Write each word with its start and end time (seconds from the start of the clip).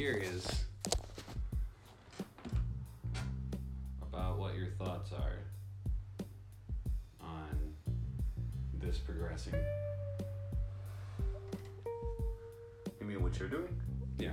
curious 0.00 0.64
about 4.02 4.38
what 4.38 4.54
your 4.54 4.68
thoughts 4.78 5.12
are 5.12 5.36
on 7.20 7.74
this 8.80 8.96
progressing. 8.96 9.52
You 12.98 13.06
mean 13.06 13.22
what 13.22 13.38
you're 13.38 13.50
doing? 13.50 13.78
Yeah. 14.18 14.30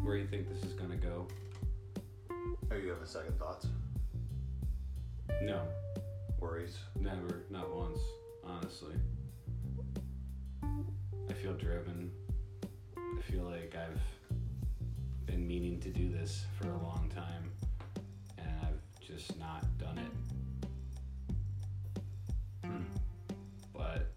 Where 0.00 0.14
you 0.14 0.28
think 0.28 0.48
this 0.48 0.62
is 0.62 0.74
gonna 0.74 0.94
go? 0.94 1.26
Or 2.70 2.76
you 2.76 2.90
have 2.90 3.02
a 3.02 3.06
second 3.06 3.36
thoughts? 3.36 3.66
No, 5.42 5.60
Worries? 6.38 6.78
never, 7.00 7.42
not 7.50 7.74
once, 7.74 7.98
honestly. 8.44 8.94
I 10.62 11.32
feel 11.32 11.54
driven. 11.54 12.12
I 12.96 13.22
feel 13.22 13.42
like 13.42 13.74
I've 13.74 14.00
been 15.30 15.46
meaning 15.46 15.78
to 15.78 15.90
do 15.90 16.10
this 16.10 16.44
for 16.58 16.68
a 16.68 16.78
long 16.78 17.08
time, 17.14 17.52
and 18.36 18.48
I've 18.62 19.06
just 19.06 19.38
not 19.38 19.64
done 19.78 19.98
it. 19.98 20.12
Hmm. 22.66 22.82
But 23.72 24.10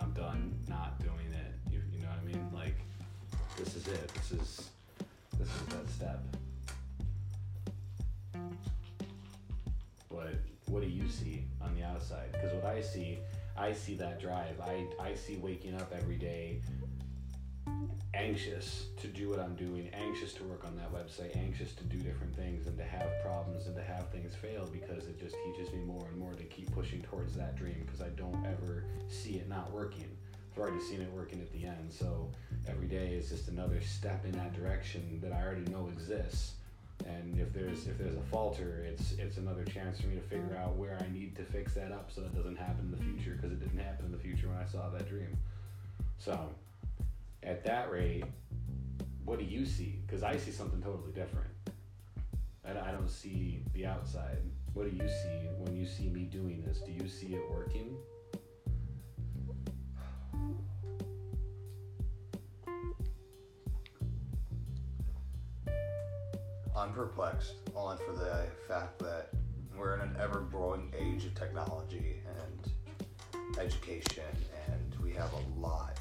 I'm 0.00 0.12
done 0.12 0.52
not 0.68 0.98
doing 0.98 1.32
it. 1.32 1.54
You, 1.70 1.80
you 1.92 2.00
know 2.00 2.08
what 2.08 2.18
I 2.20 2.24
mean? 2.24 2.50
Like, 2.52 2.74
this 3.56 3.76
is 3.76 3.86
it. 3.86 4.08
This 4.14 4.32
is 4.32 4.70
this 5.38 5.48
is 5.48 5.66
that 5.68 5.88
step. 5.90 6.20
But 10.10 10.34
what 10.66 10.82
do 10.82 10.88
you 10.88 11.08
see 11.08 11.44
on 11.60 11.76
the 11.76 11.84
outside? 11.84 12.32
Because 12.32 12.52
what 12.54 12.64
I 12.64 12.80
see, 12.80 13.20
I 13.56 13.72
see 13.72 13.94
that 13.96 14.20
drive. 14.20 14.60
I 14.60 14.84
I 15.00 15.14
see 15.14 15.36
waking 15.36 15.76
up 15.76 15.92
every 15.96 16.16
day 16.16 16.60
anxious 18.24 18.86
to 19.00 19.06
do 19.06 19.28
what 19.28 19.38
I'm 19.38 19.54
doing, 19.54 19.90
anxious 19.92 20.32
to 20.34 20.44
work 20.44 20.64
on 20.64 20.76
that 20.76 20.92
website, 20.92 21.36
anxious 21.36 21.74
to 21.74 21.84
do 21.84 21.98
different 21.98 22.34
things 22.34 22.66
and 22.66 22.76
to 22.78 22.84
have 22.84 23.08
problems 23.22 23.66
and 23.66 23.76
to 23.76 23.82
have 23.82 24.08
things 24.08 24.34
fail 24.34 24.66
because 24.72 25.06
it 25.06 25.20
just 25.20 25.36
teaches 25.44 25.72
me 25.72 25.80
more 25.80 26.06
and 26.06 26.18
more 26.18 26.32
to 26.32 26.44
keep 26.44 26.72
pushing 26.72 27.02
towards 27.02 27.34
that 27.36 27.54
dream 27.56 27.82
because 27.84 28.00
I 28.00 28.08
don't 28.10 28.44
ever 28.46 28.84
see 29.08 29.34
it 29.34 29.48
not 29.48 29.70
working. 29.72 30.08
I've 30.52 30.58
already 30.58 30.80
seen 30.80 31.02
it 31.02 31.12
working 31.12 31.40
at 31.40 31.52
the 31.52 31.66
end, 31.66 31.92
so 31.92 32.30
every 32.66 32.86
day 32.86 33.14
is 33.14 33.28
just 33.28 33.48
another 33.48 33.80
step 33.82 34.24
in 34.24 34.32
that 34.32 34.54
direction 34.54 35.20
that 35.22 35.32
I 35.32 35.42
already 35.42 35.70
know 35.70 35.88
exists. 35.92 36.52
And 37.06 37.38
if 37.38 37.52
there's 37.52 37.88
if 37.88 37.98
there's 37.98 38.14
a 38.14 38.22
falter, 38.30 38.86
it's 38.88 39.12
it's 39.18 39.36
another 39.36 39.64
chance 39.64 40.00
for 40.00 40.06
me 40.06 40.14
to 40.14 40.22
figure 40.22 40.56
mm. 40.56 40.62
out 40.62 40.76
where 40.76 40.96
I 40.98 41.12
need 41.12 41.34
to 41.36 41.42
fix 41.42 41.74
that 41.74 41.90
up 41.90 42.10
so 42.10 42.22
it 42.22 42.34
doesn't 42.34 42.56
happen 42.56 42.86
in 42.86 42.90
the 42.92 43.04
future 43.04 43.36
because 43.36 43.50
it 43.50 43.60
didn't 43.60 43.80
happen 43.84 44.06
in 44.06 44.12
the 44.12 44.18
future 44.18 44.48
when 44.48 44.56
I 44.56 44.64
saw 44.64 44.88
that 44.90 45.08
dream. 45.08 45.36
So, 46.18 46.48
at 47.44 47.64
that 47.64 47.90
rate, 47.90 48.24
what 49.24 49.38
do 49.38 49.44
you 49.44 49.64
see? 49.66 50.00
Because 50.06 50.22
I 50.22 50.36
see 50.36 50.50
something 50.50 50.80
totally 50.82 51.12
different. 51.12 51.48
I, 52.66 52.70
I 52.70 52.92
don't 52.92 53.10
see 53.10 53.62
the 53.74 53.86
outside. 53.86 54.38
What 54.72 54.90
do 54.90 54.96
you 54.96 55.08
see 55.08 55.48
when 55.58 55.76
you 55.76 55.86
see 55.86 56.08
me 56.08 56.22
doing 56.22 56.62
this? 56.66 56.80
Do 56.80 56.92
you 56.92 57.08
see 57.08 57.34
it 57.34 57.42
working? 57.50 57.96
I'm 66.76 66.92
perplexed, 66.92 67.54
only 67.76 67.96
for 68.04 68.12
the 68.12 68.46
fact 68.68 68.98
that 68.98 69.30
we're 69.78 69.94
in 69.94 70.00
an 70.00 70.16
ever 70.20 70.40
growing 70.40 70.92
age 70.98 71.24
of 71.24 71.34
technology 71.34 72.20
and 72.40 73.58
education, 73.58 74.24
and 74.68 75.02
we 75.02 75.12
have 75.12 75.30
a 75.32 75.60
lot 75.60 75.98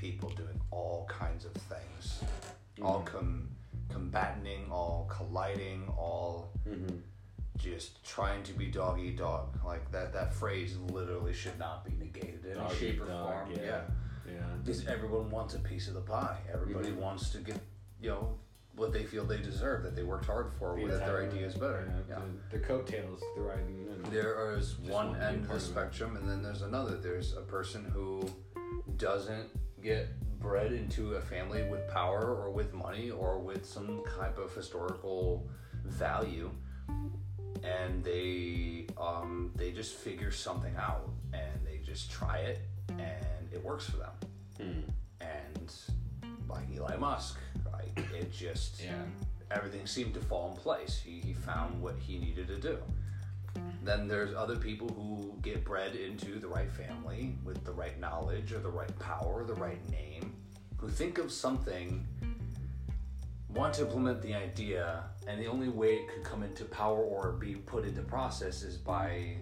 people 0.00 0.30
doing 0.30 0.60
all 0.70 1.06
kinds 1.08 1.44
of 1.44 1.52
things, 1.52 2.22
all 2.82 3.00
com- 3.00 3.48
combating, 3.88 4.70
all 4.70 5.08
colliding, 5.10 5.88
all 5.96 6.50
Mm-hmm. 6.68 6.96
just 7.58 8.04
trying 8.04 8.42
to 8.42 8.52
be 8.52 8.66
dog 8.66 8.98
eat 9.00 9.16
dog. 9.18 9.56
Like 9.64 9.90
that, 9.92 10.12
that 10.12 10.34
phrase 10.34 10.76
literally 10.90 11.32
should 11.32 11.58
not 11.58 11.84
be 11.84 11.92
negated 11.92 12.44
in 12.44 12.54
Dog 12.54 12.70
any 12.70 12.78
shape 12.80 13.00
or 13.00 13.06
dog, 13.06 13.46
form. 13.46 13.50
yeah. 13.56 13.62
yeah. 13.64 13.80
Yeah. 14.28 14.40
Because 14.64 14.84
everyone 14.86 15.30
wants 15.30 15.54
a 15.54 15.60
piece 15.60 15.86
of 15.86 15.94
the 15.94 16.00
pie. 16.00 16.38
Everybody 16.52 16.88
Mhm. 16.90 16.96
wants 16.96 17.30
to 17.30 17.38
get, 17.38 17.60
you 18.02 18.10
know, 18.10 18.34
what 18.74 18.92
they 18.92 19.04
feel 19.04 19.24
they 19.24 19.38
deserve, 19.40 19.84
that 19.84 19.94
they 19.94 20.02
worked 20.02 20.26
hard 20.26 20.52
for, 20.58 20.76
The 20.76 20.86
that 20.88 21.06
their 21.06 21.22
idea 21.24 21.46
is 21.46 21.54
better. 21.54 21.86
Yeah, 22.08 22.16
Yeah. 22.18 22.22
The, 22.50 22.58
the 22.58 22.64
coattails 22.64 23.22
they're 23.36 23.44
riding 23.44 23.86
in. 23.88 24.02
There 24.10 24.50
is 24.56 24.76
one 24.80 24.90
want 24.90 25.12
to 25.12 25.18
be 25.20 25.24
a 25.24 25.28
end 25.28 25.36
of 25.36 25.42
the 25.42 25.48
part 25.48 25.60
of 25.62 25.64
it. 25.64 25.70
spectrum, 25.70 26.16
and 26.16 26.28
then 26.28 26.42
there's 26.42 26.62
another. 26.62 26.96
There's 26.98 27.34
a 27.36 27.42
person 27.42 27.84
who 27.84 28.28
doesn't 28.96 29.48
get 29.86 30.08
bred 30.40 30.72
into 30.72 31.14
a 31.14 31.20
family 31.20 31.62
with 31.70 31.88
power 31.88 32.34
or 32.34 32.50
with 32.50 32.74
money 32.74 33.10
or 33.10 33.38
with 33.38 33.64
some 33.64 34.02
type 34.18 34.36
of 34.36 34.52
historical 34.54 35.48
value, 35.84 36.50
and 37.62 38.02
they 38.02 38.86
um, 39.00 39.52
they 39.54 39.70
just 39.70 39.94
figure 39.94 40.32
something 40.32 40.74
out 40.76 41.08
and 41.32 41.64
they 41.64 41.78
just 41.84 42.10
try 42.10 42.38
it, 42.38 42.58
and 42.98 43.48
it 43.52 43.62
works 43.64 43.88
for 43.88 43.98
them. 43.98 44.12
Hmm. 44.58 44.80
and 45.20 45.72
like 46.48 46.66
Elon 46.76 47.00
Musk, 47.00 47.38
like 47.72 47.98
It 48.14 48.32
just 48.32 48.82
Yeah. 48.82 49.04
everything 49.50 49.86
seemed 49.86 50.14
to 50.14 50.20
fall 50.20 50.50
in 50.50 50.56
place. 50.56 51.00
He, 51.04 51.20
he 51.20 51.34
found 51.34 51.80
what 51.82 51.96
he 51.98 52.18
needed 52.18 52.48
to 52.48 52.58
do. 52.58 52.78
Then 53.82 54.08
there's 54.08 54.34
other 54.34 54.56
people 54.56 54.88
who 54.88 55.34
get 55.42 55.64
bred 55.64 55.94
into 55.94 56.38
the 56.40 56.48
right 56.48 56.70
family 56.70 57.36
with 57.44 57.64
the 57.64 57.72
right 57.72 57.98
knowledge 58.00 58.52
or 58.52 58.58
the 58.58 58.68
right 58.70 58.96
power 58.98 59.42
or 59.42 59.44
the 59.44 59.54
right 59.54 59.80
name, 59.90 60.34
who 60.76 60.88
think 60.88 61.18
of 61.18 61.30
something, 61.30 62.04
want 63.50 63.74
to 63.74 63.82
implement 63.82 64.20
the 64.22 64.34
idea, 64.34 65.04
and 65.26 65.40
the 65.40 65.46
only 65.46 65.68
way 65.68 65.94
it 65.94 66.08
could 66.08 66.24
come 66.24 66.42
into 66.42 66.64
power 66.64 66.98
or 67.02 67.32
be 67.32 67.54
put 67.54 67.84
into 67.84 68.02
process 68.02 68.62
is 68.62 68.76
by 68.76 69.36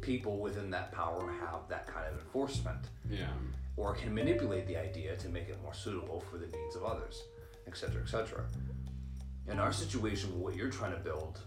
people 0.00 0.38
within 0.38 0.70
that 0.70 0.90
power 0.92 1.32
have 1.40 1.68
that 1.68 1.86
kind 1.86 2.06
of 2.06 2.14
enforcement 2.14 2.88
Yeah. 3.08 3.28
or 3.76 3.94
can 3.94 4.12
manipulate 4.14 4.66
the 4.66 4.76
idea 4.76 5.16
to 5.16 5.28
make 5.28 5.48
it 5.48 5.60
more 5.62 5.72
suitable 5.74 6.20
for 6.20 6.36
the 6.38 6.46
needs 6.46 6.74
of 6.76 6.84
others, 6.84 7.22
etc., 7.66 8.02
etc. 8.02 8.44
In 9.46 9.58
our 9.58 9.72
situation, 9.72 10.40
what 10.40 10.54
you're 10.56 10.70
trying 10.70 10.92
to 10.92 10.98
build, 10.98 11.40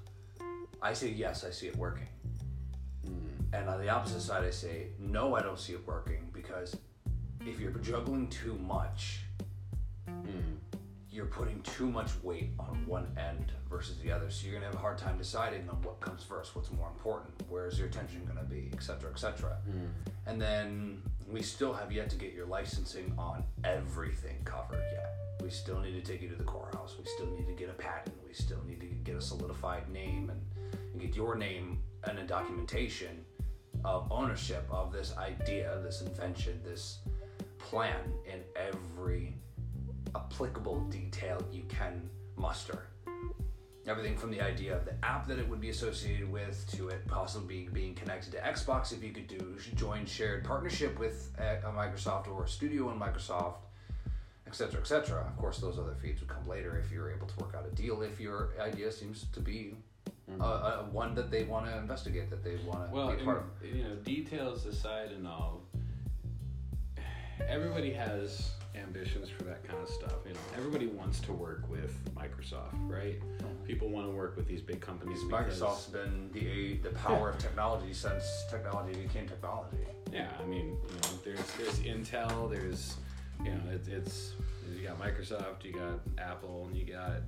I 0.81 0.93
say 0.93 1.09
yes, 1.09 1.43
I 1.43 1.51
see 1.51 1.67
it 1.67 1.75
working. 1.75 2.07
And 3.53 3.69
on 3.69 3.79
the 3.79 3.89
opposite 3.89 4.21
side, 4.21 4.43
I 4.43 4.49
say 4.51 4.87
no, 4.99 5.35
I 5.35 5.41
don't 5.41 5.57
see 5.59 5.73
it 5.73 5.85
working 5.87 6.29
because 6.33 6.75
if 7.45 7.59
you're 7.59 7.71
juggling 7.71 8.27
too 8.29 8.55
much, 8.55 9.21
Hmm. 10.07 10.55
you're 11.09 11.25
putting 11.25 11.61
too 11.63 11.89
much 11.89 12.11
weight 12.23 12.51
on 12.59 12.85
one 12.85 13.07
end 13.17 13.51
versus 13.69 13.97
the 13.99 14.11
other. 14.11 14.29
So 14.29 14.45
you're 14.45 14.53
gonna 14.55 14.65
have 14.67 14.75
a 14.75 14.79
hard 14.79 14.97
time 14.97 15.17
deciding 15.17 15.67
on 15.69 15.81
what 15.81 15.99
comes 15.99 16.23
first, 16.23 16.55
what's 16.55 16.71
more 16.71 16.87
important, 16.89 17.33
where's 17.49 17.79
your 17.79 17.87
attention 17.87 18.23
gonna 18.25 18.43
be, 18.43 18.69
etc., 18.73 19.09
etc. 19.11 19.57
And 20.27 20.39
then 20.41 21.01
we 21.29 21.41
still 21.41 21.73
have 21.73 21.91
yet 21.91 22.09
to 22.09 22.15
get 22.15 22.33
your 22.33 22.45
licensing 22.45 23.13
on 23.17 23.43
everything 23.63 24.37
covered 24.45 24.83
yet. 24.93 25.13
We 25.43 25.49
still 25.49 25.79
need 25.79 25.93
to 25.93 26.11
take 26.11 26.21
you 26.21 26.29
to 26.29 26.35
the 26.35 26.43
courthouse. 26.43 26.95
We 26.97 27.05
still 27.05 27.27
need 27.27 27.47
to 27.47 27.53
get 27.53 27.69
a 27.69 27.73
patent. 27.73 28.15
We 28.25 28.33
still 28.33 28.61
need 28.65 28.79
to 28.79 28.87
get 28.87 29.15
a 29.15 29.21
solidified 29.21 29.89
name 29.89 30.29
and, 30.29 30.41
and 30.93 31.01
get 31.01 31.15
your 31.15 31.35
name 31.35 31.79
and 32.05 32.17
a 32.19 32.23
documentation 32.23 33.25
of 33.83 34.11
ownership 34.11 34.65
of 34.71 34.91
this 34.91 35.13
idea, 35.17 35.79
this 35.83 36.01
invention, 36.01 36.59
this 36.63 36.99
plan 37.59 37.99
in 38.25 38.39
every 38.55 39.35
applicable 40.15 40.79
detail 40.89 41.45
you 41.51 41.63
can 41.67 42.09
muster. 42.37 42.87
Everything 43.87 44.17
from 44.17 44.31
the 44.31 44.41
idea 44.41 44.75
of 44.75 44.83
the 44.85 44.93
app 45.03 45.27
that 45.27 45.39
it 45.39 45.47
would 45.47 45.61
be 45.61 45.69
associated 45.69 46.29
with 46.29 46.65
to 46.75 46.89
it 46.89 47.07
possibly 47.07 47.69
being 47.71 47.93
connected 47.95 48.31
to 48.33 48.37
Xbox 48.39 48.91
if 48.91 49.01
you 49.01 49.11
could 49.11 49.27
do 49.27 49.55
join 49.75 50.05
shared 50.05 50.43
partnership 50.43 50.99
with 50.99 51.31
a, 51.37 51.65
a 51.65 51.71
Microsoft 51.71 52.27
or 52.27 52.43
a 52.43 52.47
studio 52.49 52.91
in 52.91 52.99
Microsoft, 52.99 53.55
etc., 54.45 54.81
etc. 54.81 55.21
Of 55.25 55.37
course, 55.37 55.59
those 55.59 55.79
other 55.79 55.95
feeds 56.01 56.19
would 56.19 56.29
come 56.29 56.45
later 56.47 56.77
if 56.83 56.91
you're 56.91 57.09
able 57.11 57.27
to 57.27 57.35
work 57.37 57.55
out 57.55 57.65
a 57.65 57.73
deal. 57.75 58.01
If 58.01 58.19
your 58.19 58.49
idea 58.59 58.91
seems 58.91 59.25
to 59.31 59.39
be 59.39 59.75
a, 60.39 60.43
a, 60.43 60.87
one 60.91 61.15
that 61.15 61.31
they 61.31 61.43
want 61.43 61.67
to 61.67 61.77
investigate, 61.77 62.29
that 62.29 62.43
they 62.43 62.57
want 62.65 62.89
to 62.89 62.93
Well, 62.93 63.15
be 63.15 63.21
a 63.21 63.23
part 63.25 63.37
of. 63.37 63.43
and, 63.69 63.77
you 63.77 63.83
know, 63.85 63.95
details 63.95 64.65
aside 64.65 65.11
and 65.11 65.25
all, 65.25 65.61
everybody 67.47 67.91
has 67.93 68.51
ambitions 68.75 69.29
for 69.29 69.43
that 69.43 69.63
kind 69.67 69.81
of 69.81 69.89
stuff. 69.89 70.13
You 70.25 70.33
know, 70.33 70.39
everybody 70.55 70.87
wants 70.87 71.19
to 71.21 71.33
work 71.33 71.63
with 71.69 71.93
Microsoft, 72.15 72.73
right? 72.89 73.19
People 73.65 73.89
want 73.89 74.07
to 74.07 74.11
work 74.15 74.35
with 74.37 74.47
these 74.47 74.61
big 74.61 74.79
companies. 74.81 75.23
because- 75.23 75.59
Microsoft's 75.61 75.87
been 75.87 76.29
the 76.33 76.77
the 76.77 76.89
power 76.95 77.29
of 77.29 77.37
technology 77.39 77.93
since 77.93 78.23
technology 78.49 78.99
became 79.01 79.27
technology. 79.27 79.77
Yeah, 80.11 80.29
I 80.41 80.45
mean, 80.45 80.67
you 80.87 80.99
know, 81.03 81.17
there's 81.23 81.51
there's 81.57 81.79
Intel, 81.79 82.49
there's 82.49 82.95
you 83.43 83.51
know, 83.51 83.59
it, 83.71 83.87
it's 83.87 84.33
you 84.75 84.87
got 84.87 84.99
Microsoft, 84.99 85.63
you 85.63 85.73
got 85.73 85.99
Apple, 86.17 86.65
and 86.67 86.77
you 86.77 86.85
got 86.85 87.21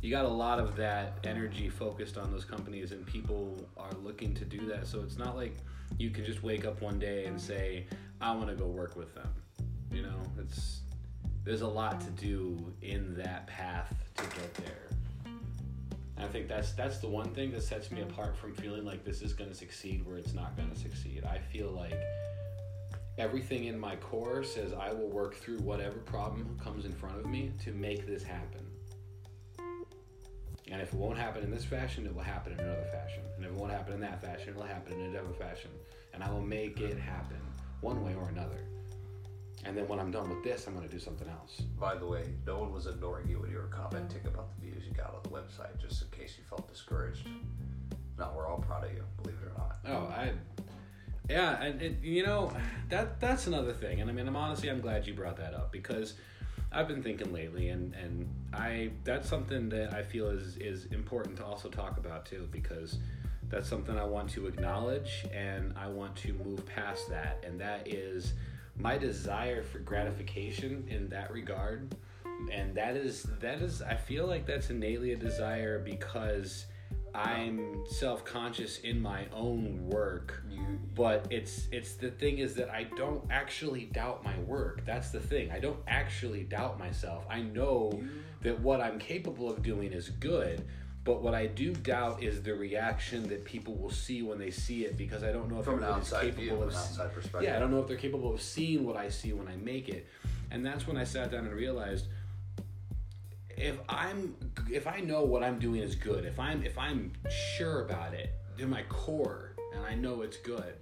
you 0.00 0.10
got 0.10 0.24
a 0.24 0.28
lot 0.28 0.58
of 0.58 0.74
that 0.76 1.18
energy 1.24 1.68
focused 1.68 2.16
on 2.18 2.30
those 2.32 2.44
companies, 2.44 2.92
and 2.92 3.04
people 3.06 3.56
are 3.76 3.92
looking 4.02 4.34
to 4.34 4.44
do 4.44 4.66
that. 4.66 4.86
So 4.86 5.00
it's 5.00 5.16
not 5.18 5.36
like 5.36 5.56
you 5.98 6.10
can 6.10 6.24
just 6.24 6.42
wake 6.42 6.64
up 6.64 6.80
one 6.80 6.98
day 6.98 7.26
and 7.26 7.40
say, 7.40 7.86
"I 8.22 8.32
want 8.34 8.48
to 8.48 8.54
go 8.54 8.66
work 8.66 8.96
with 8.96 9.14
them." 9.14 9.28
You 9.90 10.02
know, 10.02 10.22
it's 10.38 10.80
there's 11.44 11.62
a 11.62 11.68
lot 11.68 12.00
to 12.00 12.10
do 12.10 12.72
in 12.82 13.14
that 13.16 13.46
path 13.46 13.94
to 14.16 14.22
get 14.22 14.54
there. 14.54 14.88
And 15.24 16.24
I 16.24 16.28
think 16.28 16.48
that's 16.48 16.72
that's 16.72 16.98
the 16.98 17.08
one 17.08 17.34
thing 17.34 17.50
that 17.52 17.62
sets 17.62 17.90
me 17.90 18.02
apart 18.02 18.36
from 18.36 18.54
feeling 18.54 18.84
like 18.84 19.04
this 19.04 19.22
is 19.22 19.32
going 19.32 19.50
to 19.50 19.56
succeed 19.56 20.06
where 20.06 20.16
it's 20.16 20.34
not 20.34 20.56
going 20.56 20.70
to 20.70 20.78
succeed. 20.78 21.24
I 21.24 21.38
feel 21.38 21.70
like 21.70 21.98
everything 23.18 23.64
in 23.64 23.78
my 23.78 23.96
core 23.96 24.44
says 24.44 24.72
I 24.72 24.92
will 24.92 25.08
work 25.08 25.34
through 25.34 25.58
whatever 25.58 25.98
problem 25.98 26.58
comes 26.62 26.84
in 26.84 26.92
front 26.92 27.18
of 27.18 27.26
me 27.26 27.52
to 27.64 27.72
make 27.72 28.06
this 28.06 28.22
happen. 28.22 28.66
And 30.70 30.80
if 30.80 30.94
it 30.94 30.98
won't 30.98 31.18
happen 31.18 31.42
in 31.42 31.50
this 31.50 31.64
fashion, 31.64 32.06
it 32.06 32.14
will 32.14 32.22
happen 32.22 32.52
in 32.52 32.60
another 32.60 32.86
fashion. 32.92 33.22
And 33.36 33.44
if 33.44 33.50
it 33.50 33.58
won't 33.58 33.72
happen 33.72 33.92
in 33.92 34.00
that 34.00 34.22
fashion, 34.22 34.50
it 34.50 34.56
will 34.56 34.62
happen 34.62 34.94
in 34.94 35.10
another 35.10 35.34
fashion. 35.38 35.70
And 36.14 36.22
I 36.22 36.30
will 36.30 36.40
make 36.40 36.80
it 36.80 36.98
happen 36.98 37.36
one 37.82 38.02
way 38.02 38.14
or 38.14 38.28
another. 38.28 38.58
And 39.64 39.76
then 39.76 39.86
when 39.86 40.00
I'm 40.00 40.10
done 40.10 40.28
with 40.28 40.42
this, 40.42 40.66
I'm 40.66 40.74
going 40.74 40.88
to 40.88 40.92
do 40.92 40.98
something 40.98 41.28
else. 41.28 41.62
By 41.78 41.94
the 41.94 42.06
way, 42.06 42.24
no 42.46 42.58
one 42.58 42.72
was 42.72 42.86
ignoring 42.86 43.28
you 43.28 43.38
when 43.38 43.50
you 43.50 43.58
were 43.58 43.70
commenting 43.70 44.22
about 44.26 44.48
the 44.56 44.66
views 44.66 44.84
you 44.86 44.92
got 44.92 45.14
on 45.14 45.22
the 45.22 45.28
website, 45.28 45.80
just 45.80 46.02
in 46.02 46.08
case 46.08 46.34
you 46.38 46.44
felt 46.48 46.68
discouraged. 46.68 47.28
No, 48.18 48.32
we're 48.36 48.48
all 48.48 48.58
proud 48.58 48.84
of 48.84 48.92
you, 48.92 49.04
believe 49.22 49.38
it 49.42 49.48
or 49.48 49.58
not. 49.58 49.76
Oh, 49.86 50.06
I, 50.12 50.32
yeah, 51.30 51.62
and 51.62 51.80
it, 51.80 52.02
you 52.02 52.24
know, 52.24 52.52
that 52.88 53.20
that's 53.20 53.46
another 53.46 53.72
thing. 53.72 54.00
And 54.00 54.10
I 54.10 54.12
mean, 54.12 54.26
I'm 54.26 54.36
honestly, 54.36 54.68
I'm 54.68 54.80
glad 54.80 55.06
you 55.06 55.14
brought 55.14 55.36
that 55.36 55.54
up 55.54 55.70
because 55.70 56.14
I've 56.72 56.88
been 56.88 57.02
thinking 57.02 57.32
lately, 57.32 57.68
and 57.68 57.94
and 57.94 58.28
I 58.52 58.90
that's 59.04 59.28
something 59.28 59.68
that 59.70 59.94
I 59.94 60.02
feel 60.02 60.28
is 60.28 60.56
is 60.56 60.86
important 60.86 61.36
to 61.38 61.44
also 61.44 61.68
talk 61.68 61.98
about 61.98 62.26
too 62.26 62.48
because 62.50 62.98
that's 63.52 63.68
something 63.68 63.98
I 63.98 64.04
want 64.04 64.30
to 64.30 64.46
acknowledge 64.46 65.26
and 65.32 65.74
I 65.76 65.86
want 65.86 66.16
to 66.16 66.32
move 66.32 66.64
past 66.64 67.10
that, 67.10 67.44
and 67.46 67.60
that 67.60 67.86
is 67.86 68.32
my 68.78 68.96
desire 68.96 69.62
for 69.62 69.78
gratification 69.78 70.86
in 70.88 71.10
that 71.10 71.30
regard. 71.30 71.94
And 72.50 72.74
that 72.74 72.96
is 72.96 73.24
that 73.40 73.60
is 73.60 73.82
i 73.82 73.94
feel 73.94 74.26
like 74.26 74.46
that's 74.46 74.70
innately 74.70 75.12
a 75.12 75.16
desire 75.16 75.78
because 75.78 76.66
i'm 77.14 77.84
self-conscious 77.86 78.78
in 78.78 79.00
my 79.00 79.26
own 79.34 79.86
work. 79.86 80.42
But 80.94 81.26
it's 81.30 81.68
it's 81.70 81.94
the 81.94 82.10
thing 82.10 82.38
is 82.38 82.54
that 82.54 82.70
i 82.70 82.84
don't 82.84 83.22
actually 83.30 83.84
doubt 83.84 84.24
my 84.24 84.36
work. 84.40 84.84
That's 84.86 85.10
the 85.10 85.20
thing. 85.20 85.52
I 85.52 85.60
don't 85.60 85.78
actually 85.86 86.44
doubt 86.44 86.78
myself. 86.78 87.24
I 87.28 87.42
know 87.42 88.02
that 88.40 88.58
what 88.58 88.80
i'm 88.80 88.98
capable 88.98 89.48
of 89.50 89.62
doing 89.62 89.92
is 89.92 90.08
good 90.08 90.64
but 91.04 91.20
what 91.22 91.34
I 91.34 91.46
do 91.46 91.72
doubt 91.74 92.22
is 92.22 92.42
the 92.42 92.54
reaction 92.54 93.28
that 93.28 93.44
people 93.44 93.74
will 93.74 93.90
see 93.90 94.22
when 94.22 94.38
they 94.38 94.50
see 94.50 94.84
it 94.84 94.96
because 94.96 95.24
I 95.24 95.32
don't 95.32 95.50
know 95.50 95.58
if 95.58 95.64
from 95.64 95.78
an 95.78 95.82
everybody's 95.82 96.12
outside 96.12 96.34
view, 96.34 96.44
capable 96.44 96.62
an 96.62 96.68
of 96.68 96.74
outside 96.76 97.12
perspective. 97.12 97.42
yeah, 97.42 97.56
I 97.56 97.58
don't 97.58 97.70
know 97.70 97.80
if 97.80 97.88
they're 97.88 97.96
capable 97.96 98.32
of 98.32 98.40
seeing 98.40 98.84
what 98.84 98.96
I 98.96 99.08
see 99.08 99.32
when 99.32 99.48
I 99.48 99.56
make 99.56 99.88
it. 99.88 100.06
And 100.50 100.64
that's 100.64 100.86
when 100.86 100.96
I 100.96 101.04
sat 101.04 101.32
down 101.32 101.46
and 101.46 101.54
realized 101.54 102.06
if 103.56 103.78
I'm 103.88 104.36
if 104.70 104.86
I 104.86 105.00
know 105.00 105.24
what 105.24 105.42
I'm 105.42 105.58
doing 105.58 105.80
is 105.80 105.94
good, 105.94 106.24
if 106.24 106.38
I'm 106.38 106.62
if 106.62 106.78
I'm 106.78 107.12
sure 107.56 107.84
about 107.84 108.14
it 108.14 108.34
in 108.58 108.70
my 108.70 108.82
core 108.84 109.54
and 109.74 109.84
I 109.84 109.94
know 109.94 110.22
it's 110.22 110.36
good, 110.36 110.74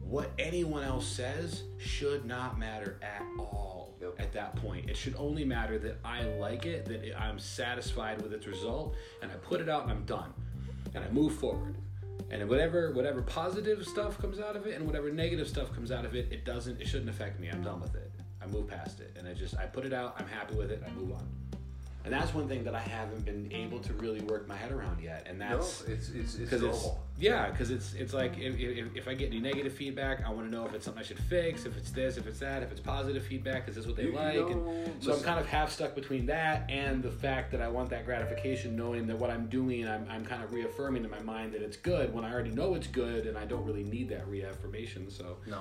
what 0.00 0.32
anyone 0.38 0.82
else 0.82 1.06
says 1.06 1.62
should 1.78 2.24
not 2.24 2.58
matter 2.58 2.98
at 3.02 3.22
all 3.38 3.79
Yep. 4.00 4.14
at 4.18 4.32
that 4.32 4.56
point. 4.56 4.88
It 4.88 4.96
should 4.96 5.14
only 5.18 5.44
matter 5.44 5.78
that 5.78 5.98
I 6.04 6.22
like 6.22 6.64
it, 6.64 6.86
that 6.86 7.20
I'm 7.20 7.38
satisfied 7.38 8.22
with 8.22 8.32
its 8.32 8.46
result, 8.46 8.94
and 9.22 9.30
I 9.30 9.34
put 9.34 9.60
it 9.60 9.68
out 9.68 9.82
and 9.82 9.92
I'm 9.92 10.04
done. 10.04 10.32
And 10.94 11.04
I 11.04 11.10
move 11.10 11.34
forward. 11.34 11.76
And 12.30 12.48
whatever 12.48 12.92
whatever 12.92 13.22
positive 13.22 13.84
stuff 13.86 14.18
comes 14.18 14.38
out 14.38 14.56
of 14.56 14.66
it 14.66 14.76
and 14.76 14.86
whatever 14.86 15.10
negative 15.10 15.48
stuff 15.48 15.72
comes 15.74 15.90
out 15.90 16.04
of 16.04 16.14
it, 16.14 16.28
it 16.30 16.44
doesn't 16.44 16.80
it 16.80 16.86
shouldn't 16.86 17.10
affect 17.10 17.40
me. 17.40 17.48
I'm 17.48 17.62
done 17.62 17.80
with 17.80 17.94
it. 17.94 18.10
I 18.42 18.46
move 18.46 18.68
past 18.68 19.00
it. 19.00 19.14
And 19.18 19.28
I 19.28 19.34
just 19.34 19.56
I 19.56 19.66
put 19.66 19.84
it 19.84 19.92
out, 19.92 20.16
I'm 20.18 20.28
happy 20.28 20.54
with 20.54 20.70
it, 20.70 20.82
I 20.86 20.90
move 20.92 21.12
on. 21.12 21.28
And 22.04 22.12
that's 22.12 22.32
one 22.32 22.48
thing 22.48 22.64
that 22.64 22.74
I 22.74 22.80
haven't 22.80 23.24
been 23.26 23.52
able 23.52 23.78
to 23.80 23.92
really 23.94 24.20
work 24.22 24.48
my 24.48 24.56
head 24.56 24.72
around 24.72 25.02
yet. 25.02 25.26
And 25.28 25.38
No, 25.38 25.58
that's 25.58 25.82
it's 25.82 26.08
it's 26.08 26.34
it's 26.34 26.36
because 26.36 26.62
it's 26.62 26.82
normal. 26.82 27.00
yeah 27.18 27.50
because 27.50 27.70
it's 27.70 27.92
it's 27.94 28.14
like 28.14 28.38
if, 28.38 28.58
if, 28.58 28.96
if 28.96 29.06
i 29.08 29.12
get 29.12 29.26
any 29.28 29.40
negative 29.40 29.72
feedback 29.74 30.24
i 30.26 30.30
want 30.30 30.46
to 30.46 30.50
know 30.50 30.64
if 30.64 30.72
it's 30.72 30.86
something 30.86 31.02
i 31.02 31.04
should 31.04 31.18
fix 31.18 31.66
if 31.66 31.76
it's 31.76 31.90
this 31.90 32.16
if 32.16 32.26
it's 32.26 32.38
that 32.38 32.62
if 32.62 32.70
it's 32.72 32.80
positive 32.80 33.22
feedback 33.22 33.68
is 33.68 33.74
this 33.74 33.86
what 33.86 33.96
they 33.96 34.04
You- 34.04 34.12
like 34.14 34.36
and 34.50 35.02
so 35.04 35.12
i'm 35.14 35.20
kind 35.22 35.38
of 35.38 35.46
half 35.46 35.70
stuck 35.70 35.94
between 35.94 36.24
that 36.26 36.64
and 36.70 37.02
the 37.02 37.10
fact 37.10 37.50
that 37.52 37.60
i 37.60 37.68
want 37.68 37.90
that 37.90 38.06
gratification 38.06 38.74
knowing 38.74 39.06
that 39.08 39.18
what 39.18 39.28
i'm 39.30 39.46
doing 39.48 39.86
i'm, 39.86 40.06
I'm 40.10 40.24
kind 40.24 40.42
of 40.42 40.54
reaffirming 40.54 41.04
in 41.04 41.10
my 41.10 41.20
mind 41.20 41.52
that 41.52 41.60
it's 41.60 41.76
good 41.76 42.14
when 42.14 42.24
i 42.24 42.32
already 42.32 42.50
know 42.52 42.74
it's 42.74 42.86
good 42.86 43.26
and 43.26 43.36
i 43.36 43.44
don't 43.44 43.66
really 43.66 43.84
need 43.84 44.08
that 44.08 44.26
reaffirmation 44.26 45.10
so 45.10 45.36
No, 45.46 45.58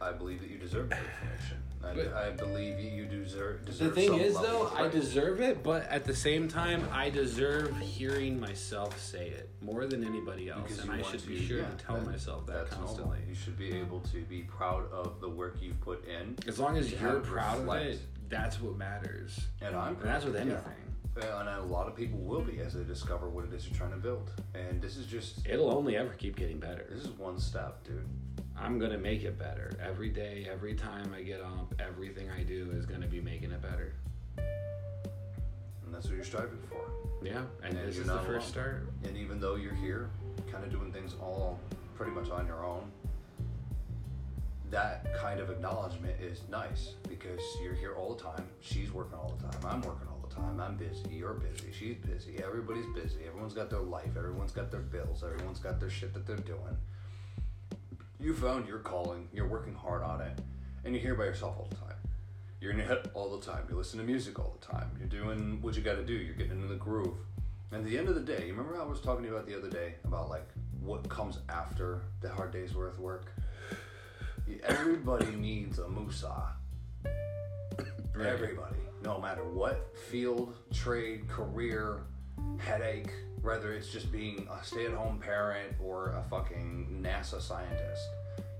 I 0.00 0.12
believe 0.12 0.40
that 0.40 0.50
you 0.50 0.58
deserve 0.58 0.88
that 0.90 0.98
information. 1.00 1.58
I, 1.84 1.94
But- 1.94 2.12
I 2.14 2.30
believe 2.30 2.78
you, 2.78 2.90
you 2.90 3.04
deserve. 3.06 3.64
the 3.66 3.90
thing 3.90 4.14
is 4.20 4.34
though 4.34 4.68
i 4.76 4.86
deserve 4.88 5.40
it 5.40 5.64
but 5.64 5.82
at 5.88 6.04
the 6.04 6.14
same 6.14 6.46
time 6.46 6.88
i 6.92 7.10
deserve 7.10 7.76
hearing 7.80 8.38
myself 8.38 9.00
say 9.00 9.30
it 9.30 9.50
more 9.60 9.84
than 9.86 10.04
anybody 10.04 10.48
else 10.48 10.62
Because 10.62 10.78
and 10.78 10.92
i 10.92 11.02
should 11.02 11.26
be 11.26 11.38
to- 11.38 11.44
sure 11.44 11.58
yeah, 11.58 11.68
to 11.70 11.84
tell 11.84 11.96
that- 11.96 12.06
myself 12.06 12.46
that 12.46 12.52
that's 12.52 12.70
normal. 12.72 12.86
constantly 12.88 13.18
You 13.28 13.34
should 13.34 13.58
be 13.58 13.72
able 13.72 13.98
to 14.12 14.18
be 14.22 14.42
proud 14.42 14.90
of 14.92 15.20
the 15.20 15.28
work 15.28 15.56
you've 15.60 15.80
put 15.80 16.04
in, 16.06 16.36
As 16.46 16.60
long 16.60 16.76
as 16.76 16.92
you're 16.92 17.18
proud 17.20 17.68
of 17.68 17.74
it, 17.74 17.98
that's 18.28 18.60
what 18.60 18.76
matters. 18.78 19.40
and 19.60 19.74
I'm. 19.74 19.96
And 19.96 20.04
that's 20.04 20.24
with 20.24 20.34
yeah. 20.36 20.40
anything. 20.42 20.78
And 21.16 21.48
a 21.48 21.62
lot 21.62 21.88
of 21.88 21.94
people 21.96 22.18
will 22.20 22.40
be 22.42 22.60
as 22.60 22.72
they 22.74 22.84
discover 22.84 23.28
what 23.28 23.44
it 23.44 23.52
is 23.52 23.66
you're 23.68 23.76
trying 23.76 23.90
to 23.90 23.98
build. 23.98 24.30
And 24.54 24.80
this 24.80 24.96
is 24.96 25.04
just 25.06 25.46
It'll 25.46 25.70
only 25.70 25.96
ever 25.96 26.10
keep 26.14 26.36
getting 26.36 26.58
better. 26.58 26.86
this 26.90 27.04
is 27.04 27.10
one 27.18 27.38
step, 27.38 27.84
dude. 27.84 28.06
I'm 28.62 28.78
gonna 28.78 28.98
make 28.98 29.24
it 29.24 29.38
better 29.38 29.72
every 29.84 30.08
day, 30.08 30.46
every 30.50 30.74
time 30.74 31.12
I 31.16 31.22
get 31.22 31.40
up. 31.40 31.74
Everything 31.80 32.30
I 32.30 32.44
do 32.44 32.70
is 32.72 32.86
gonna 32.86 33.08
be 33.08 33.20
making 33.20 33.50
it 33.50 33.60
better. 33.60 33.92
And 34.38 35.92
that's 35.92 36.06
what 36.06 36.14
you're 36.14 36.24
striving 36.24 36.58
for. 36.68 36.84
Yeah, 37.24 37.42
and 37.64 37.76
And 37.76 37.88
this 37.88 37.98
is 37.98 38.06
the 38.06 38.18
first 38.18 38.28
alone. 38.28 38.40
start. 38.42 38.88
And 39.04 39.16
even 39.16 39.40
though 39.40 39.56
you're 39.56 39.74
here, 39.74 40.10
kind 40.50 40.64
of 40.64 40.70
doing 40.70 40.92
things 40.92 41.14
all 41.20 41.58
pretty 41.96 42.12
much 42.12 42.30
on 42.30 42.46
your 42.46 42.64
own, 42.64 42.90
that 44.70 45.12
kind 45.16 45.40
of 45.40 45.50
acknowledgement 45.50 46.18
is 46.20 46.42
nice 46.48 46.94
because 47.08 47.40
you're 47.62 47.74
here 47.74 47.94
all 47.94 48.14
the 48.14 48.22
time. 48.22 48.46
She's 48.60 48.92
working 48.92 49.18
all 49.18 49.34
the 49.38 49.48
time. 49.48 49.60
I'm 49.66 49.82
working 49.82 50.06
all 50.08 50.24
the 50.26 50.34
time. 50.34 50.60
I'm 50.60 50.76
busy. 50.76 51.02
You're 51.10 51.34
busy. 51.34 51.72
She's 51.72 51.96
busy. 51.96 52.38
Everybody's 52.42 52.86
busy. 52.94 53.24
Everyone's 53.26 53.54
got 53.54 53.70
their 53.70 53.80
life. 53.80 54.16
Everyone's 54.16 54.52
got 54.52 54.70
their 54.70 54.80
bills. 54.80 55.24
Everyone's 55.24 55.58
got 55.58 55.80
their 55.80 55.90
shit 55.90 56.14
that 56.14 56.26
they're 56.26 56.36
doing. 56.36 56.76
You 58.22 58.34
found 58.34 58.68
your 58.68 58.78
calling. 58.78 59.28
You're 59.32 59.48
working 59.48 59.74
hard 59.74 60.04
on 60.04 60.20
it. 60.20 60.38
And 60.84 60.94
you're 60.94 61.02
here 61.02 61.16
by 61.16 61.24
yourself 61.24 61.56
all 61.58 61.66
the 61.68 61.74
time. 61.74 61.96
You're 62.60 62.70
in 62.70 62.78
your 62.78 62.86
head 62.86 63.10
all 63.14 63.36
the 63.36 63.44
time. 63.44 63.64
You 63.68 63.76
listen 63.76 63.98
to 63.98 64.04
music 64.04 64.38
all 64.38 64.56
the 64.60 64.64
time. 64.64 64.92
You're 64.96 65.08
doing 65.08 65.60
what 65.60 65.74
you 65.74 65.82
got 65.82 65.96
to 65.96 66.04
do. 66.04 66.12
You're 66.12 66.36
getting 66.36 66.52
into 66.52 66.68
the 66.68 66.76
groove. 66.76 67.16
And 67.72 67.80
at 67.80 67.84
the 67.84 67.98
end 67.98 68.08
of 68.08 68.14
the 68.14 68.20
day, 68.20 68.46
you 68.46 68.52
remember 68.52 68.76
how 68.76 68.82
I 68.82 68.86
was 68.86 69.00
talking 69.00 69.24
to 69.24 69.28
you 69.28 69.34
about 69.34 69.48
the 69.48 69.58
other 69.58 69.68
day 69.68 69.96
about 70.04 70.30
like 70.30 70.48
what 70.80 71.08
comes 71.08 71.40
after 71.48 72.02
the 72.20 72.28
hard 72.28 72.52
day's 72.52 72.76
worth 72.76 72.94
of 72.94 73.00
work? 73.00 73.32
Everybody 74.62 75.26
needs 75.36 75.80
a 75.80 75.88
Musa. 75.88 76.52
Everybody, 78.14 78.76
no 79.02 79.20
matter 79.20 79.42
what 79.42 79.96
field, 79.96 80.54
trade, 80.72 81.28
career, 81.28 82.04
headache, 82.58 83.10
whether 83.42 83.72
it's 83.72 83.88
just 83.88 84.12
being 84.12 84.48
a 84.50 84.64
stay 84.64 84.86
at 84.86 84.92
home 84.92 85.18
parent 85.18 85.74
or 85.82 86.10
a 86.10 86.22
fucking 86.30 87.00
NASA 87.02 87.40
scientist, 87.40 88.02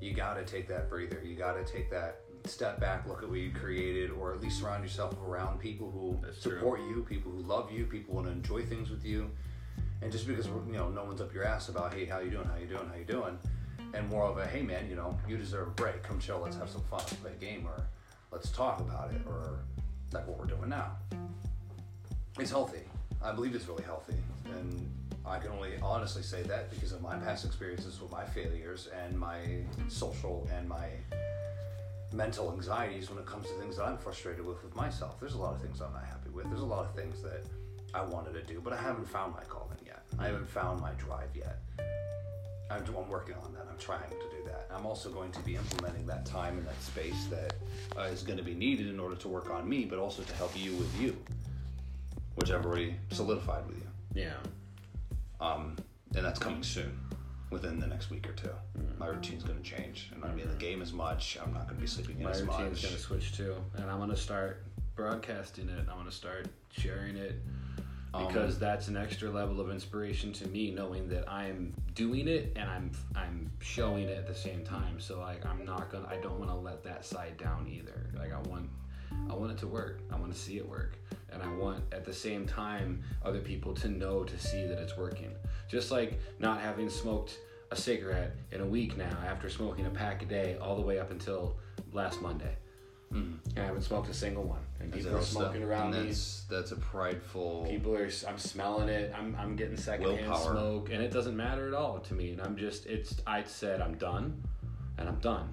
you 0.00 0.12
gotta 0.12 0.42
take 0.42 0.66
that 0.68 0.88
breather. 0.88 1.20
You 1.24 1.36
gotta 1.36 1.64
take 1.64 1.90
that 1.90 2.20
step 2.44 2.80
back, 2.80 3.06
look 3.06 3.22
at 3.22 3.28
what 3.28 3.38
you 3.38 3.52
created, 3.52 4.10
or 4.10 4.34
at 4.34 4.40
least 4.40 4.60
surround 4.60 4.82
yourself 4.82 5.16
around 5.24 5.60
people 5.60 5.90
who 5.90 6.18
That's 6.24 6.42
true. 6.42 6.58
support 6.58 6.80
you, 6.80 7.06
people 7.08 7.30
who 7.30 7.38
love 7.42 7.70
you, 7.70 7.86
people 7.86 8.14
who 8.14 8.22
want 8.22 8.26
to 8.26 8.32
enjoy 8.32 8.64
things 8.64 8.90
with 8.90 9.04
you. 9.04 9.30
And 10.00 10.10
just 10.10 10.26
because 10.26 10.46
you 10.46 10.72
know 10.72 10.90
no 10.90 11.04
one's 11.04 11.20
up 11.20 11.32
your 11.32 11.44
ass 11.44 11.68
about 11.68 11.94
hey 11.94 12.06
how 12.06 12.18
you 12.18 12.30
doing, 12.30 12.46
how 12.46 12.56
you 12.56 12.66
doing, 12.66 12.88
how 12.88 12.96
you 12.96 13.04
doing, 13.04 13.38
and 13.94 14.08
more 14.08 14.24
of 14.24 14.38
a 14.38 14.46
hey 14.46 14.62
man, 14.62 14.88
you 14.90 14.96
know 14.96 15.16
you 15.28 15.36
deserve 15.36 15.68
a 15.68 15.70
break. 15.70 16.02
Come 16.02 16.18
chill, 16.18 16.40
let's 16.40 16.56
have 16.56 16.68
some 16.68 16.82
fun, 16.90 16.98
let's 17.00 17.14
play 17.14 17.30
a 17.30 17.34
game, 17.36 17.66
or 17.66 17.86
let's 18.32 18.50
talk 18.50 18.80
about 18.80 19.12
it, 19.12 19.20
or 19.26 19.60
like 20.12 20.26
what 20.26 20.38
we're 20.38 20.46
doing 20.46 20.68
now. 20.68 20.96
It's 22.38 22.50
healthy. 22.50 22.80
I 23.24 23.32
believe 23.32 23.54
it's 23.54 23.68
really 23.68 23.84
healthy, 23.84 24.16
and 24.46 24.90
I 25.24 25.38
can 25.38 25.52
only 25.52 25.72
honestly 25.82 26.22
say 26.22 26.42
that 26.42 26.70
because 26.70 26.92
of 26.92 27.00
my 27.00 27.16
past 27.16 27.44
experiences 27.44 28.00
with 28.00 28.10
my 28.10 28.24
failures 28.24 28.88
and 29.04 29.18
my 29.18 29.38
social 29.88 30.48
and 30.56 30.68
my 30.68 30.88
mental 32.12 32.52
anxieties 32.52 33.08
when 33.08 33.18
it 33.18 33.26
comes 33.26 33.46
to 33.46 33.54
things 33.54 33.76
that 33.76 33.84
I'm 33.84 33.96
frustrated 33.96 34.44
with 34.44 34.62
with 34.62 34.74
myself. 34.74 35.20
There's 35.20 35.34
a 35.34 35.38
lot 35.38 35.54
of 35.54 35.62
things 35.62 35.80
I'm 35.80 35.92
not 35.92 36.04
happy 36.04 36.30
with. 36.30 36.46
There's 36.48 36.60
a 36.60 36.66
lot 36.66 36.84
of 36.84 36.94
things 36.94 37.22
that 37.22 37.44
I 37.94 38.02
wanted 38.02 38.34
to 38.34 38.42
do, 38.42 38.60
but 38.60 38.72
I 38.72 38.76
haven't 38.76 39.08
found 39.08 39.34
my 39.34 39.44
calling 39.44 39.78
yet. 39.86 40.02
I 40.18 40.26
haven't 40.26 40.48
found 40.50 40.80
my 40.80 40.92
drive 40.92 41.30
yet. 41.34 41.58
I'm, 42.70 42.84
I'm 42.96 43.08
working 43.08 43.34
on 43.44 43.52
that. 43.52 43.66
I'm 43.70 43.78
trying 43.78 44.08
to 44.08 44.36
do 44.36 44.44
that. 44.46 44.68
I'm 44.74 44.86
also 44.86 45.10
going 45.10 45.30
to 45.32 45.40
be 45.40 45.56
implementing 45.56 46.06
that 46.06 46.24
time 46.24 46.58
and 46.58 46.66
that 46.66 46.82
space 46.82 47.26
that 47.26 47.54
uh, 47.98 48.02
is 48.04 48.22
going 48.22 48.38
to 48.38 48.44
be 48.44 48.54
needed 48.54 48.88
in 48.88 48.98
order 48.98 49.16
to 49.16 49.28
work 49.28 49.50
on 49.50 49.68
me, 49.68 49.84
but 49.84 49.98
also 49.98 50.22
to 50.22 50.34
help 50.36 50.52
you 50.56 50.74
with 50.76 51.00
you, 51.00 51.16
which 52.36 52.50
I've 52.50 52.64
already 52.66 52.96
solidified 53.10 53.66
with 53.66 53.76
you. 53.78 54.22
Yeah. 54.22 54.34
Um, 55.40 55.76
and 56.14 56.24
that's 56.24 56.38
coming 56.38 56.62
soon. 56.62 56.98
within 57.50 57.78
the 57.78 57.86
next 57.86 58.10
week 58.10 58.28
or 58.28 58.32
2 58.32 58.48
My 58.98 59.08
routine's 59.08 59.42
going 59.44 59.58
to 59.62 59.64
change. 59.64 60.08
And 60.14 60.16
I'm 60.16 60.20
not 60.20 60.26
going 60.28 60.38
to 60.38 60.44
be 60.46 60.50
in 60.52 60.58
the 60.58 60.64
game 60.64 60.80
as 60.82 60.92
much. 60.92 61.36
I'm 61.42 61.52
not 61.52 61.64
going 61.64 61.76
to 61.76 61.80
be 61.80 61.86
sleeping 61.86 62.16
in 62.18 62.24
My 62.24 62.30
as 62.30 62.42
routine's 62.42 62.82
gonna 62.82 62.98
switch 62.98 63.36
too, 63.36 63.54
and 63.76 63.90
I'm 63.90 63.98
gonna 63.98 64.16
start 64.16 64.64
broadcasting 64.94 65.68
it. 65.68 65.80
I'm 65.90 65.96
gonna 65.98 66.10
start 66.12 66.46
sharing 66.70 67.16
it 67.16 67.40
Um, 68.14 68.26
because 68.26 68.58
that's 68.58 68.88
an 68.88 68.96
extra 68.96 69.30
level 69.30 69.60
of 69.60 69.70
inspiration 69.70 70.32
to 70.34 70.48
me, 70.48 70.70
knowing 70.70 71.08
that 71.08 71.30
I'm 71.30 71.74
doing 71.94 72.28
it 72.28 72.52
and 72.56 72.68
I'm 72.70 72.90
I'm 73.14 73.50
showing 73.60 74.04
it 74.08 74.16
at 74.18 74.26
the 74.26 74.34
same 74.34 74.64
time. 74.64 75.00
So 75.00 75.20
like 75.20 75.44
I'm 75.46 75.64
not 75.64 75.90
gonna 75.90 76.06
I 76.08 76.16
don't 76.18 76.38
want 76.38 76.50
to 76.50 76.56
let 76.56 76.82
that 76.84 77.04
side 77.04 77.36
down 77.38 77.66
either. 77.68 78.10
Like 78.18 78.32
I 78.32 78.38
want 78.48 78.68
I 79.30 79.34
want 79.34 79.52
it 79.52 79.58
to 79.58 79.66
work. 79.66 80.00
I 80.12 80.16
want 80.16 80.32
to 80.32 80.38
see 80.38 80.56
it 80.56 80.68
work. 80.68 80.98
And 81.32 81.42
I 81.42 81.50
want 81.54 81.82
at 81.92 82.04
the 82.04 82.12
same 82.12 82.46
time 82.46 83.02
other 83.24 83.40
people 83.40 83.74
to 83.74 83.88
know 83.88 84.22
to 84.24 84.38
see 84.38 84.66
that 84.66 84.78
it's 84.78 84.96
working. 84.96 85.32
Just 85.68 85.90
like 85.90 86.20
not 86.38 86.60
having 86.60 86.90
smoked 86.90 87.38
a 87.70 87.76
cigarette 87.76 88.36
in 88.50 88.60
a 88.60 88.66
week 88.66 88.96
now 88.98 89.16
after 89.26 89.48
smoking 89.48 89.86
a 89.86 89.90
pack 89.90 90.22
a 90.22 90.26
day 90.26 90.58
all 90.60 90.76
the 90.76 90.82
way 90.82 90.98
up 90.98 91.10
until 91.10 91.56
last 91.92 92.20
Monday. 92.20 92.54
Hmm. 93.10 93.34
And 93.56 93.58
I 93.58 93.64
haven't 93.66 93.82
smoked 93.82 94.08
a 94.08 94.14
single 94.14 94.42
one. 94.44 94.60
And 94.80 94.92
people 94.92 95.16
are 95.16 95.22
stuff- 95.22 95.42
smoking 95.44 95.62
around 95.62 95.94
and 95.94 96.02
me. 96.02 96.08
that's, 96.08 96.42
that's 96.50 96.72
a 96.72 96.76
prideful. 96.76 97.66
People 97.68 97.94
are. 97.96 98.10
I'm 98.26 98.38
smelling 98.38 98.88
it. 98.88 99.12
I'm. 99.16 99.36
I'm 99.38 99.54
getting 99.56 99.76
secondhand 99.76 100.28
Willpower. 100.30 100.52
smoke, 100.52 100.90
and 100.90 101.02
it 101.02 101.12
doesn't 101.12 101.36
matter 101.36 101.68
at 101.68 101.74
all 101.74 101.98
to 102.00 102.14
me. 102.14 102.30
And 102.32 102.40
I'm 102.40 102.56
just. 102.56 102.86
It's. 102.86 103.14
I 103.26 103.42
said 103.44 103.80
I'm 103.82 103.96
done, 103.96 104.42
and 104.98 105.08
I'm 105.08 105.18
done. 105.20 105.52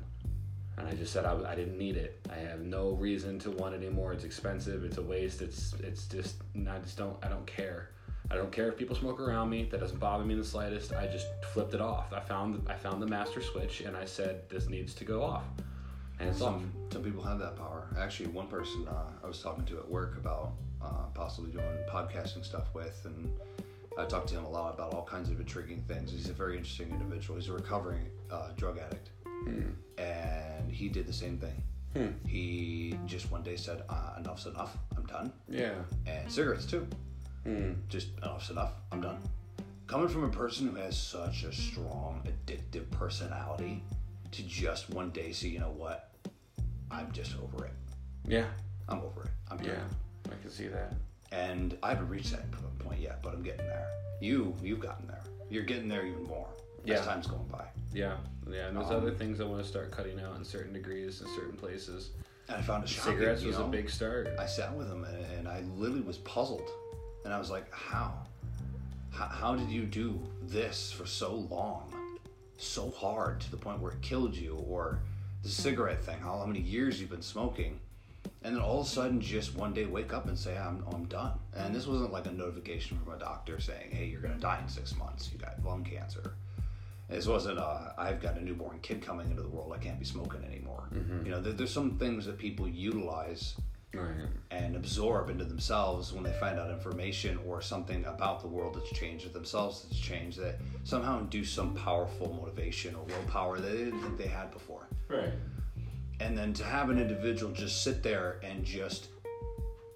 And 0.80 0.88
I 0.88 0.94
just 0.94 1.12
said 1.12 1.26
I, 1.26 1.38
I 1.52 1.56
didn't 1.56 1.78
need 1.78 1.98
it. 1.98 2.26
I 2.32 2.40
have 2.40 2.62
no 2.62 2.92
reason 2.92 3.38
to 3.40 3.52
want 3.52 3.76
it 3.76 3.78
anymore. 3.78 4.14
It's 4.14 4.24
expensive. 4.24 4.84
It's 4.86 4.98
a 4.98 5.02
waste. 5.04 5.42
It's. 5.42 5.74
It's 5.84 6.08
just. 6.08 6.38
I 6.56 6.80
just 6.80 6.98
don't. 6.98 7.18
I 7.22 7.28
don't 7.28 7.46
care. 7.46 7.90
I 8.32 8.36
don't 8.36 8.52
care 8.52 8.70
if 8.70 8.78
people 8.78 8.96
smoke 8.96 9.20
around 9.20 9.50
me. 9.50 9.68
That 9.72 9.80
doesn't 9.80 10.00
bother 10.00 10.24
me 10.24 10.34
in 10.34 10.40
the 10.40 10.46
slightest. 10.46 10.94
I 10.94 11.08
just 11.08 11.28
flipped 11.54 11.74
it 11.74 11.82
off. 11.82 12.14
I 12.14 12.22
found. 12.22 12.66
I 12.70 12.76
found 12.76 13.02
the 13.02 13.08
master 13.08 13.42
switch, 13.42 13.82
and 13.82 13.98
I 13.98 14.06
said 14.06 14.48
this 14.50 14.70
needs 14.70 14.94
to 14.96 15.06
go 15.06 15.22
off, 15.22 15.44
and 16.20 16.30
it's 16.30 16.42
off. 16.42 16.62
Some, 16.62 16.72
some 16.92 17.04
people 17.04 17.24
have 17.24 17.40
that 17.40 17.58
power. 17.58 17.88
Actually, 18.00 18.28
one 18.30 18.48
person 18.48 18.88
uh, 18.88 19.12
I 19.24 19.28
was 19.28 19.42
talking 19.42 19.66
to 19.66 19.80
at 19.80 19.90
work 19.90 20.16
about 20.18 20.54
uh, 20.82 21.08
possibly 21.14 21.52
doing 21.52 21.66
podcasting 21.90 22.46
stuff 22.46 22.74
with, 22.74 23.02
and 23.04 23.32
I 23.98 24.06
talked 24.06 24.30
to 24.30 24.36
him 24.36 24.46
a 24.46 24.50
lot 24.50 24.76
about 24.76 24.94
all 24.94 25.04
kinds 25.04 25.30
of 25.30 25.40
intriguing 25.40 25.84
things. 25.88 26.12
He's 26.12 26.30
a 26.30 26.34
very 26.34 26.56
interesting 26.56 26.90
individual. 26.92 27.38
He's 27.38 27.50
a 27.50 27.54
recovering 27.54 28.06
uh, 28.32 28.50
drug 28.56 28.78
addict, 28.78 29.10
Mm. 29.46 29.74
and 29.98 30.72
he 30.72 30.90
did 30.90 31.08
the 31.08 31.14
same 31.14 31.38
thing. 31.38 31.64
Hmm. 31.94 32.28
He 32.28 32.98
just 33.06 33.32
one 33.32 33.42
day 33.42 33.56
said, 33.56 33.84
uh, 33.90 34.16
"Enough's 34.18 34.46
enough. 34.46 34.78
I'm 34.96 35.06
done." 35.06 35.34
Yeah. 35.48 35.74
And 36.06 36.32
cigarettes 36.32 36.66
too. 36.66 36.88
Hmm. 37.44 37.74
Just 37.88 38.10
enough's 38.18 38.50
enough. 38.50 38.74
I'm 38.92 39.02
done. 39.02 39.18
Coming 39.88 40.08
from 40.08 40.24
a 40.24 40.30
person 40.30 40.70
who 40.70 40.76
has 40.76 40.96
such 40.96 41.44
a 41.44 41.52
strong 41.52 42.22
addictive 42.28 42.90
personality, 42.92 43.82
to 44.32 44.44
just 44.44 44.90
one 44.92 45.10
day 45.10 45.32
say, 45.32 45.48
you 45.48 45.60
know 45.60 45.74
what, 45.76 46.12
I'm 46.92 47.12
just 47.12 47.34
over 47.42 47.66
it. 47.66 47.74
Yeah. 48.28 48.46
I'm 48.88 49.00
over 49.00 49.24
it. 49.24 49.32
I'm 49.50 49.58
done. 49.58 49.68
Yeah. 49.68 50.32
I 50.34 50.42
can 50.42 50.52
see 50.52 50.68
that. 50.68 50.94
And 51.32 51.78
I 51.82 51.90
haven't 51.90 52.10
reached 52.10 52.32
that 52.32 52.46
point 52.80 53.00
yet, 53.00 53.22
but 53.24 53.34
I'm 53.34 53.42
getting 53.42 53.66
there. 53.66 53.88
You, 54.22 54.56
you've 54.64 54.80
gotten 54.80 55.08
there. 55.08 55.24
You're 55.50 55.64
getting 55.64 55.88
there 55.88 56.06
even 56.06 56.24
more 56.24 56.50
as 56.84 56.90
Yeah. 56.90 57.02
time's 57.06 57.28
going 57.28 57.48
by. 57.48 57.66
Yeah, 57.94 58.18
yeah, 58.50 58.68
and 58.68 58.78
there's 58.78 58.90
Um, 58.90 58.98
other 58.98 59.12
things 59.12 59.40
I 59.42 59.46
want 59.46 59.62
to 59.62 59.68
start 59.68 59.92
cutting 59.92 60.20
out 60.20 60.36
in 60.38 60.46
certain 60.46 60.74
degrees 60.74 61.22
in 61.22 61.28
certain 61.36 61.58
places. 61.58 62.12
And 62.48 62.58
I 62.58 62.62
found 62.62 62.84
it 62.84 62.90
shocking. 62.90 63.14
Cigarettes 63.14 63.44
was 63.44 63.58
a 63.58 63.64
big 63.64 63.90
start. 63.90 64.28
I 64.40 64.46
sat 64.46 64.76
with 64.76 64.88
him 64.90 65.04
and, 65.04 65.26
and 65.38 65.48
I 65.48 65.62
literally 65.76 66.02
was 66.02 66.18
puzzled. 66.20 66.70
And 67.26 67.34
I 67.34 67.38
was 67.40 67.52
like, 67.52 67.72
how? 67.72 68.14
how? 69.12 69.26
How 69.26 69.56
did 69.56 69.70
you 69.70 69.84
do 69.86 70.20
this 70.44 70.92
for 70.92 71.06
so 71.06 71.36
long? 71.36 71.94
So 72.58 72.90
hard 72.92 73.40
to 73.42 73.52
the 73.52 73.58
point 73.58 73.80
where 73.80 73.92
it 73.92 74.02
killed 74.02 74.36
you? 74.36 74.56
Or 74.68 75.00
the 75.44 75.50
cigarette 75.50 76.04
thing, 76.04 76.20
how, 76.20 76.38
how 76.40 76.46
many 76.46 76.60
years 76.60 77.00
you've 77.00 77.10
been 77.10 77.22
smoking? 77.22 77.80
And 78.44 78.56
then 78.56 78.62
all 78.62 78.82
of 78.82 78.88
a 78.88 78.90
sudden, 78.90 79.20
just 79.22 79.56
one 79.56 79.74
day 79.74 79.86
wake 79.86 80.14
up 80.14 80.28
and 80.28 80.38
say, 80.38 80.58
I'm, 80.58 80.84
I'm 80.94 81.06
done. 81.06 81.32
And 81.56 81.74
this 81.76 81.88
wasn't 81.88 82.12
like 82.12 82.26
a 82.26 82.32
notification 82.32 82.98
from 83.04 83.14
a 83.14 83.18
doctor 83.20 83.60
saying, 83.60 83.92
hey, 83.92 84.06
you're 84.06 84.22
going 84.22 84.34
to 84.34 84.40
die 84.40 84.60
in 84.62 84.68
six 84.70 84.96
months. 84.96 85.30
You 85.32 85.40
got 85.40 85.64
lung 85.64 85.84
cancer. 85.84 86.34
This 87.10 87.26
wasn't, 87.26 87.58
uh, 87.58 87.92
I've 87.98 88.22
got 88.22 88.38
a 88.38 88.44
newborn 88.44 88.80
kid 88.82 89.02
coming 89.02 89.30
into 89.30 89.42
the 89.42 89.50
world. 89.50 89.74
I 89.76 89.80
can't 89.80 89.98
be 90.00 90.06
smoking 90.06 90.44
anymore. 90.44 90.88
You 91.24 91.32
know, 91.32 91.42
there, 91.42 91.54
there's 91.54 91.74
some 91.74 91.98
things 91.98 92.26
that 92.26 92.38
people 92.38 92.68
utilize 92.68 93.56
Right. 93.92 94.28
and 94.52 94.76
absorb 94.76 95.32
into 95.32 95.44
themselves 95.46 96.14
when 96.14 96.24
they 96.24 96.32
find 96.34 96.60
out 96.60 96.70
information 96.70 97.40
or 97.48 97.60
something 97.60 98.06
about 98.06 98.40
the 98.42 98.48
world 98.48 98.76
that's 98.76 98.92
changed 98.92 99.26
or 99.26 99.30
themselves 99.30 99.82
that's 99.84 100.00
changed 100.00 100.38
that 100.40 100.60
somehow 100.84 101.20
induce 101.20 101.50
some 101.52 101.74
powerful 101.74 102.32
motivation 102.40 102.94
or 102.94 103.04
willpower 103.06 103.60
that 103.60 103.72
they 103.72 103.78
didn't 103.86 104.00
think 104.02 104.18
they 104.20 104.28
had 104.28 104.52
before. 104.52 104.88
Right. 105.08 105.34
And 106.20 106.38
then 106.38 106.54
to 106.54 106.64
have 106.64 106.92
an 106.92 107.00
individual 107.00 107.52
just 107.52 107.84
sit 107.84 108.04
there 108.04 108.40
and 108.44 108.64
just 108.64 109.08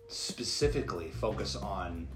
specifically 0.08 1.10
focus 1.12 1.55
on 1.55 2.08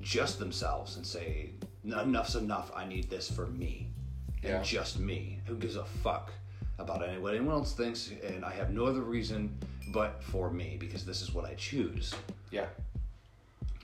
just 0.00 0.38
themselves 0.38 0.96
and 0.96 1.04
say, 1.04 1.50
enough's 1.84 2.36
enough, 2.36 2.70
I 2.76 2.84
need 2.86 3.10
this 3.10 3.28
for 3.30 3.46
me. 3.46 3.88
Yeah. 4.46 4.56
And 4.56 4.64
just 4.64 4.98
me. 4.98 5.40
Who 5.46 5.56
gives 5.56 5.76
a 5.76 5.84
fuck 5.84 6.32
about 6.78 7.06
any, 7.06 7.18
what 7.18 7.34
anyone 7.34 7.54
else 7.54 7.72
thinks? 7.74 8.10
And 8.24 8.44
I 8.44 8.52
have 8.52 8.70
no 8.70 8.86
other 8.86 9.02
reason 9.02 9.56
but 9.88 10.22
for 10.22 10.50
me 10.50 10.76
because 10.78 11.04
this 11.04 11.22
is 11.22 11.32
what 11.32 11.44
I 11.44 11.54
choose. 11.54 12.14
Yeah. 12.50 12.66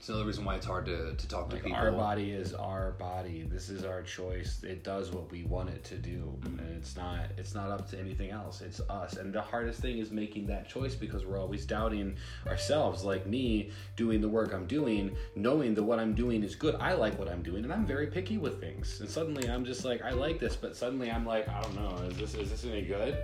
It's 0.03 0.09
another 0.09 0.25
reason 0.25 0.43
why 0.43 0.55
it's 0.55 0.65
hard 0.65 0.85
to, 0.87 1.15
to 1.15 1.27
talk 1.29 1.49
to 1.51 1.55
people. 1.55 1.71
our 1.75 1.89
body 1.89 2.31
is 2.31 2.53
our 2.53 2.91
body. 2.99 3.47
This 3.49 3.69
is 3.69 3.85
our 3.85 4.01
choice. 4.01 4.61
It 4.61 4.83
does 4.83 5.11
what 5.11 5.31
we 5.31 5.45
want 5.45 5.69
it 5.69 5.81
to 5.85 5.95
do, 5.95 6.37
Mm-hmm. 6.41 6.59
and 6.59 6.75
it's 6.75 6.97
not. 6.97 7.27
It's 7.37 7.55
not 7.55 7.71
up 7.71 7.89
to 7.91 7.97
anything 7.97 8.29
else. 8.29 8.59
It's 8.59 8.81
us. 8.89 9.13
And 9.13 9.31
the 9.31 9.41
hardest 9.41 9.79
thing 9.79 9.99
is 9.99 10.11
making 10.11 10.45
that 10.47 10.67
choice 10.67 10.93
because 10.93 11.25
we're 11.25 11.39
always 11.39 11.65
doubting 11.65 12.17
ourselves. 12.45 13.05
Like 13.05 13.25
me 13.27 13.71
doing 13.95 14.19
the 14.19 14.27
work 14.27 14.53
I'm 14.53 14.65
doing, 14.65 15.15
knowing 15.37 15.73
that 15.75 15.83
what 15.83 15.99
I'm 15.99 16.13
doing 16.13 16.43
is 16.43 16.53
good. 16.53 16.75
I 16.81 16.95
like 16.95 17.17
what 17.17 17.29
I'm 17.29 17.41
doing, 17.41 17.63
and 17.63 17.71
I'm 17.71 17.85
very 17.85 18.07
picky 18.07 18.37
with 18.37 18.59
things. 18.59 18.99
And 18.99 19.09
suddenly 19.09 19.49
I'm 19.49 19.63
just 19.63 19.85
like, 19.85 20.01
I 20.01 20.11
like 20.11 20.37
this, 20.37 20.57
but 20.57 20.75
suddenly 20.75 21.09
I'm 21.11 21.25
like, 21.25 21.47
I 21.47 21.61
don't 21.61 21.75
know. 21.75 21.95
Is 22.09 22.17
this 22.17 22.33
is 22.35 22.49
this 22.51 22.65
any 22.65 22.81
good? 22.81 23.17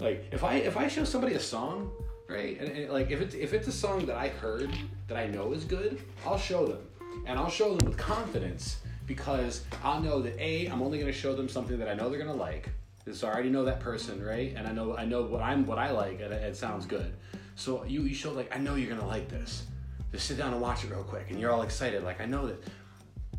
Like 0.00 0.24
if 0.32 0.42
I 0.42 0.54
if 0.54 0.78
I 0.78 0.88
show 0.88 1.04
somebody 1.04 1.34
a 1.34 1.40
song, 1.40 1.90
right, 2.28 2.58
and, 2.60 2.68
and 2.70 2.92
like 2.92 3.10
if 3.10 3.20
it's 3.20 3.34
if 3.34 3.52
it's 3.52 3.68
a 3.68 3.72
song 3.72 4.06
that 4.06 4.16
I 4.16 4.28
heard 4.28 4.70
that 5.08 5.16
I 5.16 5.26
know 5.26 5.52
is 5.52 5.64
good, 5.64 6.00
I'll 6.24 6.38
show 6.38 6.66
them, 6.66 6.86
and 7.26 7.38
I'll 7.38 7.50
show 7.50 7.74
them 7.74 7.86
with 7.86 7.98
confidence 7.98 8.78
because 9.06 9.62
I'll 9.82 10.00
know 10.00 10.22
that 10.22 10.38
a 10.38 10.66
I'm 10.66 10.82
only 10.82 10.98
going 10.98 11.12
to 11.12 11.18
show 11.18 11.34
them 11.34 11.48
something 11.48 11.78
that 11.78 11.88
I 11.88 11.94
know 11.94 12.08
they're 12.08 12.18
going 12.18 12.30
to 12.30 12.36
like. 12.36 12.70
So 13.12 13.28
I 13.28 13.34
already 13.34 13.50
know 13.50 13.66
that 13.66 13.80
person, 13.80 14.24
right? 14.24 14.54
And 14.56 14.66
I 14.66 14.72
know 14.72 14.96
I 14.96 15.04
know 15.04 15.22
what 15.22 15.42
I'm 15.42 15.66
what 15.66 15.78
I 15.78 15.90
like, 15.90 16.20
and 16.20 16.32
it, 16.32 16.42
it 16.42 16.56
sounds 16.56 16.86
good. 16.86 17.12
So 17.56 17.84
you 17.84 18.02
you 18.02 18.14
show 18.14 18.32
like 18.32 18.54
I 18.54 18.58
know 18.58 18.74
you're 18.74 18.88
going 18.88 19.00
to 19.00 19.06
like 19.06 19.28
this. 19.28 19.66
Just 20.12 20.26
sit 20.26 20.38
down 20.38 20.52
and 20.52 20.62
watch 20.62 20.84
it 20.84 20.90
real 20.90 21.02
quick, 21.02 21.30
and 21.30 21.40
you're 21.40 21.50
all 21.52 21.62
excited, 21.62 22.04
like 22.04 22.20
I 22.20 22.26
know 22.26 22.46
that. 22.46 22.62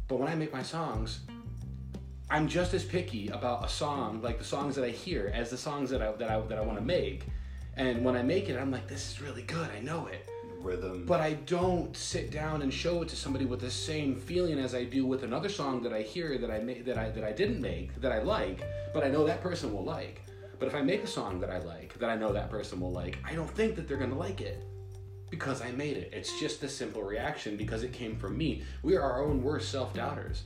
But 0.07 0.19
when 0.19 0.27
I 0.27 0.35
make 0.35 0.53
my 0.53 0.61
songs, 0.61 1.21
I'm 2.29 2.47
just 2.47 2.73
as 2.73 2.83
picky 2.83 3.29
about 3.29 3.65
a 3.65 3.69
song, 3.69 4.21
like 4.21 4.37
the 4.37 4.43
songs 4.43 4.75
that 4.75 4.83
I 4.83 4.89
hear, 4.89 5.31
as 5.33 5.49
the 5.49 5.57
songs 5.57 5.89
that 5.89 6.01
I 6.01 6.11
that 6.13 6.29
I 6.29 6.39
that 6.41 6.57
I 6.57 6.61
want 6.61 6.77
to 6.77 6.85
make. 6.85 7.25
And 7.77 8.05
when 8.05 8.15
I 8.15 8.21
make 8.21 8.49
it, 8.49 8.59
I'm 8.59 8.71
like, 8.71 8.87
this 8.87 9.11
is 9.11 9.21
really 9.21 9.41
good. 9.43 9.69
I 9.69 9.79
know 9.81 10.07
it. 10.07 10.27
Rhythm. 10.59 11.05
But 11.05 11.19
I 11.19 11.33
don't 11.33 11.95
sit 11.95 12.31
down 12.31 12.61
and 12.61 12.73
show 12.73 13.03
it 13.03 13.09
to 13.09 13.15
somebody 13.15 13.45
with 13.45 13.59
the 13.59 13.69
same 13.69 14.15
feeling 14.15 14.57
as 14.57 14.73
I 14.73 14.83
do 14.83 15.05
with 15.05 15.23
another 15.23 15.49
song 15.49 15.83
that 15.83 15.93
I 15.93 16.01
hear 16.01 16.37
that 16.39 16.49
I 16.49 16.59
made 16.59 16.85
that 16.85 16.97
I 16.97 17.11
that 17.11 17.23
I 17.23 17.31
didn't 17.31 17.61
make 17.61 17.93
that 18.01 18.11
I 18.11 18.19
like, 18.23 18.63
but 18.93 19.03
I 19.03 19.09
know 19.09 19.25
that 19.25 19.41
person 19.41 19.71
will 19.71 19.83
like. 19.83 20.23
But 20.57 20.67
if 20.67 20.73
I 20.75 20.81
make 20.81 21.03
a 21.03 21.07
song 21.07 21.39
that 21.41 21.51
I 21.51 21.59
like, 21.59 21.93
that 21.99 22.09
I 22.09 22.15
know 22.15 22.33
that 22.33 22.49
person 22.49 22.79
will 22.79 22.91
like, 22.91 23.17
I 23.23 23.35
don't 23.35 23.49
think 23.51 23.75
that 23.75 23.87
they're 23.87 23.97
gonna 23.97 24.17
like 24.17 24.41
it 24.41 24.63
because 25.29 25.61
I 25.61 25.71
made 25.71 25.97
it. 25.97 26.09
It's 26.13 26.39
just 26.39 26.63
a 26.63 26.69
simple 26.69 27.03
reaction 27.03 27.57
because 27.57 27.83
it 27.83 27.93
came 27.93 28.15
from 28.15 28.37
me. 28.37 28.63
We 28.81 28.95
are 28.95 29.01
our 29.01 29.23
own 29.23 29.43
worst 29.43 29.69
self 29.69 29.93
doubters. 29.93 30.43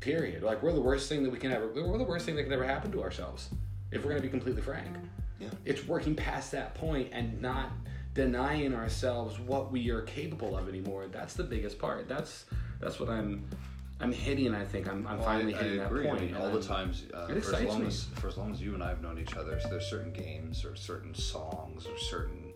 Period. 0.00 0.42
Like 0.42 0.62
we're 0.62 0.72
the 0.72 0.82
worst 0.82 1.08
thing 1.08 1.22
that 1.22 1.30
we 1.30 1.38
can 1.38 1.50
ever. 1.50 1.68
We're 1.68 1.96
the 1.96 2.04
worst 2.04 2.26
thing 2.26 2.36
that 2.36 2.42
can 2.42 2.52
ever 2.52 2.64
happen 2.64 2.92
to 2.92 3.02
ourselves. 3.02 3.48
If 3.90 4.04
we're 4.04 4.10
gonna 4.10 4.20
be 4.20 4.28
completely 4.28 4.60
frank. 4.60 4.94
Yeah. 5.40 5.48
It's 5.64 5.86
working 5.86 6.14
past 6.14 6.52
that 6.52 6.74
point 6.74 7.08
and 7.12 7.40
not 7.42 7.70
denying 8.14 8.74
ourselves 8.74 9.38
what 9.38 9.70
we 9.70 9.90
are 9.90 10.02
capable 10.02 10.56
of 10.56 10.68
anymore. 10.68 11.06
That's 11.10 11.34
the 11.34 11.44
biggest 11.44 11.78
part. 11.78 12.08
That's 12.08 12.46
that's 12.80 12.98
what 12.98 13.08
I'm 13.10 13.44
I'm 14.00 14.12
hitting. 14.12 14.54
I 14.54 14.64
think 14.64 14.88
I'm, 14.88 15.06
I'm 15.06 15.16
Well, 15.18 15.26
finally 15.26 15.54
I, 15.54 15.58
hitting 15.62 15.80
I 15.80 15.84
that 15.84 15.90
point. 15.92 16.08
I 16.08 16.24
mean, 16.26 16.34
all 16.36 16.46
the 16.50 16.58
I'm- 16.58 16.62
times, 16.62 17.04
uh, 17.14 17.26
for 17.28 17.34
as 17.56 17.62
long 17.64 17.80
me. 17.82 17.86
as 17.88 18.04
for 18.14 18.28
as 18.28 18.36
long 18.36 18.52
as 18.52 18.60
you 18.60 18.74
and 18.74 18.82
I 18.82 18.88
have 18.88 19.02
known 19.02 19.18
each 19.18 19.34
other, 19.36 19.58
so 19.60 19.68
there's 19.68 19.86
certain 19.86 20.12
games 20.12 20.64
or 20.64 20.74
certain 20.76 21.14
songs 21.14 21.86
or 21.86 21.96
certain 21.98 22.52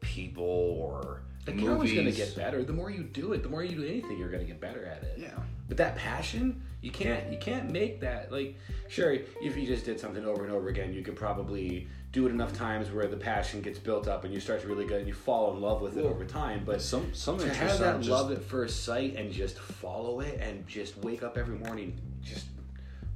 people 0.00 0.44
or 0.44 1.20
Like 1.46 1.56
movies. 1.56 1.62
you're 1.62 1.72
always 1.74 1.94
gonna 1.94 2.12
get 2.12 2.34
better. 2.36 2.62
The 2.62 2.72
more 2.72 2.90
you 2.90 3.02
do 3.02 3.32
it, 3.32 3.42
the 3.42 3.48
more 3.48 3.62
you 3.64 3.76
do 3.76 3.84
anything, 3.86 4.18
you're 4.18 4.30
gonna 4.30 4.44
get 4.44 4.60
better 4.60 4.84
at 4.84 5.02
it. 5.02 5.14
Yeah. 5.18 5.30
But 5.68 5.76
that 5.78 5.96
passion, 5.96 6.60
you 6.82 6.90
can't 6.90 7.30
you 7.32 7.38
can't 7.38 7.70
make 7.70 8.00
that. 8.00 8.32
Like, 8.32 8.56
sure, 8.88 9.12
if 9.12 9.56
you 9.56 9.66
just 9.66 9.84
did 9.84 10.00
something 10.00 10.24
over 10.24 10.44
and 10.44 10.52
over 10.52 10.68
again, 10.68 10.92
you 10.92 11.02
could 11.02 11.16
probably 11.16 11.88
do 12.12 12.26
it 12.26 12.30
enough 12.30 12.52
times 12.52 12.90
where 12.90 13.06
the 13.06 13.16
passion 13.16 13.60
gets 13.60 13.78
built 13.78 14.08
up 14.08 14.24
and 14.24 14.34
you 14.34 14.40
start 14.40 14.60
to 14.62 14.66
really 14.66 14.84
good 14.84 14.98
and 14.98 15.06
you 15.06 15.14
fall 15.14 15.54
in 15.54 15.60
love 15.60 15.80
with 15.80 15.96
it 15.96 16.04
over 16.04 16.24
time. 16.24 16.62
But 16.64 16.82
Some 16.82 17.14
some 17.14 17.38
to 17.38 17.48
have 17.54 17.78
that 17.78 17.98
just 17.98 18.10
love 18.10 18.32
at 18.32 18.42
first 18.42 18.84
sight 18.84 19.14
and 19.16 19.32
just 19.32 19.58
follow 19.58 20.20
it 20.20 20.40
and 20.40 20.66
just 20.66 20.96
wake 20.98 21.22
up 21.22 21.38
every 21.38 21.56
morning 21.56 21.96
just 22.22 22.46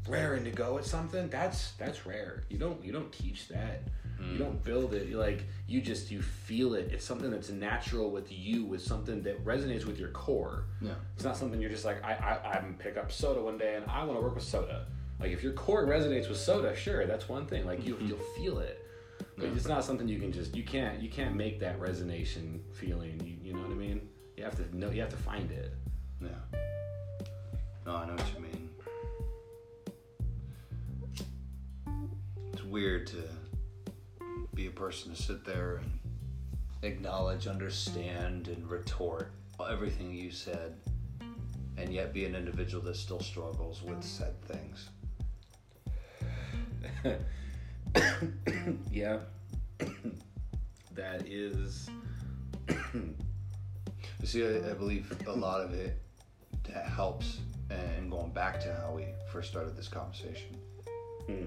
raring 0.08 0.44
to 0.44 0.50
go 0.50 0.78
at 0.78 0.84
something, 0.84 1.28
that's 1.28 1.72
that's 1.72 2.06
rare. 2.06 2.44
You 2.48 2.58
don't 2.58 2.82
you 2.84 2.92
don't 2.92 3.10
teach 3.12 3.48
that. 3.48 3.82
You 4.20 4.26
hmm. 4.26 4.38
don't 4.38 4.64
build 4.64 4.94
it. 4.94 5.08
You 5.08 5.18
like 5.18 5.44
you 5.66 5.80
just 5.80 6.10
you 6.10 6.22
feel 6.22 6.74
it. 6.74 6.90
It's 6.92 7.04
something 7.04 7.30
that's 7.30 7.50
natural 7.50 8.10
with 8.10 8.30
you. 8.30 8.72
It's 8.74 8.84
something 8.84 9.22
that 9.24 9.44
resonates 9.44 9.86
with 9.86 9.98
your 9.98 10.10
core. 10.10 10.66
Yeah. 10.80 10.92
It's 11.16 11.24
not 11.24 11.36
something 11.36 11.60
you're 11.60 11.70
just 11.70 11.84
like 11.84 12.02
I 12.04 12.12
I 12.12 12.58
I'm 12.58 12.74
pick 12.74 12.96
up 12.96 13.10
soda 13.10 13.40
one 13.40 13.58
day 13.58 13.74
and 13.74 13.84
I 13.90 14.04
want 14.04 14.18
to 14.18 14.22
work 14.22 14.36
with 14.36 14.44
soda. 14.44 14.86
Like 15.20 15.30
if 15.30 15.42
your 15.42 15.52
core 15.52 15.86
resonates 15.86 16.28
with 16.28 16.38
soda, 16.38 16.74
sure, 16.74 17.06
that's 17.06 17.28
one 17.28 17.46
thing. 17.46 17.66
Like 17.66 17.86
you 17.86 17.94
mm-hmm. 17.94 18.06
you'll 18.06 18.18
feel 18.36 18.58
it. 18.58 18.80
But 19.36 19.46
it's 19.46 19.66
not 19.66 19.84
something 19.84 20.06
you 20.06 20.20
can 20.20 20.32
just 20.32 20.54
you 20.56 20.64
can't 20.64 21.00
you 21.00 21.08
can't 21.08 21.34
make 21.34 21.60
that 21.60 21.80
resonation 21.80 22.60
feeling. 22.72 23.20
You, 23.24 23.36
you 23.42 23.52
know 23.54 23.62
what 23.62 23.70
I 23.70 23.74
mean? 23.74 24.08
You 24.36 24.44
have 24.44 24.56
to 24.56 24.76
know 24.76 24.90
you 24.90 25.00
have 25.00 25.10
to 25.10 25.16
find 25.16 25.50
it. 25.50 25.72
Yeah. 26.20 26.28
No, 27.86 27.96
I 27.96 28.06
know 28.06 28.14
what 28.14 28.26
you 28.34 28.40
mean. 28.40 28.70
It's 32.52 32.64
weird 32.64 33.06
to 33.08 33.22
be 34.54 34.66
a 34.66 34.70
person 34.70 35.14
to 35.14 35.20
sit 35.20 35.44
there 35.44 35.76
and 35.76 36.00
acknowledge, 36.82 37.46
understand, 37.46 38.48
and 38.48 38.68
retort 38.70 39.32
everything 39.68 40.12
you 40.12 40.30
said, 40.30 40.76
and 41.76 41.92
yet 41.92 42.12
be 42.12 42.24
an 42.24 42.34
individual 42.34 42.82
that 42.84 42.96
still 42.96 43.20
struggles 43.20 43.82
with 43.82 44.02
said 44.02 44.40
things. 44.42 44.88
yeah. 48.90 49.18
that 50.94 51.26
is 51.26 51.88
You 54.24 54.28
see, 54.28 54.42
I, 54.42 54.70
I 54.70 54.72
believe 54.72 55.12
a 55.26 55.32
lot 55.32 55.60
of 55.60 55.74
it 55.74 56.00
that 56.72 56.86
helps, 56.86 57.40
and 57.68 58.10
going 58.10 58.30
back 58.30 58.58
to 58.60 58.74
how 58.74 58.92
we 58.92 59.04
first 59.30 59.50
started 59.50 59.76
this 59.76 59.86
conversation, 59.86 60.56
hmm. 61.26 61.44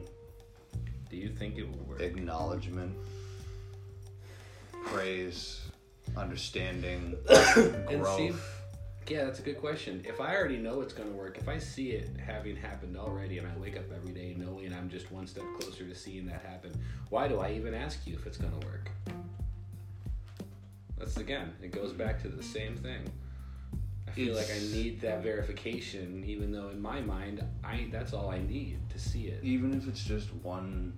do 1.09 1.17
you 1.17 1.29
think 1.29 1.57
it 1.57 1.67
will 1.67 1.85
work? 1.85 2.01
acknowledgement, 2.01 2.95
praise, 4.85 5.61
understanding, 6.15 7.15
And 7.27 7.87
growth. 7.87 8.56
Yeah, 9.09 9.25
that's 9.25 9.39
a 9.39 9.41
good 9.41 9.57
question. 9.59 10.03
If 10.05 10.19
I 10.19 10.35
already 10.35 10.57
know 10.57 10.81
it's 10.81 10.93
going 10.93 11.09
to 11.09 11.15
work, 11.15 11.37
if 11.37 11.47
I 11.47 11.57
see 11.59 11.91
it 11.91 12.09
having 12.25 12.55
happened 12.55 12.97
already, 12.97 13.37
and 13.37 13.47
I 13.47 13.57
wake 13.57 13.77
up 13.77 13.85
every 13.95 14.11
day 14.11 14.35
knowing 14.37 14.73
I'm 14.73 14.89
just 14.89 15.11
one 15.11 15.27
step 15.27 15.43
closer 15.59 15.85
to 15.85 15.95
seeing 15.95 16.25
that 16.27 16.41
happen, 16.41 16.71
why 17.09 17.27
do 17.27 17.39
I 17.39 17.51
even 17.53 17.73
ask 17.73 18.05
you 18.05 18.15
if 18.15 18.25
it's 18.27 18.37
going 18.37 18.57
to 18.59 18.67
work? 18.67 18.91
That's 20.97 21.17
again, 21.17 21.53
it 21.61 21.71
goes 21.71 21.93
back 21.93 22.21
to 22.23 22.27
the 22.27 22.43
same 22.43 22.75
thing. 22.75 23.01
I 24.07 24.11
feel 24.11 24.35
like 24.35 24.49
I 24.51 24.59
need 24.59 24.99
that 25.01 25.21
verification, 25.21 26.23
even 26.25 26.51
though 26.51 26.69
in 26.69 26.81
my 26.81 27.01
mind, 27.01 27.43
I 27.63 27.87
that's 27.91 28.13
all 28.13 28.29
I 28.31 28.39
need 28.39 28.79
to 28.89 28.99
see 28.99 29.27
it. 29.27 29.43
Even 29.43 29.73
if 29.75 29.87
it's 29.87 30.03
just 30.03 30.33
one 30.41 30.97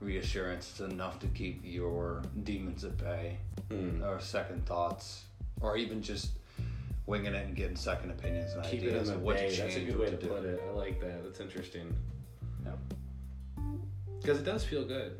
reassurance, 0.00 0.70
it's 0.70 0.80
enough 0.80 1.18
to 1.20 1.26
keep 1.28 1.60
your 1.64 2.22
demons 2.44 2.84
at 2.84 2.98
bay, 2.98 3.38
Hmm. 3.70 4.02
or 4.04 4.20
second 4.20 4.66
thoughts, 4.66 5.24
or 5.60 5.76
even 5.78 6.02
just 6.02 6.32
winging 7.08 7.34
it 7.34 7.46
and 7.46 7.56
getting 7.56 7.74
second 7.74 8.10
opinions 8.10 8.52
and 8.52 8.62
Keep 8.64 8.82
it 8.82 8.88
ideas 8.88 9.08
in 9.08 9.14
the 9.14 9.14
of 9.14 9.22
what 9.22 9.36
bay. 9.36 9.50
to 9.50 9.62
That's 9.62 9.76
a 9.76 9.80
good 9.80 9.98
way 9.98 10.10
to 10.10 10.16
do. 10.16 10.26
put 10.28 10.44
it. 10.44 10.62
I 10.68 10.70
like 10.72 11.00
that. 11.00 11.24
That's 11.24 11.40
interesting. 11.40 11.96
Yeah. 12.64 12.72
Because 14.20 14.38
it 14.38 14.44
does 14.44 14.62
feel 14.62 14.84
good. 14.84 15.16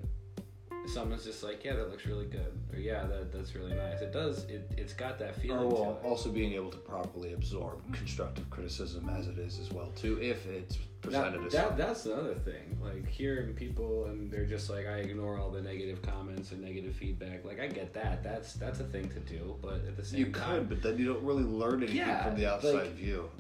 Someone's 0.88 1.25
just 1.25 1.42
like, 1.42 1.64
yeah, 1.64 1.75
that 1.76 1.90
looks 1.90 2.07
really 2.07 2.26
good, 2.26 2.52
or 2.73 2.78
yeah, 2.78 3.04
that 3.07 3.33
that's 3.33 3.54
really 3.54 3.75
nice. 3.75 4.00
It 4.00 4.12
does. 4.12 4.45
It 4.45 4.71
it's 4.76 4.92
got 4.92 5.18
that 5.18 5.37
feeling 5.37 5.59
Or 5.61 5.66
well, 5.68 5.85
to 5.85 5.90
it. 6.07 6.11
also 6.11 6.30
being 6.30 6.52
able 6.54 6.71
to 6.71 6.78
properly 6.78 7.33
absorb 7.35 7.80
constructive 7.92 8.49
criticism 8.50 9.09
as 9.09 9.26
it 9.28 9.38
is 9.38 9.59
as 9.59 9.71
well 9.73 9.90
too, 9.95 10.18
if 10.23 10.47
it's 10.47 10.78
presented 11.00 11.45
as 11.47 11.52
that, 11.52 11.76
that's 11.76 12.07
another 12.07 12.35
thing. 12.35 12.78
Like 12.83 13.07
hearing 13.09 13.54
people 13.54 14.07
and 14.07 14.30
they're 14.30 14.46
just 14.46 14.68
like, 14.70 14.87
I 14.87 14.98
ignore 14.98 15.38
all 15.38 15.51
the 15.51 15.61
negative 15.62 16.03
comments 16.03 16.51
and 16.53 16.61
negative 16.61 16.96
feedback. 16.96 17.44
Like 17.44 17.61
I 17.61 17.68
get 17.68 17.92
that. 17.94 18.24
That's 18.24 18.55
that's 18.55 18.81
a 18.81 18.85
thing 18.85 19.09
to 19.11 19.20
do. 19.20 19.57
But 19.62 19.74
at 19.87 19.96
the 19.96 20.05
same 20.05 20.18
you 20.20 20.33
time, 20.33 20.61
could, 20.61 20.68
but 20.70 20.83
then 20.83 20.98
you 20.98 21.07
don't 21.12 21.22
really 21.22 21.44
learn 21.44 21.83
anything 21.83 21.96
Yeah, 21.98 22.24
from 22.24 22.37
the 22.40 22.51
outside 22.53 22.72
like- 22.74 22.94
view. 22.94 23.31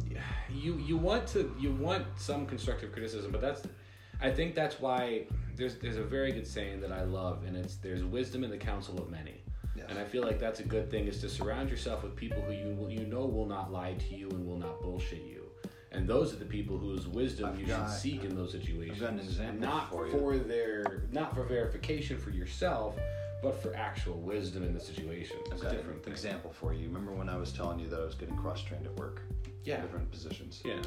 you 0.54 0.76
you 0.86 0.96
want 0.96 1.26
to 1.28 1.54
you 1.58 1.72
want 1.72 2.04
some 2.16 2.46
constructive 2.46 2.92
criticism, 2.92 3.32
but 3.32 3.40
that's 3.40 3.62
I 4.20 4.30
think 4.30 4.54
that's 4.54 4.80
why 4.80 5.26
there's 5.56 5.76
there's 5.76 5.96
a 5.96 6.02
very 6.02 6.32
good 6.32 6.46
saying 6.46 6.80
that 6.80 6.92
I 6.92 7.02
love, 7.02 7.44
and 7.46 7.56
it's 7.56 7.76
there's 7.76 8.04
wisdom 8.04 8.44
in 8.44 8.50
the 8.50 8.56
counsel 8.56 8.98
of 9.00 9.10
many. 9.10 9.42
Yes. 9.76 9.86
And 9.90 9.98
I 9.98 10.04
feel 10.04 10.22
like 10.24 10.40
that's 10.40 10.58
a 10.60 10.64
good 10.64 10.90
thing 10.90 11.06
is 11.06 11.20
to 11.20 11.28
surround 11.28 11.70
yourself 11.70 12.02
with 12.02 12.16
people 12.16 12.42
who 12.42 12.52
you 12.52 12.74
will- 12.74 12.90
you 12.90 13.06
know 13.06 13.24
will 13.26 13.46
not 13.46 13.72
lie 13.72 13.94
to 13.94 14.14
you 14.16 14.28
and 14.30 14.44
will 14.44 14.58
not 14.58 14.82
bullshit 14.82 15.22
you. 15.22 15.44
And 15.92 16.06
those 16.06 16.32
are 16.32 16.36
the 16.36 16.44
people 16.44 16.76
whose 16.76 17.06
wisdom 17.06 17.50
I've 17.50 17.60
you 17.60 17.66
got- 17.66 17.88
should 17.88 17.98
seek 18.00 18.24
in 18.24 18.34
those 18.34 18.50
situations. 18.50 19.00
not 19.60 19.88
for 19.88 20.06
you. 20.06 20.12
for 20.12 20.36
their 20.38 21.04
not 21.12 21.32
for 21.34 21.44
verification 21.44 22.18
for 22.18 22.30
yourself, 22.30 22.96
but 23.40 23.54
for 23.62 23.72
actual 23.76 24.18
wisdom 24.20 24.64
in 24.64 24.74
the 24.74 24.80
situation. 24.80 25.36
It's 25.52 25.62
a 25.62 25.70
different 25.70 26.06
example 26.08 26.50
for 26.52 26.74
you. 26.74 26.88
Remember 26.88 27.12
when 27.12 27.28
I 27.28 27.36
was 27.36 27.52
telling 27.52 27.78
you 27.78 27.88
that 27.88 28.00
I 28.00 28.04
was 28.04 28.16
getting 28.16 28.36
cross 28.36 28.62
trained 28.62 28.84
at 28.84 28.96
work? 28.98 29.22
Yeah. 29.64 29.80
Different 29.80 30.10
positions. 30.10 30.60
Yeah. 30.64 30.82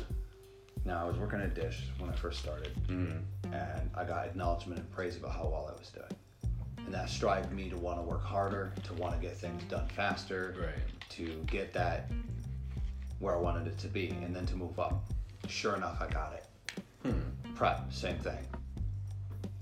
Now 0.86 1.06
I 1.06 1.08
was 1.08 1.17
working 1.17 1.39
at 1.39 1.46
a 1.46 1.50
Dish 1.62 1.84
when 2.00 2.10
I 2.10 2.13
first 2.13 2.39
started, 2.39 2.72
Mm. 2.88 3.22
and 3.52 3.89
I 3.94 4.04
got 4.04 4.26
acknowledgement 4.26 4.80
and 4.80 4.91
praise 4.91 5.15
about 5.15 5.32
how 5.34 5.44
well 5.48 5.70
I 5.74 5.78
was 5.78 5.89
doing, 5.89 6.12
and 6.86 6.94
that 6.94 7.10
strived 7.10 7.52
me 7.52 7.70
to 7.70 7.78
want 7.78 8.00
to 8.00 8.04
work 8.04 8.24
harder, 8.24 8.74
to 8.84 8.94
want 8.96 9.13
to 9.13 9.22
get 9.22 9.38
things 9.38 9.63
done 9.65 9.88
faster, 9.89 10.56
Right. 10.60 11.10
to 11.10 11.44
get 11.48 11.72
that 11.74 12.10
where 13.20 13.36
I 13.36 13.39
wanted 13.39 13.67
it 13.67 13.78
to 13.80 13.88
be, 13.88 14.10
and 14.10 14.36
then 14.36 14.46
to 14.48 14.56
move 14.56 14.80
up. 14.80 15.04
Sure 15.48 15.76
enough, 15.76 16.02
I 16.02 16.08
got 16.08 16.34
it. 16.34 16.46
Hmm. 17.04 17.54
Prep, 17.56 17.91
same 17.94 18.17
thing. 18.17 18.48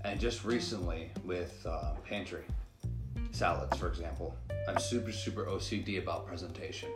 And 0.02 0.18
just 0.18 0.44
recently 0.44 1.10
with 1.24 1.64
uh, 1.66 1.92
pantry 2.08 2.44
salads, 3.32 3.76
for 3.76 3.88
example, 3.88 4.34
I'm 4.66 4.78
super 4.78 5.12
super 5.12 5.44
OCD 5.44 5.98
about 5.98 6.26
presentation. 6.26 6.88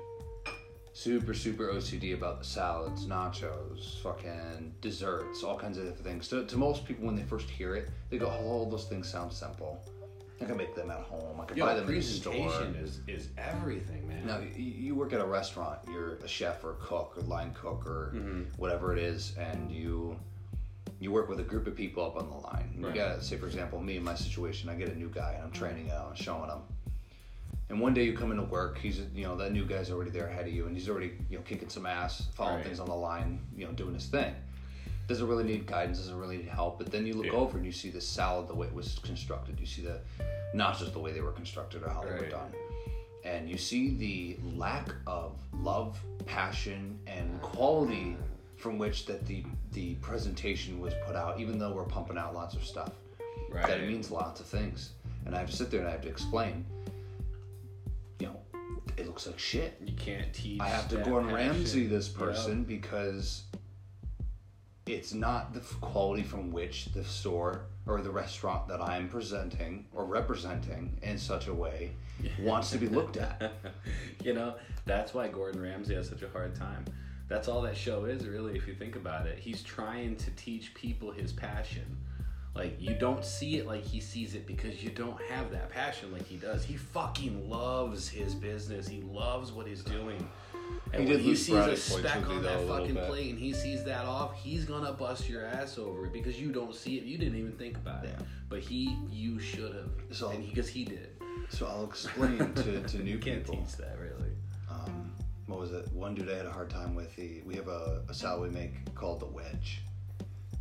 Super 0.96 1.34
super 1.34 1.64
OCD 1.72 2.14
about 2.14 2.38
the 2.38 2.44
salads, 2.44 3.06
nachos, 3.06 4.00
fucking 4.00 4.72
desserts, 4.80 5.42
all 5.42 5.58
kinds 5.58 5.76
of 5.76 5.84
different 5.86 6.04
things. 6.06 6.28
To, 6.28 6.44
to 6.46 6.56
most 6.56 6.84
people, 6.84 7.04
when 7.06 7.16
they 7.16 7.24
first 7.24 7.50
hear 7.50 7.74
it, 7.74 7.88
they 8.10 8.16
go, 8.16 8.28
"Oh, 8.28 8.44
all 8.46 8.70
those 8.70 8.84
things 8.84 9.10
sound 9.10 9.32
simple. 9.32 9.82
I 10.40 10.44
can 10.44 10.56
make 10.56 10.76
them 10.76 10.92
at 10.92 11.00
home. 11.00 11.40
I 11.40 11.46
can 11.46 11.58
buy 11.58 11.74
them 11.74 11.88
in 11.88 11.94
the 11.96 12.00
store." 12.00 12.32
presentation 12.32 12.76
is 12.76 13.00
is 13.08 13.28
everything, 13.36 14.06
man. 14.06 14.24
Now, 14.24 14.38
you, 14.38 14.62
you 14.62 14.94
work 14.94 15.12
at 15.12 15.20
a 15.20 15.26
restaurant. 15.26 15.80
You're 15.90 16.14
a 16.18 16.28
chef 16.28 16.62
or 16.62 16.70
a 16.70 16.76
cook 16.76 17.14
or 17.18 17.22
line 17.22 17.52
cook 17.60 17.84
or 17.86 18.12
Mm-hmm. 18.14 18.42
whatever 18.56 18.92
it 18.92 19.00
is, 19.00 19.34
and 19.36 19.72
you 19.72 20.16
you 21.00 21.10
work 21.10 21.28
with 21.28 21.40
a 21.40 21.42
group 21.42 21.66
of 21.66 21.74
people 21.74 22.06
up 22.06 22.16
on 22.16 22.30
the 22.30 22.36
line. 22.36 22.72
You 22.78 22.86
Right. 22.86 22.94
got, 22.94 23.22
say, 23.24 23.36
for 23.36 23.46
example, 23.46 23.80
me 23.80 23.96
in 23.96 24.04
my 24.04 24.14
situation, 24.14 24.68
I 24.70 24.76
get 24.76 24.88
a 24.90 24.94
new 24.96 25.08
guy 25.08 25.32
and 25.32 25.42
I'm 25.42 25.50
training 25.50 25.86
him, 25.86 26.00
I'm 26.08 26.14
showing 26.14 26.48
him. 26.48 26.60
And 27.70 27.80
one 27.80 27.94
day 27.94 28.04
you 28.04 28.12
come 28.12 28.30
into 28.30 28.44
work, 28.44 28.78
he's 28.78 29.00
you 29.14 29.24
know 29.24 29.36
that 29.36 29.52
new 29.52 29.64
guy's 29.64 29.90
already 29.90 30.10
there 30.10 30.26
ahead 30.26 30.46
of 30.46 30.52
you, 30.52 30.66
and 30.66 30.76
he's 30.76 30.88
already 30.88 31.12
you 31.30 31.38
know 31.38 31.42
kicking 31.44 31.68
some 31.68 31.86
ass, 31.86 32.28
following 32.34 32.56
Right. 32.56 32.64
things 32.66 32.80
on 32.80 32.86
the 32.86 32.94
line, 32.94 33.40
you 33.56 33.64
know 33.66 33.72
doing 33.72 33.94
his 33.94 34.06
thing. 34.06 34.34
Doesn't 35.06 35.26
really 35.28 35.44
need 35.44 35.66
guidance, 35.66 35.98
doesn't 35.98 36.18
really 36.18 36.38
need 36.38 36.48
help. 36.48 36.78
But 36.78 36.90
then 36.90 37.06
you 37.06 37.14
look 37.14 37.26
Yeah. 37.26 37.32
over 37.32 37.56
and 37.58 37.66
you 37.66 37.72
see 37.72 37.90
the 37.90 38.00
salad 38.00 38.48
the 38.48 38.54
way 38.54 38.66
it 38.66 38.74
was 38.74 38.98
constructed. 39.02 39.58
You 39.60 39.66
see 39.66 39.82
the 39.82 40.00
nachos 40.54 40.92
the 40.92 40.98
way 40.98 41.12
they 41.12 41.20
were 41.20 41.32
constructed 41.32 41.82
or 41.82 41.88
how 41.90 42.02
they 42.04 42.12
were 42.12 42.28
done 42.28 42.52
and 43.24 43.48
you 43.48 43.56
see 43.56 43.96
the 43.96 44.36
lack 44.56 44.90
of 45.06 45.32
love, 45.54 45.98
passion, 46.26 46.98
and 47.06 47.40
quality 47.40 48.16
from 48.56 48.78
which 48.78 49.06
that 49.06 49.26
the 49.26 49.42
the 49.72 49.94
presentation 49.96 50.78
was 50.78 50.94
put 51.06 51.16
out, 51.16 51.40
even 51.40 51.58
though 51.58 51.72
we're 51.72 51.84
pumping 51.84 52.16
out 52.16 52.34
lots 52.34 52.54
of 52.54 52.64
stuff. 52.64 52.92
Right. 53.50 53.66
That 53.66 53.80
it 53.80 53.88
means 53.88 54.10
lots 54.10 54.40
of 54.40 54.46
things, 54.46 54.90
and 55.26 55.34
I 55.34 55.38
have 55.40 55.50
to 55.50 55.56
sit 55.56 55.70
there 55.70 55.80
and 55.80 55.88
I 55.88 55.92
have 55.92 56.02
to 56.02 56.08
explain. 56.08 56.64
Looks 59.14 59.28
like 59.28 59.38
shit. 59.38 59.76
You 59.86 59.92
can't 59.92 60.32
teach. 60.34 60.60
I 60.60 60.66
have 60.66 60.88
to 60.88 60.96
Gordon 60.96 61.30
passion. 61.30 61.50
Ramsay 61.52 61.86
this 61.86 62.08
Yep. 62.08 62.16
person 62.18 62.64
because 62.64 63.44
it's 64.86 65.14
not 65.14 65.54
the 65.54 65.60
quality 65.60 66.24
from 66.24 66.50
which 66.50 66.86
the 66.86 67.04
store 67.04 67.66
or 67.86 68.00
the 68.00 68.10
restaurant 68.10 68.66
that 68.66 68.80
I'm 68.80 69.08
presenting 69.08 69.86
or 69.94 70.04
representing 70.04 70.98
in 71.00 71.16
such 71.16 71.46
a 71.46 71.54
way 71.54 71.92
wants 72.40 72.72
to 72.72 72.78
be 72.78 72.88
looked 72.88 73.16
at. 73.16 73.52
you 74.24 74.34
know, 74.34 74.56
that's 74.84 75.14
why 75.14 75.28
Gordon 75.28 75.62
Ramsay 75.62 75.94
has 75.94 76.08
such 76.08 76.22
a 76.22 76.28
hard 76.30 76.56
time. 76.56 76.84
That's 77.28 77.46
all 77.46 77.62
that 77.62 77.76
show 77.76 78.06
is, 78.06 78.26
really, 78.26 78.56
if 78.56 78.66
you 78.66 78.74
think 78.74 78.96
about 78.96 79.28
it. 79.28 79.38
He's 79.38 79.62
trying 79.62 80.16
to 80.16 80.30
teach 80.32 80.74
people 80.74 81.12
his 81.12 81.32
passion. 81.32 81.98
Like, 82.54 82.80
you 82.80 82.94
don't 82.94 83.24
see 83.24 83.56
it 83.56 83.66
like 83.66 83.82
he 83.82 83.98
sees 84.00 84.34
it 84.34 84.46
because 84.46 84.82
you 84.82 84.90
don't 84.90 85.20
have 85.22 85.50
that 85.50 85.70
passion 85.70 86.12
like 86.12 86.24
he 86.26 86.36
does. 86.36 86.64
He 86.64 86.76
fucking 86.76 87.50
loves 87.50 88.08
his 88.08 88.34
business, 88.34 88.86
he 88.86 89.00
loves 89.02 89.50
what 89.50 89.66
he's 89.66 89.82
doing. 89.82 90.28
And 90.92 91.04
He 91.04 91.10
when 91.10 91.20
he 91.20 91.34
sees 91.34 91.56
a 91.56 91.76
speck 91.76 92.28
on 92.28 92.42
that 92.42 92.66
fucking 92.68 92.94
plate 92.94 93.30
and 93.30 93.38
he 93.38 93.52
sees 93.52 93.82
that 93.84 94.04
off, 94.06 94.34
he's 94.40 94.64
gonna 94.64 94.92
bust 94.92 95.28
your 95.28 95.44
ass 95.44 95.78
over 95.78 96.06
it 96.06 96.12
because 96.12 96.40
you 96.40 96.52
don't 96.52 96.74
see 96.74 96.96
it. 96.96 97.02
You 97.04 97.18
didn't 97.18 97.36
even 97.38 97.52
think 97.52 97.76
about 97.76 98.04
it. 98.04 98.14
But 98.48 98.60
he, 98.60 98.96
you 99.10 99.38
should 99.40 99.74
have. 99.74 99.90
So- 100.16 100.30
because 100.30 100.68
he, 100.68 100.84
did. 100.84 101.08
So 101.48 101.66
I'll 101.66 101.84
explain 101.84 102.38
to, 102.54 102.82
to 102.82 102.98
new 103.02 103.12
You 103.12 103.18
can't 103.18 103.44
people. 103.44 103.56
teach 103.64 103.76
that, 103.76 103.98
really. 104.00 104.30
Um, 104.70 105.12
what 105.46 105.58
was 105.58 105.72
it? 105.72 105.86
One 105.92 106.14
dude 106.14 106.30
I 106.30 106.36
had 106.36 106.46
a 106.46 106.50
hard 106.52 106.70
time 106.70 106.94
with. 106.94 107.14
The 107.16 107.42
we 107.44 107.54
have 107.56 107.68
a, 107.68 108.02
a 108.08 108.14
salad 108.14 108.42
we 108.42 108.48
make 108.56 108.94
called 108.94 109.20
the 109.20 109.26
wedge, 109.26 109.82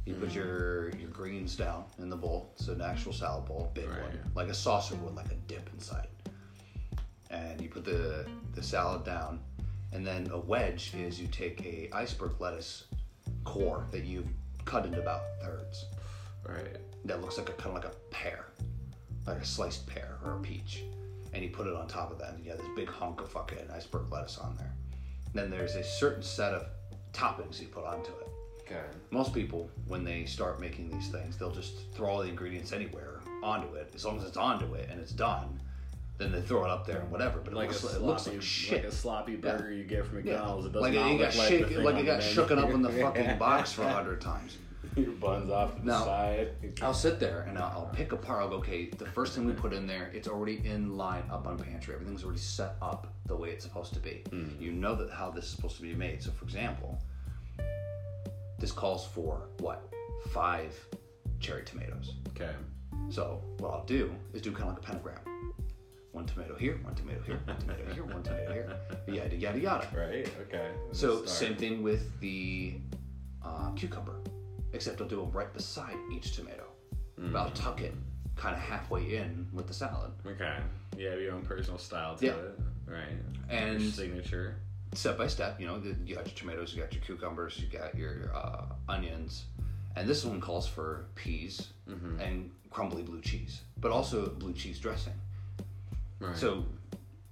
You 0.05 0.15
put 0.15 0.29
mm. 0.29 0.35
your 0.35 0.89
your 0.97 1.09
greens 1.09 1.55
down 1.55 1.85
in 1.97 2.09
the 2.09 2.15
bowl. 2.15 2.51
It's 2.55 2.67
an 2.67 2.81
actual 2.81 3.13
salad 3.13 3.45
bowl, 3.45 3.71
big 3.73 3.87
Right. 3.87 4.01
one, 4.01 4.19
like 4.35 4.49
a 4.49 4.53
saucer 4.53 4.95
would, 4.95 5.15
like 5.15 5.31
a 5.31 5.35
dip 5.47 5.69
inside. 5.73 6.07
And 7.29 7.61
you 7.61 7.69
put 7.69 7.85
the 7.85 8.27
the 8.53 8.61
salad 8.61 9.05
down, 9.05 9.39
and 9.93 10.05
then 10.05 10.29
a 10.31 10.37
wedge 10.37 10.93
is 10.93 11.19
you 11.19 11.27
take 11.27 11.65
a 11.65 11.89
iceberg 11.93 12.39
lettuce 12.39 12.85
core 13.45 13.87
that 13.91 14.03
you've 14.03 14.27
cut 14.65 14.85
into 14.85 14.99
about 14.99 15.21
thirds. 15.41 15.85
Right. 16.47 16.77
That 17.05 17.21
looks 17.21 17.37
like 17.37 17.49
a 17.49 17.53
kind 17.53 17.75
of 17.75 17.83
like 17.83 17.91
a 17.91 17.95
pear, 18.11 18.45
like 19.25 19.37
a 19.37 19.45
sliced 19.45 19.87
pear 19.87 20.17
or 20.23 20.33
a 20.33 20.39
peach, 20.39 20.83
and 21.33 21.41
you 21.43 21.49
put 21.49 21.67
it 21.67 21.73
on 21.73 21.87
top 21.87 22.11
of 22.11 22.19
that, 22.19 22.33
and 22.33 22.43
you 22.43 22.51
have 22.51 22.59
this 22.59 22.67
big 22.75 22.89
hunk 22.89 23.21
of 23.21 23.29
fucking 23.29 23.57
iceberg 23.73 24.11
lettuce 24.11 24.37
on 24.37 24.57
there. 24.57 24.73
Then 25.33 25.49
there's 25.49 25.75
a 25.75 25.83
certain 25.83 26.23
set 26.23 26.53
of 26.53 26.67
toppings 27.13 27.59
you 27.61 27.67
put 27.67 27.85
onto 27.85 28.11
it. 28.11 28.27
Okay. 28.73 28.85
Most 29.11 29.33
people, 29.33 29.69
when 29.87 30.03
they 30.03 30.25
start 30.25 30.59
making 30.59 30.89
these 30.89 31.09
things, 31.09 31.37
they'll 31.37 31.51
just 31.51 31.73
throw 31.93 32.07
all 32.09 32.21
the 32.23 32.29
ingredients 32.29 32.71
anywhere 32.73 33.19
onto 33.43 33.73
it. 33.75 33.91
As 33.93 34.05
long 34.05 34.17
as 34.17 34.23
it's 34.25 34.37
onto 34.37 34.73
it 34.73 34.89
and 34.89 34.99
it's 34.99 35.11
done, 35.11 35.59
then 36.17 36.31
they 36.31 36.41
throw 36.41 36.63
it 36.65 36.69
up 36.69 36.85
there 36.87 36.99
and 37.01 37.11
whatever. 37.11 37.39
But 37.39 37.53
it, 37.53 37.55
Like 37.55 37.69
a 37.69 37.71
looks, 37.71 37.79
sloppy, 37.81 37.97
it 37.97 38.01
looks 38.05 38.27
like 38.27 38.41
shit. 38.41 38.83
like 38.83 38.91
a 38.91 38.95
sloppy 38.95 39.35
burger 39.35 39.71
you 39.71 39.83
get 39.83 40.05
from 40.05 40.17
Yeah. 40.25 40.33
McDonald's. 40.33 40.65
It 40.67 40.73
does 40.73 40.81
like 40.81 40.93
not 40.93 41.07
it 41.07 41.11
look 41.11 41.19
got 41.21 41.35
like 41.37 41.47
shake, 41.49 41.67
the 41.67 41.73
thing 41.75 41.83
like 41.83 41.95
it 41.97 42.05
got 42.05 42.21
shooken 42.21 42.57
up 42.57 42.69
in 42.71 42.81
the 42.81 42.89
fucking 43.01 43.37
box 43.37 43.71
for 43.73 43.83
a 43.83 43.89
hundred 43.91 44.21
times. 44.21 44.57
Your 44.95 45.11
buns 45.13 45.49
off 45.49 45.73
to 45.75 45.79
the 45.81 45.87
No. 45.87 46.03
side. 46.05 46.49
I'll 46.83 46.93
sit 46.93 47.19
there 47.19 47.45
and 47.49 47.57
I'll, 47.57 47.65
I'll 47.87 47.91
pick 47.93 48.11
apart. 48.11 48.41
I'll 48.43 48.49
go, 48.49 48.55
okay, 48.57 48.89
the 48.91 49.07
first 49.07 49.33
thing 49.33 49.45
we 49.45 49.53
put 49.53 49.73
in 49.73 49.87
there, 49.87 50.11
it's 50.13 50.27
already 50.27 50.61
in 50.65 50.95
line 50.97 51.23
up 51.31 51.47
on 51.47 51.57
pantry. 51.57 51.95
Everything's 51.95 52.23
already 52.23 52.39
set 52.39 52.75
up 52.79 53.07
the 53.25 53.35
way 53.35 53.49
it's 53.49 53.63
supposed 53.63 53.93
to 53.95 53.99
be. 53.99 54.23
Mm. 54.29 54.59
You 54.61 54.71
know 54.71 54.93
that 54.95 55.09
how 55.09 55.31
this 55.31 55.45
is 55.45 55.51
supposed 55.51 55.77
to 55.77 55.81
be 55.81 55.95
made. 55.95 56.21
So, 56.21 56.29
for 56.31 56.45
example, 56.45 56.99
this 58.63 58.71
calls 58.71 59.05
for 59.05 59.49
what? 59.59 59.91
Five 60.31 60.73
cherry 61.41 61.65
tomatoes. 61.65 62.13
Okay. 62.29 62.51
So, 63.09 63.43
what 63.59 63.71
I'll 63.73 63.83
do 63.85 64.15
is 64.33 64.41
do 64.41 64.51
kind 64.53 64.63
of 64.63 64.69
like 64.69 64.77
a 64.77 64.81
pentagram. 64.85 65.19
One 66.13 66.25
tomato 66.25 66.55
here, 66.55 66.79
one 66.81 66.95
tomato 66.95 67.21
here, 67.23 67.41
one 67.45 67.57
tomato 67.57 67.93
here, 67.93 68.05
one 68.05 68.23
tomato 68.23 68.53
here, 68.53 68.77
yada 69.07 69.35
yada 69.35 69.59
yada. 69.59 69.87
Right. 69.93 70.31
Okay. 70.43 70.69
So 70.93 71.25
Start. 71.25 71.29
same 71.29 71.55
thing 71.57 71.83
with 71.83 72.17
the 72.21 72.75
uh, 73.43 73.71
cucumber, 73.71 74.15
except 74.71 75.01
I'll 75.01 75.07
do 75.09 75.17
them 75.17 75.31
right 75.31 75.51
beside 75.53 75.95
each 76.15 76.33
tomato. 76.33 76.63
But 77.17 77.35
I'll 77.39 77.51
tuck 77.51 77.81
it 77.81 77.93
kind 78.37 78.55
of 78.55 78.61
halfway 78.61 79.17
in 79.17 79.45
with 79.51 79.67
the 79.67 79.73
salad. 79.73 80.11
Okay. 80.25 80.55
You 80.97 81.07
have 81.07 81.19
your 81.19 81.33
own 81.33 81.41
personal 81.41 81.77
style 81.79 82.15
to 82.17 82.25
Yeah. 82.25 82.31
it. 82.31 82.59
Right. 82.87 83.17
And- 83.49 83.81
your 83.81 83.91
signature. 83.91 84.55
Step 84.95 85.17
by 85.17 85.27
step, 85.27 85.59
you 85.59 85.65
know, 85.67 85.81
you 86.05 86.15
got 86.15 86.25
your 86.27 86.35
tomatoes, 86.35 86.73
you 86.73 86.81
got 86.81 86.93
your 86.93 87.01
cucumbers, 87.01 87.59
you 87.59 87.67
got 87.67 87.95
your 87.95 88.31
uh, 88.35 88.65
onions, 88.87 89.45
and 89.95 90.07
this 90.07 90.23
one 90.23 90.39
calls 90.39 90.67
for 90.67 91.07
peas 91.15 91.69
and 92.19 92.51
crumbly 92.69 93.01
blue 93.03 93.21
cheese, 93.21 93.61
but 93.77 93.91
also 93.91 94.29
blue 94.29 94.53
cheese 94.53 94.79
dressing. 94.79 95.13
Right. 96.19 96.37
So 96.37 96.63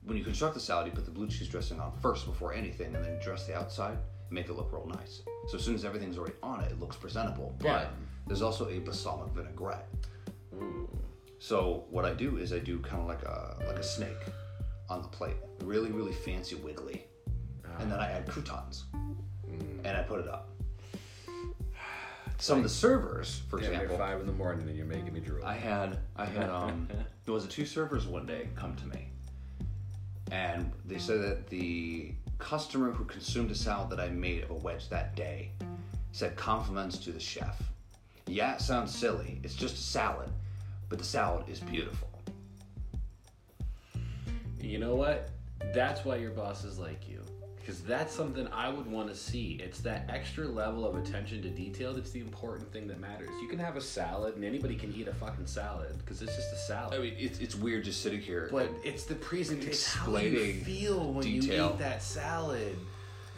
when 0.04 0.18
you 0.18 0.24
construct 0.24 0.56
the 0.56 0.60
salad, 0.60 0.88
you 0.88 0.92
put 0.94 1.06
the 1.06 1.12
blue 1.12 1.28
cheese 1.28 1.48
dressing 1.48 1.80
on 1.80 1.92
first 2.02 2.26
before 2.26 2.54
anything, 2.54 2.96
and 2.96 3.04
then 3.06 3.20
dress 3.24 3.46
the 3.48 3.56
outside 3.56 3.94
and 3.94 4.32
make 4.32 4.50
it 4.50 4.54
look 4.54 4.72
real 4.74 4.88
nice. 4.88 5.22
So 5.48 5.58
as 5.58 5.64
soon 5.64 5.76
as 5.76 5.86
everything's 5.86 6.18
already 6.18 6.36
on 6.44 6.62
it, 6.62 6.72
it 6.72 6.80
looks 6.80 6.96
presentable. 6.96 7.56
But 7.60 7.66
Yeah. 7.68 7.88
there's 8.28 8.42
also 8.42 8.70
a 8.70 8.80
balsamic 8.80 9.30
vinaigrette. 9.34 9.88
Ooh. 10.56 10.90
So 11.40 11.86
what 11.90 12.06
I 12.06 12.14
do 12.14 12.38
is 12.38 12.54
I 12.54 12.60
do 12.60 12.80
kind 12.80 13.02
of 13.02 13.08
like 13.08 13.24
a 13.24 13.56
like 13.68 13.78
a 13.78 13.84
snake 13.84 14.18
on 14.90 15.02
the 15.04 15.08
plate, 15.08 15.38
really 15.64 15.92
really 15.92 16.14
fancy 16.14 16.56
wiggly, 16.56 17.06
and 17.82 17.92
then 17.92 18.00
I 18.00 18.12
add 18.12 18.28
croutons, 18.28 18.86
and 19.84 19.98
I 19.98 20.04
put 20.04 20.20
it 20.20 20.28
up. 20.28 20.50
Some 22.38 22.58
of 22.58 22.64
the 22.64 22.70
servers, 22.70 23.42
for 23.50 23.60
example, 23.60 23.98
five 23.98 24.20
in 24.20 24.26
the 24.26 24.32
morning 24.32 24.68
and 24.68 24.76
you're 24.76 24.86
making 24.86 25.14
me 25.14 25.20
drool. 25.20 25.46
I 25.46 25.54
had 25.54 26.00
I 26.16 26.26
had 26.26 26.50
um 26.62 26.88
there 27.26 27.34
was 27.34 27.46
a 27.46 27.48
two 27.48 27.66
servers 27.66 28.08
one 28.08 28.26
day 28.26 28.50
come 28.56 28.76
to 28.78 28.88
me, 28.88 29.10
and 30.32 30.72
they 30.86 30.98
said 30.98 31.22
that 31.22 31.48
the 31.48 32.14
customer 32.40 32.92
who 32.92 33.06
consumed 33.06 33.52
a 33.52 33.56
salad 33.56 33.90
that 33.92 34.00
I 34.00 34.10
made 34.10 34.44
of 34.44 34.50
a 34.50 34.56
wedge 34.56 34.90
that 34.90 35.16
day 35.16 35.52
said 36.12 36.36
compliments 36.36 36.98
to 37.00 37.12
the 37.12 37.20
chef. 37.20 37.62
Yeah, 38.26 38.56
it 38.56 38.62
sounds 38.62 38.94
silly. 38.96 39.40
It's 39.44 39.56
just 39.56 39.76
a 39.76 39.82
salad, 39.82 40.30
but 40.90 40.98
the 40.98 41.06
salad 41.06 41.48
is 41.48 41.60
beautiful. 41.60 42.10
You 44.60 44.80
know 44.80 44.96
what? 44.96 45.30
That's 45.74 46.06
why 46.06 46.18
your 46.18 46.32
boss 46.32 46.64
is 46.64 46.80
like 46.80 47.08
you. 47.08 47.21
Because 47.62 47.82
that's 47.82 48.14
something 48.14 48.48
I 48.52 48.70
would 48.70 48.88
want 48.88 49.10
to 49.10 49.16
see. 49.16 49.60
It's 49.64 49.80
that 49.82 50.10
extra 50.10 50.48
level 50.48 50.86
of 50.86 50.96
attention 50.96 51.42
to 51.44 51.50
detail 51.50 51.94
that's 51.94 52.12
the 52.12 52.20
important 52.20 52.72
thing 52.74 52.88
that 52.88 53.00
matters. 53.00 53.30
You 53.42 53.48
can 53.48 53.60
have 53.60 53.78
a 53.78 53.82
salad 53.82 54.36
and 54.36 54.44
anybody 54.44 54.76
can 54.76 54.94
eat 54.94 55.08
a 55.08 55.14
fucking 55.14 55.46
salad 55.46 55.96
because 56.00 56.22
it's 56.22 56.36
just 56.36 56.52
a 56.52 56.58
salad. 56.58 56.96
I 56.96 57.02
mean, 57.02 57.14
it's, 57.18 57.40
it's 57.40 57.56
weird 57.56 57.84
just 57.84 58.02
sitting 58.02 58.20
here. 58.20 58.50
but 58.52 58.70
it's 58.84 59.06
the 59.06 59.16
presentation. 59.16 59.70
It's 59.70 59.94
how 59.94 60.18
you 60.18 60.54
feel 60.56 61.14
when 61.14 61.24
detail. 61.24 61.68
you 61.68 61.74
eat 61.74 61.80
that 61.80 62.02
salad. 62.02 62.76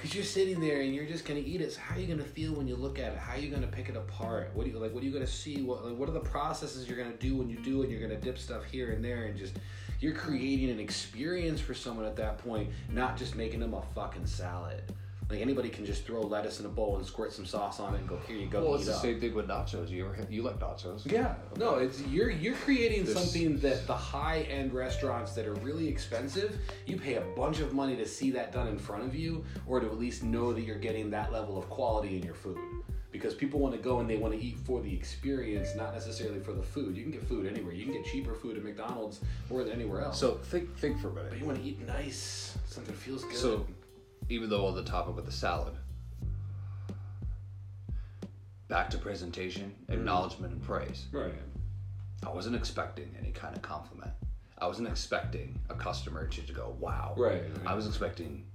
Because 0.04 0.16
you're 0.16 0.26
sitting 0.26 0.60
there 0.60 0.82
and 0.82 0.94
you're 0.94 1.06
just 1.06 1.24
gonna 1.24 1.40
eat 1.40 1.62
it. 1.62 1.72
So 1.72 1.80
how 1.80 1.96
are 1.96 2.00
you 2.00 2.08
gonna 2.08 2.26
feel 2.26 2.52
when 2.54 2.68
you 2.68 2.76
look 2.76 3.00
at 3.00 3.14
it? 3.14 3.18
How 3.18 3.36
are 3.36 3.40
you 3.40 3.50
gonna 3.50 3.68
pick 3.68 3.88
it 3.88 3.96
apart? 3.96 4.52
What 4.54 4.66
do 4.66 4.70
you 4.70 4.78
like? 4.78 4.94
What 4.94 5.02
are 5.02 5.06
you 5.06 5.14
gonna 5.14 5.26
see? 5.26 5.62
What 5.62 5.86
like, 5.86 5.96
what 5.96 6.10
are 6.10 6.14
the 6.14 6.20
processes 6.20 6.90
you're 6.90 6.98
gonna 6.98 7.16
do 7.16 7.38
when 7.38 7.50
you 7.50 7.58
do 7.60 7.84
it? 7.84 7.90
You're 7.90 8.02
gonna 8.02 8.20
dip 8.20 8.38
stuff 8.38 8.66
here 8.66 8.92
and 8.92 9.04
there 9.04 9.24
and 9.24 9.38
just 9.38 9.54
you're 10.04 10.14
creating 10.14 10.70
an 10.70 10.82
experience 10.82 11.62
for 11.62 11.74
someone 11.74 12.06
at 12.06 12.18
that 12.18 12.38
point, 12.38 12.70
not 12.92 13.16
just 13.16 13.38
making 13.38 13.62
them 13.62 13.74
a 13.74 13.82
fucking 13.96 14.26
salad. 14.26 14.82
Like 15.30 15.40
anybody 15.40 15.70
can 15.70 15.86
just 15.86 16.06
throw 16.06 16.20
lettuce 16.20 16.60
in 16.60 16.66
a 16.66 16.70
bowl 16.70 16.98
and 16.98 17.06
squirt 17.06 17.32
some 17.32 17.46
sauce 17.46 17.80
on 17.80 17.96
it 17.96 18.00
and 18.00 18.10
go 18.10 18.18
here 18.28 18.36
you 18.36 18.48
go. 18.48 18.62
well, 18.66 18.74
eat 18.76 18.80
it's 18.82 18.88
the 18.88 18.96
up. 18.96 19.02
same 19.02 19.22
thing 19.22 19.34
with 19.34 19.48
nachos. 19.48 19.90
You 19.90 20.06
ever 20.06 20.28
you 20.30 20.42
like 20.44 20.60
nachos? 20.60 21.10
Yeah, 21.10 21.36
no, 21.58 21.76
it's 21.76 22.02
you're 22.08 22.30
you're 22.30 22.54
creating 22.56 23.06
This- 23.06 23.14
something 23.14 23.58
that 23.60 23.88
the 23.88 23.96
high 23.96 24.40
end 24.42 24.74
restaurants 24.74 25.32
that 25.36 25.46
are 25.48 25.54
really 25.56 25.88
expensive, 25.88 26.58
you 26.86 26.98
pay 26.98 27.16
a 27.16 27.22
bunch 27.38 27.62
of 27.62 27.72
money 27.74 27.96
to 27.96 28.06
see 28.06 28.30
that 28.32 28.52
done 28.52 28.68
in 28.68 28.78
front 28.78 29.06
of 29.06 29.16
you, 29.16 29.46
or 29.66 29.80
to 29.80 29.88
at 29.88 29.98
least 29.98 30.22
know 30.24 30.52
that 30.52 30.62
you're 30.64 30.78
getting 30.78 31.10
that 31.12 31.32
level 31.32 31.58
of 31.58 31.70
quality 31.70 32.18
in 32.18 32.24
your 32.24 32.36
food. 32.36 32.60
Because 33.14 33.36
people 33.36 33.60
want 33.60 33.76
to 33.76 33.80
go 33.80 34.00
and 34.00 34.10
they 34.10 34.18
want 34.18 34.34
to 34.34 34.44
eat 34.44 34.58
for 34.66 34.82
the 34.82 34.94
experience, 34.94 35.76
not 35.76 35.94
necessarily 35.94 36.40
for 36.40 36.52
the 36.52 36.64
food. 36.64 36.98
You 36.98 37.04
can 37.04 37.12
get 37.12 37.24
food 37.26 37.46
anywhere. 37.46 37.72
You 37.72 37.86
can 37.86 37.94
get 37.94 38.06
cheaper 38.06 38.34
food 38.34 38.58
at 38.58 38.64
McDonald's 38.64 39.22
more 39.50 39.64
than 39.64 39.72
anywhere 39.72 40.02
else. 40.02 40.20
So 40.20 40.34
think 40.34 40.76
think 40.78 41.00
for 41.00 41.10
a 41.10 41.14
minute. 41.14 41.30
but 41.30 41.40
you 41.40 41.46
want 41.46 41.60
to 41.60 41.64
eat 41.64 41.80
nice, 41.88 42.58
something 42.68 42.94
that 42.94 43.00
feels 43.00 43.24
good. 43.24 43.36
So, 43.36 43.66
even 44.30 44.50
though 44.50 44.66
on 44.66 44.76
the 44.76 44.84
topic 44.84 45.16
with 45.16 45.26
the 45.26 45.32
salad, 45.32 45.74
back 48.68 48.90
to 48.90 48.98
presentation, 48.98 49.76
mm-hmm. 49.84 49.94
acknowledgement, 49.94 50.52
and 50.52 50.62
praise. 50.64 51.06
right. 51.12 51.34
I 52.26 52.32
wasn't 52.32 52.56
expecting 52.56 53.14
any 53.20 53.32
kind 53.32 53.56
of 53.56 53.62
compliment. 53.62 54.12
I 54.58 54.66
wasn't 54.66 54.88
expecting 54.88 55.60
a 55.70 55.76
customer 55.76 56.26
to 56.26 56.42
to 56.42 56.54
go, 56.54 56.76
"Wow." 56.80 57.14
Right. 57.16 57.44
I 57.66 57.76
was 57.76 57.86
expecting, 57.86 58.46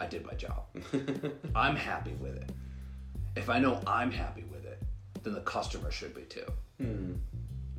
I 0.00 0.06
did 0.06 0.24
my 0.24 0.34
job. 0.34 0.64
I'm 1.56 1.74
happy 1.74 2.12
with 2.20 2.36
it. 2.36 2.52
If 3.36 3.50
I 3.50 3.58
know 3.58 3.80
I'm 3.86 4.10
happy 4.10 4.44
with 4.50 4.64
it, 4.64 4.82
then 5.22 5.34
the 5.34 5.40
customer 5.40 5.90
should 5.90 6.14
be 6.14 6.22
too. 6.22 6.46
Hmm. 6.78 7.12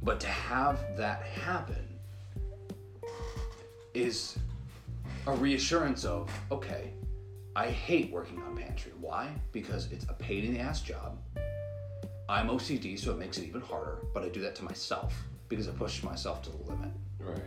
But 0.04 0.20
to 0.22 0.28
have 0.28 0.80
that 0.98 1.24
happen 1.24 1.84
is 3.93 4.38
a 5.26 5.34
reassurance 5.34 6.06
of, 6.06 6.32
okay, 6.52 6.93
I 7.56 7.67
hate 7.72 8.12
working 8.12 8.41
on 8.43 8.56
pantry. 8.56 8.91
Why? 9.02 9.30
Because 9.52 9.91
it's 9.91 10.06
a 10.06 10.13
pain 10.13 10.46
in 10.46 10.54
the 10.54 10.60
ass 10.60 10.82
job. 10.82 11.17
I'm 12.30 12.50
OCD, 12.50 13.00
so 13.00 13.12
it 13.12 13.17
makes 13.17 13.38
it 13.39 13.46
even 13.46 13.62
harder, 13.62 13.98
but 14.13 14.24
I 14.24 14.30
do 14.30 14.41
that 14.41 14.54
to 14.56 14.63
myself 14.63 15.15
because 15.50 15.67
I 15.67 15.72
push 15.72 16.04
myself 16.04 16.43
to 16.43 16.52
the 16.52 16.63
limit. 16.70 16.91
Right. 17.20 17.41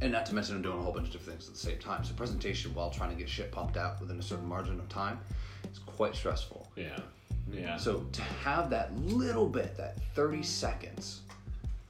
And 0.00 0.12
not 0.12 0.26
to 0.26 0.34
mention, 0.34 0.54
I'm 0.54 0.62
doing 0.62 0.78
a 0.78 0.82
whole 0.82 0.92
bunch 0.92 1.08
of 1.08 1.12
different 1.12 1.40
things 1.40 1.48
at 1.48 1.54
the 1.54 1.60
same 1.60 1.78
time. 1.78 2.04
So, 2.04 2.14
presentation 2.14 2.72
while 2.74 2.90
trying 2.90 3.10
to 3.10 3.16
get 3.16 3.28
shit 3.28 3.50
pumped 3.50 3.76
out 3.76 4.00
within 4.00 4.18
a 4.18 4.22
certain 4.22 4.46
margin 4.46 4.78
of 4.78 4.88
time 4.88 5.18
is 5.72 5.80
quite 5.80 6.14
stressful. 6.14 6.67
Yeah. 6.78 6.98
Yeah. 7.52 7.76
So, 7.76 8.06
to 8.12 8.22
have 8.22 8.70
that 8.70 8.94
little 8.98 9.48
bit, 9.48 9.76
that 9.76 9.98
30 10.14 10.42
seconds 10.42 11.20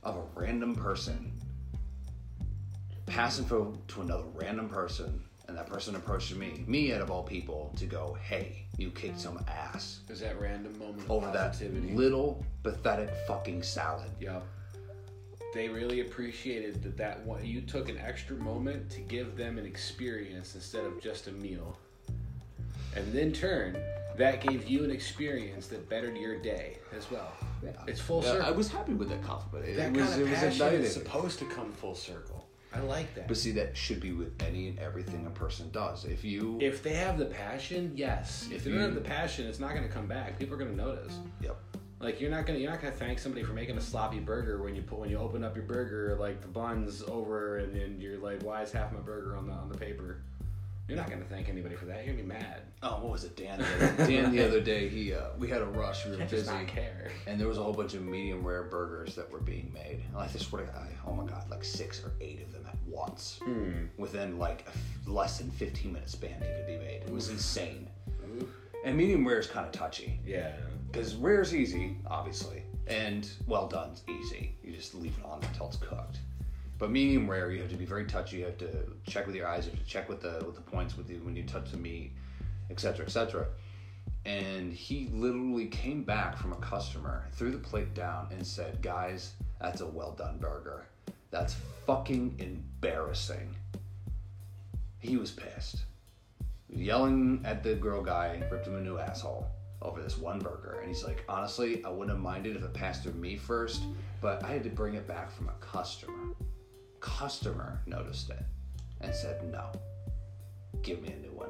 of 0.04 0.16
a 0.16 0.40
random 0.40 0.74
person 0.74 1.32
pass 3.06 3.38
info 3.38 3.76
to 3.88 4.02
another 4.02 4.24
random 4.34 4.68
person, 4.68 5.22
and 5.48 5.56
that 5.56 5.66
person 5.66 5.96
approaches 5.96 6.36
me, 6.36 6.64
me 6.66 6.92
out 6.92 7.00
of 7.00 7.10
all 7.10 7.22
people, 7.22 7.72
to 7.76 7.86
go, 7.86 8.16
hey, 8.22 8.64
you 8.76 8.90
kicked 8.90 9.18
some 9.18 9.42
ass 9.48 10.00
Is 10.08 10.20
that 10.20 10.40
random 10.40 10.78
moment 10.78 11.02
over 11.08 11.26
that 11.32 11.52
positivity. 11.52 11.94
little 11.94 12.44
pathetic 12.62 13.10
fucking 13.26 13.62
salad. 13.62 14.10
Yep. 14.20 14.44
They 15.54 15.68
really 15.68 16.00
appreciated 16.00 16.82
that 16.82 16.96
that 16.98 17.24
one 17.24 17.44
you 17.44 17.62
took 17.62 17.88
an 17.88 17.98
extra 17.98 18.36
moment 18.36 18.90
to 18.90 19.00
give 19.00 19.36
them 19.36 19.58
an 19.58 19.64
experience 19.66 20.54
instead 20.54 20.84
of 20.84 21.00
just 21.02 21.26
a 21.26 21.32
meal. 21.32 21.76
And 22.94 23.12
then 23.12 23.32
turn, 23.32 23.76
that 24.18 24.40
gave 24.40 24.68
you 24.68 24.84
an 24.84 24.90
experience 24.90 25.68
that 25.68 25.88
bettered 25.88 26.16
your 26.16 26.38
day 26.38 26.78
as 26.96 27.10
well. 27.10 27.32
It's 27.86 28.00
full 28.00 28.22
Yeah, 28.22 28.32
circle. 28.32 28.46
I 28.46 28.50
was 28.50 28.68
happy 28.68 28.94
with 28.94 29.08
that 29.08 29.22
compliment. 29.22 29.68
It, 29.70 29.76
that 29.76 29.86
it 29.88 29.96
was, 29.96 30.10
kind 30.10 30.22
of 30.22 30.28
it 30.28 30.30
was 30.30 30.38
passion 30.40 30.52
igniting. 30.52 30.80
is 30.82 30.92
supposed 30.94 31.38
to 31.40 31.44
come 31.46 31.72
full 31.72 31.94
circle. 31.94 32.46
I 32.74 32.80
like 32.80 33.14
that. 33.14 33.26
But 33.28 33.36
see, 33.38 33.52
that 33.52 33.76
should 33.76 33.98
be 34.00 34.12
with 34.12 34.40
any 34.42 34.68
and 34.68 34.78
everything 34.78 35.26
a 35.26 35.30
person 35.30 35.70
does. 35.70 36.04
If 36.04 36.22
you, 36.22 36.58
If 36.60 36.82
they 36.82 36.92
have 36.94 37.18
the 37.18 37.24
passion, 37.24 37.92
yes. 37.96 38.48
If 38.52 38.62
they 38.64 38.70
don't 38.70 38.80
have 38.80 38.94
the 38.94 39.00
passion, 39.00 39.46
it's 39.46 39.58
not 39.58 39.70
going 39.74 39.86
to 39.88 39.92
come 39.92 40.06
back. 40.06 40.38
People 40.38 40.54
are 40.54 40.58
going 40.58 40.70
to 40.70 40.76
notice. 40.76 41.18
yep. 41.40 41.56
Like 42.00 42.20
you're 42.20 42.30
not 42.30 42.46
gonna 42.46 42.60
you're 42.60 42.70
not 42.70 42.80
gonna 42.80 42.94
thank 42.94 43.18
somebody 43.18 43.42
for 43.44 43.54
making 43.54 43.76
a 43.76 43.80
sloppy 43.80 44.20
burger 44.20 44.62
when 44.62 44.76
you 44.76 44.82
put 44.82 45.00
when 45.00 45.10
you 45.10 45.18
open 45.18 45.42
up 45.42 45.56
your 45.56 45.64
burger 45.64 46.16
like 46.20 46.40
the 46.40 46.46
buns 46.46 47.02
over 47.08 47.58
and 47.58 47.74
then 47.74 47.96
you're 48.00 48.18
like 48.18 48.40
why 48.44 48.62
is 48.62 48.70
half 48.70 48.92
my 48.92 49.00
burger 49.00 49.36
on 49.36 49.48
the 49.48 49.52
on 49.52 49.68
the 49.68 49.76
paper? 49.76 50.22
You're 50.88 50.96
not 50.96 51.10
gonna 51.10 51.24
thank 51.24 51.48
anybody 51.50 51.74
for 51.74 51.84
that. 51.84 52.04
You're 52.06 52.14
gonna 52.14 52.22
be 52.22 52.28
mad. 52.28 52.62
Oh, 52.82 52.94
what 53.02 53.12
was 53.12 53.24
it, 53.24 53.36
Dan? 53.36 53.58
Dan 53.98 54.32
the 54.34 54.42
other 54.44 54.60
day, 54.60 54.88
he 54.88 55.12
uh, 55.12 55.26
we 55.38 55.46
had 55.48 55.60
a 55.60 55.66
rush. 55.66 56.04
We 56.06 56.12
were 56.12 56.16
You 56.16 56.22
just 56.22 56.32
busy, 56.46 56.50
not 56.50 56.66
care. 56.66 57.10
and 57.26 57.38
there 57.38 57.46
was 57.46 57.58
a 57.58 57.62
whole 57.62 57.74
bunch 57.74 57.92
of 57.94 58.02
medium 58.02 58.42
rare 58.46 58.62
burgers 58.62 59.14
that 59.16 59.30
were 59.30 59.40
being 59.40 59.70
made. 59.74 60.02
And 60.08 60.16
I 60.16 60.26
swear 60.28 60.64
to 60.64 60.72
God, 60.72 60.88
oh 61.06 61.12
my 61.12 61.24
God, 61.26 61.48
like 61.50 61.62
six 61.62 62.02
or 62.02 62.12
eight 62.22 62.40
of 62.42 62.52
them 62.52 62.64
at 62.66 62.76
once 62.86 63.38
within 63.98 64.38
like 64.38 64.62
a 64.66 64.70
f- 64.70 64.76
less 65.06 65.38
than 65.38 65.50
15 65.50 65.92
minute 65.92 66.08
span 66.08 66.40
they 66.40 66.46
could 66.56 66.66
be 66.66 66.78
made. 66.78 67.02
It 67.06 67.10
was 67.12 67.28
insane. 67.28 67.86
And 68.84 68.96
medium 68.96 69.26
rare 69.28 69.40
is 69.40 69.46
kind 69.46 69.66
of 69.66 69.72
touchy 69.72 70.20
Yeah. 70.24 70.52
because 70.90 71.16
rare 71.16 71.42
is 71.42 71.54
easy, 71.54 71.96
obviously, 72.06 72.62
and 72.86 73.28
well 73.46 73.66
done's 73.68 74.04
easy. 74.08 74.54
You 74.62 74.72
just 74.72 74.94
leave 74.94 75.14
it 75.18 75.24
on 75.26 75.42
until 75.42 75.66
it's 75.66 75.76
cooked. 75.76 76.18
But 76.78 76.90
medium 76.90 77.28
rare, 77.28 77.50
you 77.50 77.60
have 77.60 77.70
to 77.70 77.76
be 77.76 77.84
very 77.84 78.04
touchy. 78.04 78.38
You 78.38 78.44
have 78.46 78.58
to 78.58 78.92
check 79.06 79.26
with 79.26 79.34
your 79.34 79.48
eyes. 79.48 79.66
You 79.66 79.72
have 79.72 79.80
to 79.80 79.86
check 79.86 80.08
with 80.08 80.20
the 80.20 80.42
with 80.46 80.54
the 80.54 80.60
points 80.60 80.96
with 80.96 81.10
you 81.10 81.20
when 81.24 81.34
you 81.34 81.42
touch 81.42 81.70
the 81.72 81.76
meat, 81.76 82.12
etc., 82.70 83.04
etc. 83.04 83.46
And 84.24 84.72
he 84.72 85.08
literally 85.12 85.66
came 85.66 86.04
back 86.04 86.36
from 86.36 86.52
a 86.52 86.56
customer, 86.56 87.24
threw 87.32 87.50
the 87.50 87.58
plate 87.58 87.94
down, 87.94 88.28
and 88.30 88.46
said, 88.46 88.80
"Guys, 88.80 89.32
that's 89.60 89.80
a 89.80 89.86
well 89.86 90.12
done 90.12 90.38
burger. 90.38 90.86
That's 91.30 91.56
fucking 91.86 92.36
embarrassing." 92.38 93.56
He 95.00 95.16
was 95.16 95.30
pissed, 95.30 95.84
yelling 96.68 97.40
at 97.44 97.62
the 97.62 97.74
grill 97.74 98.02
guy, 98.02 98.42
ripped 98.50 98.66
him 98.66 98.76
a 98.76 98.80
new 98.80 98.98
asshole 98.98 99.48
over 99.80 100.02
this 100.02 100.18
one 100.18 100.38
burger. 100.40 100.78
And 100.80 100.88
he's 100.88 101.04
like, 101.04 101.24
honestly, 101.28 101.84
I 101.84 101.88
wouldn't 101.88 102.10
have 102.10 102.18
minded 102.18 102.56
if 102.56 102.62
it 102.62 102.74
passed 102.74 103.02
through 103.04 103.12
me 103.12 103.36
first, 103.36 103.82
but 104.20 104.42
I 104.44 104.48
had 104.48 104.64
to 104.64 104.70
bring 104.70 104.94
it 104.94 105.06
back 105.06 105.30
from 105.30 105.48
a 105.48 105.52
customer. 105.60 106.34
Customer 107.00 107.80
noticed 107.86 108.30
it 108.30 108.42
and 109.00 109.14
said, 109.14 109.42
no, 109.52 109.70
give 110.82 111.00
me 111.02 111.08
a 111.12 111.16
new 111.16 111.32
one. 111.32 111.48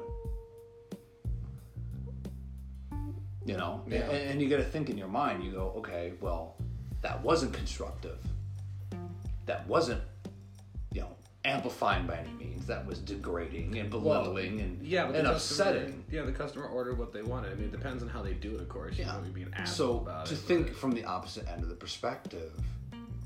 You 3.45 3.57
know, 3.57 3.81
Yeah. 3.87 4.09
and, 4.09 4.31
and 4.31 4.41
you 4.41 4.49
got 4.49 4.57
to 4.57 4.63
think 4.63 4.89
in 4.89 4.97
your 4.97 5.07
mind. 5.07 5.43
You 5.43 5.51
go, 5.51 5.73
okay, 5.77 6.13
well, 6.21 6.55
that 7.01 7.21
wasn't 7.23 7.53
constructive. 7.53 8.17
That 9.47 9.65
wasn't, 9.67 10.01
you 10.93 11.01
know, 11.01 11.09
amplifying 11.45 12.05
by 12.05 12.17
any 12.17 12.31
means. 12.33 12.67
That 12.67 12.85
was 12.85 12.99
degrading 12.99 13.75
and 13.79 13.89
belittling 13.89 14.61
and 14.61 14.85
Yeah, 14.85 15.07
but 15.07 15.15
and 15.15 15.25
the 15.27 15.31
customer- 15.33 15.69
upsetting. 15.69 16.03
Yeah, 16.11 16.23
the 16.23 16.31
customer 16.31 16.65
ordered 16.65 16.99
what 16.99 17.11
they 17.11 17.23
wanted. 17.23 17.51
I 17.51 17.55
mean, 17.55 17.65
it 17.65 17.71
depends 17.71 18.03
on 18.03 18.09
how 18.09 18.21
they 18.21 18.33
do 18.33 18.53
it, 18.55 18.61
of 18.61 18.69
course. 18.69 18.97
You 18.97 19.05
Yeah. 19.05 19.13
know, 19.13 19.21
being 19.33 19.47
an 19.47 19.53
asshole 19.55 19.87
So 19.87 19.97
about 20.01 20.25
to 20.27 20.33
it. 20.35 20.37
think 20.37 20.67
but- 20.67 20.75
from 20.75 20.91
the 20.91 21.05
opposite 21.05 21.47
end 21.47 21.63
of 21.63 21.69
the 21.69 21.75
perspective, 21.75 22.51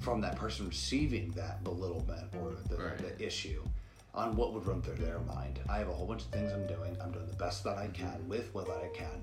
from 0.04 0.20
that 0.22 0.36
person 0.36 0.68
receiving 0.68 1.32
that 1.32 1.64
belittlement 1.64 2.28
or 2.42 2.52
the, 2.70 2.76
Right. 2.78 2.98
the 2.98 3.26
issue, 3.26 3.64
on 4.14 4.36
what 4.36 4.54
would 4.54 4.66
run 4.68 4.82
through 4.82 4.96
their 4.96 5.20
mind. 5.20 5.60
I 5.70 5.78
have 5.80 5.88
a 5.88 5.94
whole 5.94 6.06
bunch 6.06 6.22
of 6.24 6.28
things 6.28 6.52
I'm 6.52 6.68
doing. 6.68 6.96
I'm 7.02 7.12
doing 7.12 7.26
the 7.26 7.36
best 7.36 7.64
that 7.64 7.78
I 7.78 7.88
can 7.88 8.28
with 8.28 8.54
what 8.54 8.70
I 8.70 8.90
can, 8.96 9.22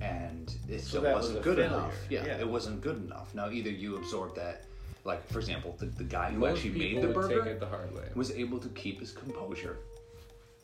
and 0.00 0.52
it 0.68 0.80
still 0.80 1.02
was 1.02 1.14
wasn't 1.14 1.38
a 1.38 1.42
good 1.42 1.56
failure. 1.58 1.74
enough. 1.76 1.94
Yeah, 2.08 2.24
Yeah. 2.26 2.38
it 2.38 2.48
wasn't 2.48 2.80
good 2.80 2.96
enough. 2.96 3.34
Now 3.34 3.50
either 3.50 3.70
you 3.70 3.96
absorb 3.98 4.34
that, 4.36 4.64
like 5.04 5.24
for 5.28 5.38
example, 5.38 5.76
the, 5.78 5.86
the 5.86 6.04
guy 6.04 6.30
who 6.32 6.38
Most 6.38 6.56
actually 6.64 6.78
made 6.78 7.02
the 7.02 7.08
would 7.08 7.14
burger 7.14 7.42
take 7.44 7.52
it 7.52 7.60
the 7.60 7.66
hard 7.66 7.94
way. 7.94 8.08
was 8.14 8.30
able 8.32 8.58
to 8.58 8.68
keep 8.70 8.98
his 9.00 9.12
composure, 9.12 9.76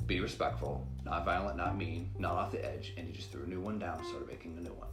be 0.07 0.20
respectful, 0.20 0.87
not 1.05 1.25
violent, 1.27 1.57
not 1.59 1.77
mean, 1.77 2.11
not 2.18 2.33
off 2.33 2.53
the 2.53 2.64
edge, 2.64 2.94
and 2.96 3.07
he 3.07 3.12
just 3.12 3.31
threw 3.31 3.42
a 3.44 3.46
new 3.46 3.61
one 3.61 3.79
down, 3.79 4.03
started 4.07 4.27
making 4.29 4.57
a 4.57 4.61
new 4.62 4.72
one. 4.75 4.88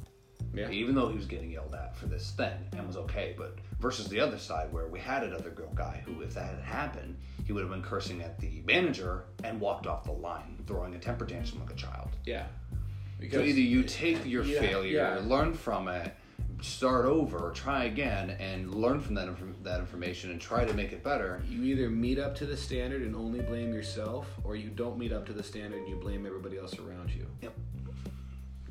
Yeah. 0.54 0.70
Even 0.70 0.94
though 0.96 1.08
he 1.10 1.16
was 1.16 1.26
getting 1.26 1.50
yelled 1.52 1.74
at 1.74 1.96
for 1.96 2.06
this 2.06 2.32
thing 2.32 2.54
and 2.74 2.86
was 2.86 2.96
okay, 2.98 3.34
but 3.38 3.58
versus 3.80 4.08
the 4.08 4.20
other 4.20 4.38
side 4.38 4.72
where 4.72 4.88
we 4.88 5.00
had 5.00 5.24
another 5.24 5.50
girl 5.50 5.72
guy 5.74 6.04
who, 6.06 6.22
if 6.22 6.34
that 6.36 6.54
had 6.56 6.64
happened, 6.64 7.18
he 7.46 7.54
would 7.54 7.62
have 7.64 7.72
been 7.72 7.82
cursing 7.82 8.22
at 8.22 8.40
the 8.40 8.62
manager 8.66 9.24
and 9.44 9.60
walked 9.60 9.88
off 9.88 10.04
the 10.04 10.12
line, 10.12 10.64
throwing 10.68 10.94
a 10.96 11.00
temper 11.00 11.26
tantrum 11.26 11.60
like 11.62 11.72
a 11.72 11.76
child. 11.76 12.10
Yeah. 12.26 12.46
So 12.72 12.78
Because 13.20 13.48
either 13.48 13.60
you 13.62 13.84
take 13.84 14.26
your 14.26 14.44
Yeah, 14.44 14.60
failure, 14.60 15.20
yeah. 15.22 15.28
learn 15.28 15.54
from 15.54 15.88
it, 15.88 16.14
start 16.62 17.06
over, 17.06 17.52
try 17.56 17.86
again, 17.86 18.30
and 18.32 18.74
learn 18.76 19.00
from 19.02 19.16
that 19.16 19.28
inf- 19.30 19.64
that 19.64 19.80
information 19.80 20.30
and 20.32 20.40
try 20.40 20.66
to 20.66 20.74
make 20.74 20.92
it 20.94 21.04
better. 21.04 21.42
you 21.50 21.64
either 21.64 21.90
meet 21.90 22.20
up 22.20 22.36
to 22.36 22.46
the 22.46 22.56
standard 22.56 23.02
and 23.02 23.16
only 23.16 23.40
blame 23.42 23.74
yourself, 23.74 24.28
or 24.44 24.56
you 24.56 24.70
don't 24.70 24.98
meet 24.98 25.12
up 25.12 25.26
to 25.26 25.34
the 25.34 25.44
standard 25.44 25.80
and 25.80 25.88
you 25.90 25.96
blame 25.96 26.26
everybody 26.26 26.58
else 26.60 26.78
around 26.80 27.10
you. 27.12 27.26
Yep, 27.42 27.54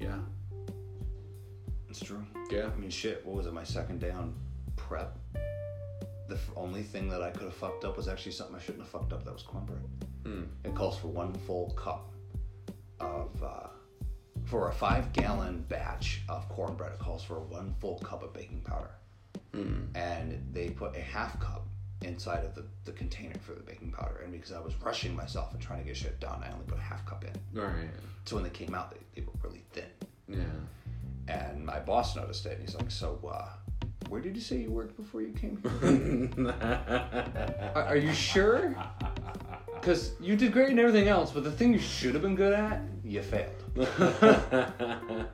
Yeah. 0.01 0.19
It's 1.93 2.01
true. 2.03 2.25
Yeah. 2.51 2.71
I 2.75 2.79
mean, 2.79 2.91
shit. 2.91 3.25
What 3.25 3.37
was 3.37 3.47
it? 3.47 3.53
My 3.53 3.65
second 3.65 4.01
day 4.01 4.11
on 4.11 4.35
prep. 4.77 5.17
The 6.29 6.35
f- 6.37 6.51
only 6.57 6.83
thing 6.83 7.09
that 7.11 7.21
I 7.23 7.31
could 7.31 7.43
have 7.43 7.55
fucked 7.55 7.85
up 7.85 7.97
was 7.97 8.09
actually 8.09 8.33
something 8.33 8.57
I 8.57 8.61
shouldn't 8.61 8.83
have 8.83 8.89
fucked 8.91 9.13
up. 9.13 9.25
That 9.25 9.35
was 9.35 9.43
cornbread. 9.43 9.83
It 10.65 10.75
calls 10.75 10.97
for 10.99 11.09
one 11.09 11.35
full 11.35 11.71
cup 11.71 12.11
of 13.01 13.43
uh, 13.43 13.67
for 14.45 14.69
a 14.69 14.73
five 14.73 15.13
gallon 15.13 15.65
batch 15.69 16.23
of 16.29 16.49
cornbread. 16.49 16.93
It 16.93 16.99
calls 16.99 17.23
for 17.23 17.41
one 17.41 17.75
full 17.81 17.99
cup 17.99 18.23
of 18.23 18.33
baking 18.33 18.61
powder, 18.63 18.91
and 19.95 20.43
they 20.53 20.71
put 20.71 20.97
a 20.97 21.01
half 21.01 21.39
cup 21.41 21.67
inside 22.03 22.45
of 22.45 22.55
the, 22.55 22.65
the 22.85 22.93
container 22.93 23.35
for 23.45 23.53
the 23.55 23.61
baking 23.63 23.93
powder. 23.93 24.21
And 24.25 24.33
because 24.33 24.53
I 24.53 24.61
was 24.61 24.75
rushing 24.81 25.15
myself 25.15 25.53
and 25.53 25.61
trying 25.61 25.81
to 25.81 25.85
get 25.85 25.97
shit 25.97 26.19
done, 26.21 26.43
I 26.43 26.51
only 26.53 26.65
put 26.67 26.79
a 26.79 26.83
half 26.83 27.05
cup 27.05 27.25
in. 27.25 27.61
Right. 27.61 27.91
So 28.25 28.37
when 28.37 28.45
they 28.45 28.51
came 28.51 28.75
out, 28.75 28.91
they, 28.93 29.21
they 29.21 29.27
were 29.27 29.33
really 29.43 29.63
thin. 29.73 29.85
Yeah. 30.29 30.39
And 31.29 31.65
my 31.65 31.79
boss 31.79 32.17
noticed 32.17 32.47
it, 32.47 32.53
and 32.59 32.61
he's 32.63 32.75
like, 32.75 32.91
"So, 32.91 33.19
uh, 33.31 33.49
where 34.09 34.21
did 34.21 34.35
you 34.37 34.43
say 34.43 34.59
you 34.59 34.71
worked 34.71 34.97
before 34.97 35.23
you 35.23 35.33
came 35.33 35.63
here? 35.63 36.53
are, 37.75 37.85
are 37.85 37.97
you 37.97 38.13
sure? 38.13 38.75
Because 39.81 40.13
you 40.21 40.37
did 40.37 40.53
great 40.53 40.71
in 40.71 40.79
everything 40.79 41.09
else, 41.09 41.31
but 41.31 41.45
the 41.45 41.51
thing 41.51 41.73
you 41.73 41.79
should 41.79 42.15
have 42.15 42.23
been 42.23 42.37
good 42.37 42.53
at, 42.53 42.81
you 43.05 43.23
failed." 43.23 43.55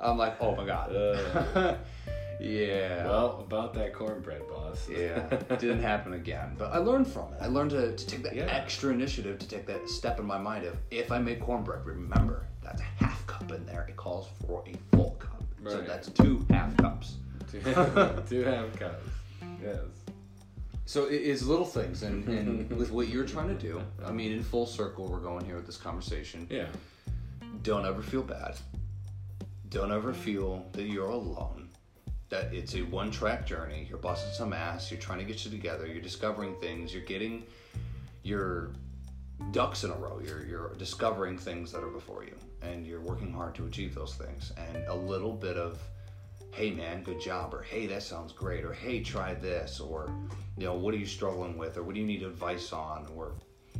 I'm 0.00 0.16
like, 0.16 0.36
"Oh 0.40 0.54
my 0.56 0.64
god." 0.64 0.90
yeah. 2.40 3.04
well, 3.06 3.44
about 3.46 3.74
that 3.74 3.92
cornbread, 3.94 4.42
boss. 4.48 4.88
yeah, 4.88 5.26
it 5.30 5.58
didn't 5.58 5.82
happen 5.82 6.14
again. 6.14 6.54
But 6.56 6.72
I 6.72 6.78
learned 6.78 7.06
from 7.08 7.32
it. 7.34 7.38
I 7.40 7.46
learned 7.46 7.70
to, 7.72 7.94
to 7.94 8.06
take 8.06 8.22
that 8.22 8.34
Yeah. 8.34 8.44
extra 8.44 8.92
initiative, 8.92 9.38
to 9.40 9.48
take 9.48 9.66
that 9.66 9.88
step 9.88 10.18
in 10.18 10.26
my 10.26 10.38
mind 10.38 10.64
of 10.64 10.76
if 10.90 11.12
I 11.12 11.18
make 11.18 11.40
cornbread, 11.40 11.84
remember 11.84 12.46
that's 12.68 12.82
a 12.82 13.04
half 13.04 13.26
cup 13.26 13.50
in 13.52 13.64
there. 13.66 13.86
It 13.88 13.96
calls 13.96 14.28
for 14.46 14.64
a 14.66 14.96
full 14.96 15.16
cup. 15.18 15.42
So 15.64 15.80
that's 15.80 16.08
two 16.10 16.44
half 16.50 16.76
cups. 16.76 17.16
Two, 17.50 17.62
two 18.28 18.42
half 18.44 18.78
cups. 18.78 19.08
Yes. 19.62 19.78
So 20.84 21.06
it 21.06 21.22
is 21.22 21.46
little 21.48 21.64
things, 21.64 22.02
and, 22.02 22.28
and 22.28 22.70
with 22.78 22.90
what 22.90 23.08
you're 23.08 23.24
trying 23.24 23.48
to 23.48 23.54
do, 23.54 23.80
I 24.04 24.12
mean, 24.12 24.32
in 24.32 24.42
full 24.42 24.66
circle, 24.66 25.06
we're 25.06 25.18
going 25.18 25.46
here 25.46 25.56
with 25.56 25.64
this 25.64 25.78
conversation. 25.78 26.46
Yeah. 26.50 26.66
Don't 27.62 27.86
ever 27.86 28.02
feel 28.02 28.22
bad. 28.22 28.56
Don't 29.70 29.92
ever 29.92 30.12
feel 30.12 30.66
that 30.72 30.82
you're 30.82 31.08
alone. 31.08 31.70
That 32.28 32.52
it's 32.52 32.74
a 32.74 32.82
one 32.82 33.10
track 33.10 33.46
journey. 33.46 33.86
You're 33.88 33.98
busting 33.98 34.32
some 34.34 34.52
ass. 34.52 34.90
You're 34.90 35.00
trying 35.00 35.20
to 35.20 35.24
get 35.24 35.44
you 35.44 35.50
together. 35.50 35.86
You're 35.86 36.02
discovering 36.02 36.54
things. 36.56 36.92
You're 36.92 37.02
getting 37.04 37.44
your 38.22 38.72
ducks 39.52 39.84
in 39.84 39.90
a 39.90 39.96
row. 39.96 40.20
You're, 40.24 40.44
you're 40.44 40.74
discovering 40.74 41.38
things 41.38 41.72
that 41.72 41.82
are 41.82 41.90
before 41.90 42.24
you. 42.24 42.34
And 42.62 42.86
you're 42.86 43.00
working 43.00 43.32
hard 43.32 43.54
to 43.56 43.66
achieve 43.66 43.94
those 43.94 44.14
things. 44.14 44.52
And 44.56 44.84
a 44.88 44.94
little 44.94 45.32
bit 45.32 45.56
of, 45.56 45.80
hey 46.52 46.70
man, 46.70 47.02
good 47.02 47.20
job. 47.20 47.54
Or 47.54 47.62
hey, 47.62 47.86
that 47.86 48.02
sounds 48.02 48.32
great. 48.32 48.64
Or 48.64 48.72
hey, 48.72 49.00
try 49.02 49.34
this. 49.34 49.80
Or, 49.80 50.10
you 50.56 50.64
know, 50.64 50.74
what 50.74 50.94
are 50.94 50.98
you 50.98 51.06
struggling 51.06 51.56
with? 51.56 51.76
Or 51.76 51.82
what 51.82 51.94
do 51.94 52.00
you 52.00 52.06
need 52.06 52.22
advice 52.22 52.72
on? 52.72 53.06
Or, 53.14 53.32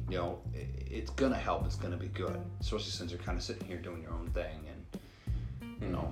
you 0.09 0.17
know, 0.17 0.39
it's 0.55 1.11
gonna 1.11 1.37
help. 1.37 1.67
It's 1.67 1.77
gonna 1.77 1.97
be 1.97 2.09
good, 2.09 2.41
especially 2.61 2.91
since 2.91 3.11
you're 3.11 3.21
kind 3.21 3.37
of 3.37 3.45
sitting 3.45 3.67
here 3.67 3.77
doing 3.77 4.03
your 4.03 4.13
own 4.13 4.29
thing, 4.29 4.65
and 4.71 5.83
you 5.83 5.89
know, 5.89 6.11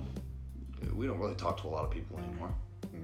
we 0.93 1.07
don't 1.07 1.19
really 1.19 1.35
talk 1.35 1.59
to 1.61 1.67
a 1.67 1.69
lot 1.69 1.83
of 1.83 1.89
people 1.89 2.19
anymore. 2.19 2.53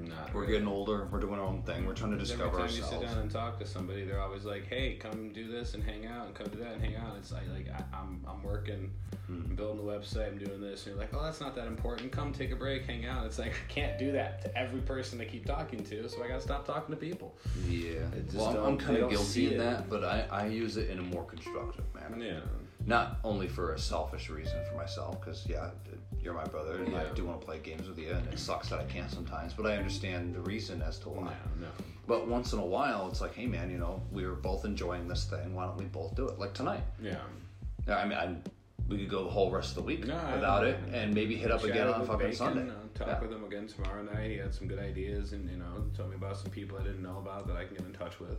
Not 0.10 0.34
We're 0.34 0.46
getting 0.46 0.68
older. 0.68 1.08
We're 1.12 1.20
doing 1.20 1.40
our 1.40 1.46
own 1.46 1.62
thing. 1.64 1.86
We're 1.86 1.94
trying 1.94 2.12
to 2.12 2.18
discover 2.18 2.46
Every 2.46 2.68
discover 2.68 2.68
time 2.68 2.76
you 2.76 2.84
sit 2.84 2.94
ourselves. 2.94 3.14
down 3.14 3.22
and 3.24 3.32
talk 3.32 3.60
to 3.60 3.66
somebody, 3.66 4.04
they're 4.06 4.22
always 4.22 4.46
like, 4.46 4.68
"Hey, 4.68 4.96
come 4.96 5.30
do 5.34 5.50
this 5.52 5.74
and 5.74 5.84
hang 5.84 6.06
out, 6.06 6.26
and 6.28 6.36
come 6.36 6.48
do 6.48 6.60
that 6.60 6.74
and 6.74 6.82
hang 6.82 6.96
out." 6.96 7.16
It's 7.18 7.32
like, 7.32 7.44
like 7.54 7.68
I, 7.70 7.84
I'm, 7.98 8.24
I'm 8.28 8.44
working, 8.44 8.92
Hmm. 9.28 9.42
I'm 9.50 9.56
building 9.56 9.86
the 9.86 9.90
website, 9.92 10.28
I'm 10.28 10.38
doing 10.38 10.60
this, 10.60 10.86
and 10.86 10.94
you're 10.96 11.02
like, 11.02 11.14
"Oh, 11.14 11.24
that's 11.24 11.40
not 11.40 11.56
that 11.56 11.68
important. 11.68 12.12
Come 12.12 12.34
take 12.34 12.52
a 12.52 12.56
break, 12.56 12.86
hang 12.86 13.06
out." 13.06 13.26
It's 13.26 13.40
like 13.40 13.52
I 13.54 13.72
can't 13.72 13.98
do 13.98 14.12
that 14.14 14.42
to 14.44 14.58
every 14.58 14.82
person 14.82 15.22
I 15.22 15.26
keep 15.26 15.46
talking 15.46 15.84
to, 15.86 16.10
so 16.10 16.24
I 16.24 16.28
gotta 16.28 16.42
stop 16.42 16.66
talking 16.66 16.94
to 16.94 17.00
people. 17.00 17.36
Yeah. 17.70 18.00
just 18.26 18.36
Well, 18.36 18.50
I'm, 18.50 18.66
I'm 18.74 18.78
kind 18.78 18.98
of 18.98 19.10
guilty 19.10 19.54
in 19.54 19.58
that, 19.60 19.90
but 19.90 20.04
I, 20.04 20.28
I 20.32 20.48
use 20.48 20.78
it 20.78 20.90
in 20.90 21.00
a 21.00 21.04
more 21.04 21.24
constructive 21.24 21.86
manner. 21.94 22.18
Yeah. 22.24 22.40
Not 22.86 23.18
only 23.24 23.48
for 23.48 23.74
a 23.74 23.80
selfish 23.80 24.30
reason 24.30 24.58
for 24.70 24.76
myself, 24.76 25.20
because 25.20 25.46
yeah, 25.48 25.70
you're 26.22 26.34
my 26.34 26.44
brother, 26.46 26.76
and 26.84 26.96
I 26.96 27.06
do 27.14 27.26
want 27.26 27.40
to 27.40 27.46
play 27.46 27.60
games 27.60 27.88
with 27.88 27.98
you, 27.98 28.12
and 28.12 28.28
it 28.34 28.38
sucks 28.40 28.70
that 28.70 28.80
I 28.80 28.84
can't 28.86 29.10
sometimes. 29.10 29.54
But 29.54 29.68
I 29.68 29.78
understand 29.78 30.36
the 30.36 30.42
reason 30.42 30.82
as 30.82 31.00
to 31.00 31.10
why. 31.10 31.24
No, 31.60 31.68
no. 31.68 31.68
But 32.08 32.28
once 32.28 32.52
in 32.52 32.60
a 32.60 32.66
while, 32.66 33.08
it's 33.10 33.22
like, 33.22 33.36
hey 33.36 33.46
man, 33.48 33.72
you 33.72 33.78
know, 33.78 34.02
we 34.12 34.26
were 34.26 34.36
both 34.36 34.66
enjoying 34.66 35.08
this 35.08 35.24
thing. 35.26 35.54
Why 35.56 35.66
don't 35.66 35.78
we 35.78 35.86
both 35.86 36.14
do 36.16 36.28
it? 36.28 36.38
Like 36.40 36.54
tonight. 36.54 36.84
Yeah. 37.02 37.16
Yeah, 37.88 37.98
I 37.98 38.06
mean, 38.06 38.18
I'm 38.18 38.44
we 38.90 38.98
could 38.98 39.10
go 39.10 39.24
the 39.24 39.30
whole 39.30 39.50
rest 39.50 39.70
of 39.70 39.76
the 39.76 39.82
week 39.84 40.06
No, 40.06 40.20
without 40.34 40.66
it, 40.66 40.78
and 40.92 41.14
maybe 41.14 41.36
hit 41.38 41.52
up 41.52 41.64
again 41.64 41.88
on 41.88 42.06
fucking 42.06 42.20
Bacon, 42.20 42.36
Sunday. 42.36 42.62
I'll 42.70 42.90
talk 42.94 43.08
Yeah. 43.08 43.22
with 43.22 43.32
him 43.32 43.46
again 43.46 43.66
tomorrow 43.66 44.04
night. 44.04 44.30
He 44.32 44.38
had 44.38 44.54
some 44.54 44.68
good 44.68 44.80
ideas, 44.80 45.32
and 45.32 45.50
you 45.50 45.56
know, 45.56 45.86
told 45.96 46.10
me 46.10 46.16
about 46.18 46.38
some 46.38 46.52
people 46.52 46.78
I 46.78 46.84
didn't 46.84 47.02
know 47.02 47.18
about 47.18 47.48
that 47.48 47.56
I 47.56 47.64
can 47.64 47.78
get 47.78 47.86
in 47.86 47.94
touch 47.94 48.20
with. 48.20 48.38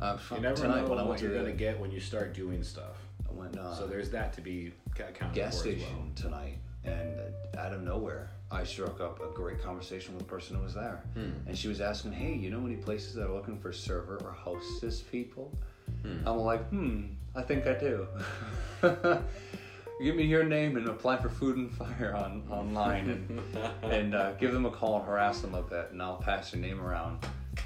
Uh, 0.00 0.18
You 0.32 0.40
never 0.40 0.56
tonight 0.56 0.82
know 0.86 0.94
when 0.94 1.06
what 1.08 1.18
to 1.18 1.24
you're 1.24 1.32
the, 1.32 1.38
gonna 1.38 1.52
get 1.52 1.80
when 1.80 1.90
you 1.90 2.00
start 2.00 2.34
doing 2.34 2.62
stuff. 2.62 2.96
Went, 3.36 3.58
uh, 3.58 3.74
so 3.74 3.86
there's 3.86 4.10
that 4.10 4.32
to 4.34 4.40
be 4.40 4.72
accounted 4.92 5.32
gas 5.34 5.56
for 5.56 5.68
station 5.68 5.86
well. 5.98 6.08
tonight, 6.14 6.58
and 6.84 7.12
out 7.58 7.72
of 7.72 7.82
nowhere, 7.82 8.30
I 8.50 8.64
struck 8.64 9.00
up 9.00 9.20
a 9.20 9.32
great 9.34 9.60
conversation 9.62 10.14
with 10.14 10.22
the 10.24 10.28
person 10.30 10.56
who 10.56 10.62
was 10.62 10.74
there, 10.74 11.02
Hmm. 11.14 11.30
and 11.46 11.56
she 11.58 11.68
was 11.68 11.80
asking, 11.80 12.12
"Hey, 12.12 12.34
you 12.34 12.50
know 12.50 12.64
any 12.66 12.76
places 12.76 13.14
that 13.14 13.26
are 13.28 13.32
looking 13.32 13.58
for 13.58 13.72
server 13.72 14.16
or 14.24 14.32
hostess 14.32 15.00
people?" 15.00 15.52
I'm 16.26 16.38
like, 16.38 16.68
"Hmm, 16.68 17.06
I 17.34 17.42
think 17.42 17.66
I 17.66 17.74
do." 17.78 18.06
Give 20.02 20.16
me 20.16 20.24
your 20.24 20.42
name 20.44 20.76
and 20.76 20.88
apply 20.88 21.18
for 21.18 21.28
Food 21.28 21.56
and 21.56 21.72
Fire 21.72 22.14
on 22.16 22.42
online, 22.50 23.08
and, 23.10 23.40
and 23.92 24.14
uh, 24.14 24.32
give 24.32 24.52
them 24.52 24.66
a 24.66 24.70
call 24.70 24.96
and 24.98 25.06
harass 25.06 25.40
them 25.40 25.54
a 25.54 25.62
bit, 25.62 25.90
and 25.92 26.02
I'll 26.02 26.16
pass 26.16 26.52
your 26.52 26.60
name 26.60 26.80
around. 26.80 27.24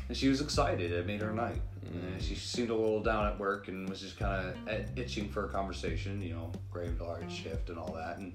And 0.08 0.16
she 0.16 0.28
was 0.28 0.40
excited. 0.42 0.92
It 0.92 1.06
made 1.06 1.22
her 1.22 1.32
night. 1.32 1.60
And 1.92 2.22
she 2.22 2.34
seemed 2.34 2.70
a 2.70 2.74
little 2.74 3.02
down 3.02 3.26
at 3.26 3.38
work 3.38 3.68
and 3.68 3.88
was 3.88 4.00
just 4.00 4.18
kind 4.18 4.54
of 4.68 4.98
itching 4.98 5.28
for 5.28 5.46
a 5.46 5.48
conversation, 5.48 6.20
you 6.20 6.34
know, 6.34 6.52
graveyard 6.70 7.30
shift 7.30 7.70
and 7.70 7.78
all 7.78 7.92
that. 7.92 8.18
And 8.18 8.34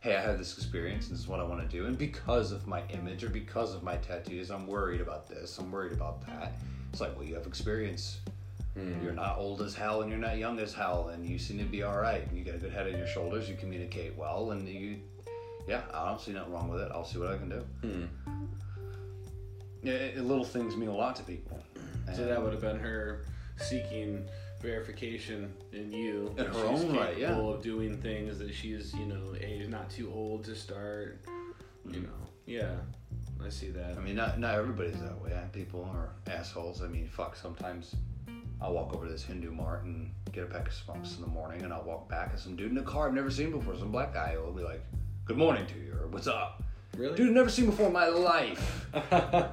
hey, 0.00 0.16
I 0.16 0.20
had 0.20 0.38
this 0.38 0.56
experience. 0.56 1.06
And 1.06 1.14
this 1.14 1.20
is 1.20 1.28
what 1.28 1.40
I 1.40 1.44
want 1.44 1.62
to 1.62 1.76
do. 1.76 1.86
And 1.86 1.96
because 1.96 2.52
of 2.52 2.66
my 2.66 2.82
image 2.90 3.24
or 3.24 3.30
because 3.30 3.74
of 3.74 3.82
my 3.82 3.96
tattoos, 3.96 4.50
I'm 4.50 4.66
worried 4.66 5.00
about 5.00 5.28
this. 5.28 5.58
I'm 5.58 5.72
worried 5.72 5.92
about 5.92 6.26
that. 6.26 6.52
It's 6.92 7.00
like, 7.00 7.16
well, 7.16 7.24
you 7.24 7.34
have 7.34 7.46
experience. 7.46 8.18
Hmm. 8.74 9.02
You're 9.02 9.14
not 9.14 9.38
old 9.38 9.62
as 9.62 9.74
hell 9.74 10.02
and 10.02 10.10
you're 10.10 10.20
not 10.20 10.36
young 10.36 10.58
as 10.58 10.74
hell, 10.74 11.08
and 11.08 11.24
you 11.26 11.38
seem 11.38 11.58
to 11.58 11.64
be 11.64 11.82
all 11.84 11.96
right. 11.96 12.26
You 12.32 12.44
got 12.44 12.56
a 12.56 12.58
good 12.58 12.72
head 12.72 12.86
on 12.86 12.98
your 12.98 13.06
shoulders. 13.06 13.48
You 13.48 13.56
communicate 13.56 14.16
well, 14.16 14.50
and 14.50 14.68
you, 14.68 14.96
yeah, 15.68 15.82
I 15.92 16.08
don't 16.08 16.20
see 16.20 16.32
nothing 16.32 16.52
wrong 16.52 16.68
with 16.68 16.82
it. 16.82 16.90
I'll 16.92 17.04
see 17.04 17.18
what 17.18 17.28
I 17.30 17.36
can 17.36 17.48
do. 17.48 17.64
Hmm. 17.82 18.04
Yeah, 19.82 19.92
it, 19.92 20.24
little 20.24 20.44
things 20.44 20.76
mean 20.76 20.88
a 20.88 20.94
lot 20.94 21.14
to 21.16 21.22
people. 21.22 21.62
So 22.12 22.26
that 22.26 22.42
would 22.42 22.52
have 22.52 22.60
been 22.60 22.78
her 22.78 23.24
seeking 23.56 24.26
verification 24.60 25.52
in 25.72 25.92
you. 25.92 26.34
In 26.38 26.46
her 26.46 26.64
own 26.64 26.96
right, 26.96 27.18
yeah. 27.18 27.32
of 27.32 27.62
doing 27.62 27.98
things 27.98 28.38
that 28.38 28.52
she's, 28.54 28.94
you 28.94 29.06
know, 29.06 29.34
age 29.40 29.68
not 29.68 29.90
too 29.90 30.10
old 30.12 30.44
to 30.44 30.54
start. 30.54 31.20
You 31.90 32.00
know, 32.00 32.08
yeah, 32.46 32.70
I 33.44 33.50
see 33.50 33.68
that. 33.70 33.96
I 33.98 34.00
mean, 34.00 34.16
not 34.16 34.38
not 34.38 34.54
everybody's 34.54 35.00
that 35.00 35.20
way. 35.20 35.32
People 35.52 35.84
are 35.92 36.10
assholes. 36.32 36.82
I 36.82 36.88
mean, 36.88 37.06
fuck. 37.06 37.36
Sometimes 37.36 37.94
I'll 38.60 38.72
walk 38.72 38.94
over 38.94 39.06
to 39.06 39.12
this 39.12 39.24
Hindu 39.24 39.50
mart 39.50 39.84
and 39.84 40.10
get 40.32 40.44
a 40.44 40.46
pack 40.46 40.68
of 40.68 40.72
smokes 40.72 41.16
in 41.16 41.20
the 41.20 41.28
morning, 41.28 41.62
and 41.62 41.72
I'll 41.72 41.84
walk 41.84 42.08
back, 42.08 42.30
and 42.30 42.38
some 42.38 42.56
dude 42.56 42.70
in 42.70 42.78
a 42.78 42.82
car 42.82 43.08
I've 43.08 43.14
never 43.14 43.30
seen 43.30 43.50
before, 43.50 43.76
some 43.76 43.92
black 43.92 44.14
guy, 44.14 44.36
will 44.38 44.52
be 44.52 44.62
like, 44.62 44.82
"Good 45.26 45.36
morning 45.36 45.66
to 45.66 45.78
you," 45.78 45.92
or 46.00 46.06
"What's 46.08 46.26
up?" 46.26 46.62
really? 46.96 47.16
Dude, 47.16 47.28
I've 47.28 47.34
never 47.34 47.50
seen 47.50 47.66
before 47.66 47.88
in 47.88 47.92
my 47.92 48.08
life. 48.08 48.86
and 49.10 49.44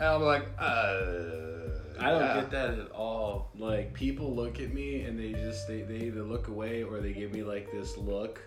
I'll 0.00 0.20
be 0.20 0.24
like, 0.24 0.46
uh. 0.58 1.57
I 2.00 2.10
don't 2.10 2.20
yeah. 2.20 2.34
get 2.34 2.50
that 2.50 2.78
at 2.78 2.90
all. 2.90 3.50
Like 3.56 3.92
people 3.94 4.34
look 4.34 4.60
at 4.60 4.72
me 4.72 5.02
and 5.02 5.18
they 5.18 5.32
just 5.32 5.66
they, 5.68 5.82
they 5.82 6.06
either 6.06 6.22
look 6.22 6.48
away 6.48 6.82
or 6.82 7.00
they 7.00 7.12
give 7.12 7.32
me 7.32 7.42
like 7.42 7.70
this 7.72 7.96
look, 7.96 8.40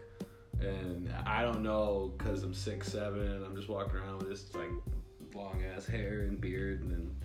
and 0.59 1.13
I 1.25 1.43
don't 1.43 1.61
know 1.61 2.13
because 2.17 2.43
I'm 2.43 2.53
six 2.53 2.91
seven 2.91 3.21
and 3.21 3.45
I'm 3.45 3.55
just 3.55 3.69
walking 3.69 3.95
around 3.95 4.19
with 4.19 4.29
this 4.29 4.53
like 4.53 4.69
long 5.33 5.63
ass 5.75 5.85
hair 5.85 6.21
and 6.21 6.39
beard 6.41 6.81
and 6.81 6.91
then 6.91 7.15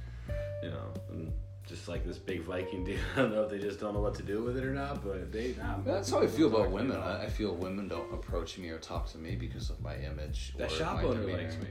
you 0.63 0.71
know 0.71 0.95
and 1.11 1.33
just 1.67 1.89
like 1.89 2.07
this 2.07 2.19
big 2.19 2.43
Viking 2.43 2.85
dude. 2.85 2.99
I 3.17 3.21
don't 3.21 3.33
know 3.33 3.43
if 3.43 3.51
they 3.51 3.59
just 3.59 3.81
don't 3.81 3.95
know 3.95 4.01
what 4.01 4.15
to 4.17 4.23
do 4.23 4.43
with 4.43 4.57
it 4.57 4.65
or 4.65 4.73
not, 4.73 5.05
but 5.05 5.33
they. 5.33 5.55
Nah, 5.59 5.79
That's 5.85 6.11
how 6.11 6.23
I 6.23 6.27
feel 6.27 6.47
about 6.47 6.71
women. 6.71 6.97
I, 6.97 7.25
I 7.25 7.29
feel 7.29 7.55
women 7.55 7.89
don't 7.89 8.13
approach 8.15 8.57
me 8.59 8.69
or 8.71 8.79
talk 8.79 9.11
to 9.13 9.19
me 9.19 9.35
because 9.35 9.71
of 9.71 9.81
my 9.83 9.97
image. 9.97 10.55
That 10.57 10.71
or 10.71 10.75
shop 10.77 10.97
my 10.97 11.03
owner 11.03 11.23
likes 11.25 11.57
me. 11.57 11.69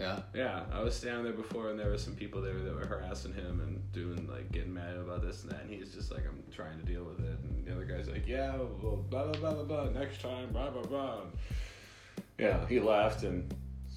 Yeah. 0.00 0.20
Yeah, 0.34 0.62
I 0.72 0.80
was 0.80 0.94
standing 0.94 1.24
there 1.24 1.32
before, 1.32 1.70
and 1.70 1.78
there 1.78 1.90
were 1.90 1.98
some 1.98 2.14
people 2.14 2.40
there 2.40 2.54
that 2.54 2.74
were 2.74 2.86
harassing 2.86 3.32
him 3.34 3.60
and 3.60 3.92
doing 3.92 4.28
like 4.28 4.52
getting 4.52 4.72
mad 4.72 4.96
about 4.96 5.22
this 5.22 5.42
and 5.42 5.50
that. 5.50 5.62
And 5.62 5.70
he's 5.70 5.92
just 5.92 6.12
like, 6.12 6.22
"I'm 6.26 6.42
trying 6.54 6.78
to 6.78 6.84
deal 6.84 7.02
with 7.04 7.18
it." 7.20 7.36
And 7.42 7.66
the 7.66 7.72
other 7.72 7.84
guy's 7.84 8.08
like, 8.08 8.26
"Yeah, 8.26 8.56
well, 8.56 9.04
blah 9.10 9.24
blah 9.24 9.32
blah 9.40 9.54
blah 9.54 9.64
blah. 9.64 9.90
Next 9.90 10.20
time, 10.20 10.50
blah 10.52 10.70
blah 10.70 10.82
blah." 10.82 11.20
Yeah, 12.38 12.64
he 12.68 12.78
left, 12.78 13.24
and 13.24 13.52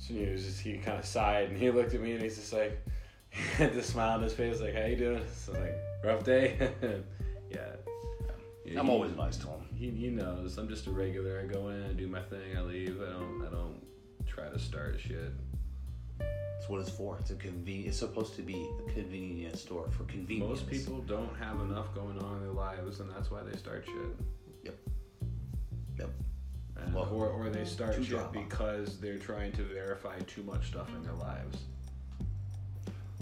he 0.08 0.26
was 0.26 0.44
just 0.44 0.62
he 0.62 0.78
kind 0.78 0.98
of 0.98 1.06
sighed, 1.06 1.50
and 1.50 1.58
he 1.58 1.70
looked 1.70 1.94
at 1.94 2.02
me, 2.02 2.14
and 2.14 2.22
he's 2.24 2.38
just 2.38 2.52
like, 2.54 2.82
he 3.30 3.42
had 3.64 3.74
this 3.74 3.86
smile 3.88 4.18
on 4.18 4.24
his 4.24 4.34
face, 4.34 4.60
like, 4.60 4.74
"How 4.74 4.86
you 4.86 4.96
doing?" 4.96 5.24
So 5.36 5.52
like, 5.52 5.76
rough 6.04 6.24
day. 6.24 6.58
yeah. 7.52 7.60
Yeah, 8.66 8.80
I'm 8.80 8.86
he- 8.88 8.92
always 8.92 9.16
nice 9.16 9.38
to 9.38 9.48
him. 9.48 9.62
he, 9.76 9.90
he 9.90 10.08
knows 10.10 10.58
I'm 10.58 10.68
just 10.70 10.88
a 10.88 10.92
regular. 10.92 11.40
I 11.42 11.46
go 11.46 11.70
in, 11.70 11.84
I 11.84 11.94
do 11.94 12.08
my 12.08 12.22
thing, 12.22 12.58
I 12.58 12.62
leave. 12.62 13.00
I 13.02 13.12
don't 13.12 13.44
I 13.46 13.52
don't 13.52 13.82
try 14.28 14.50
to 14.50 14.58
start 14.60 15.00
shit. 15.00 15.32
That's 16.22 16.70
what 16.70 16.80
it's 16.82 16.90
for. 16.92 17.18
It's 17.20 17.32
a 17.32 17.36
conven- 17.36 17.88
It's 17.88 17.98
supposed 17.98 18.36
to 18.36 18.42
be 18.44 18.68
a 18.88 18.92
convenience 18.92 19.62
store 19.62 19.90
for 19.90 20.04
convenience. 20.04 20.50
Most 20.50 20.70
people 20.70 21.00
don't 21.02 21.36
have 21.38 21.60
enough 21.62 21.94
going 21.96 22.18
on 22.20 22.38
in 22.38 22.42
their 22.44 22.52
lives, 22.52 23.00
and 23.00 23.10
that's 23.10 23.32
why 23.32 23.42
they 23.44 23.58
start 23.58 23.84
shit. 23.86 23.96
Yep. 24.64 24.76
Yep. 25.98 26.10
And, 26.78 26.94
Well, 26.94 27.10
or, 27.12 27.28
or 27.30 27.50
they 27.50 27.66
start 27.66 27.96
shit 27.96 28.06
drama. 28.10 28.30
because 28.32 29.00
they're 29.00 29.18
trying 29.20 29.52
to 29.54 29.64
verify 29.64 30.20
too 30.22 30.44
much 30.44 30.68
stuff 30.68 30.90
in 30.96 31.02
their 31.04 31.14
lives. 31.14 31.58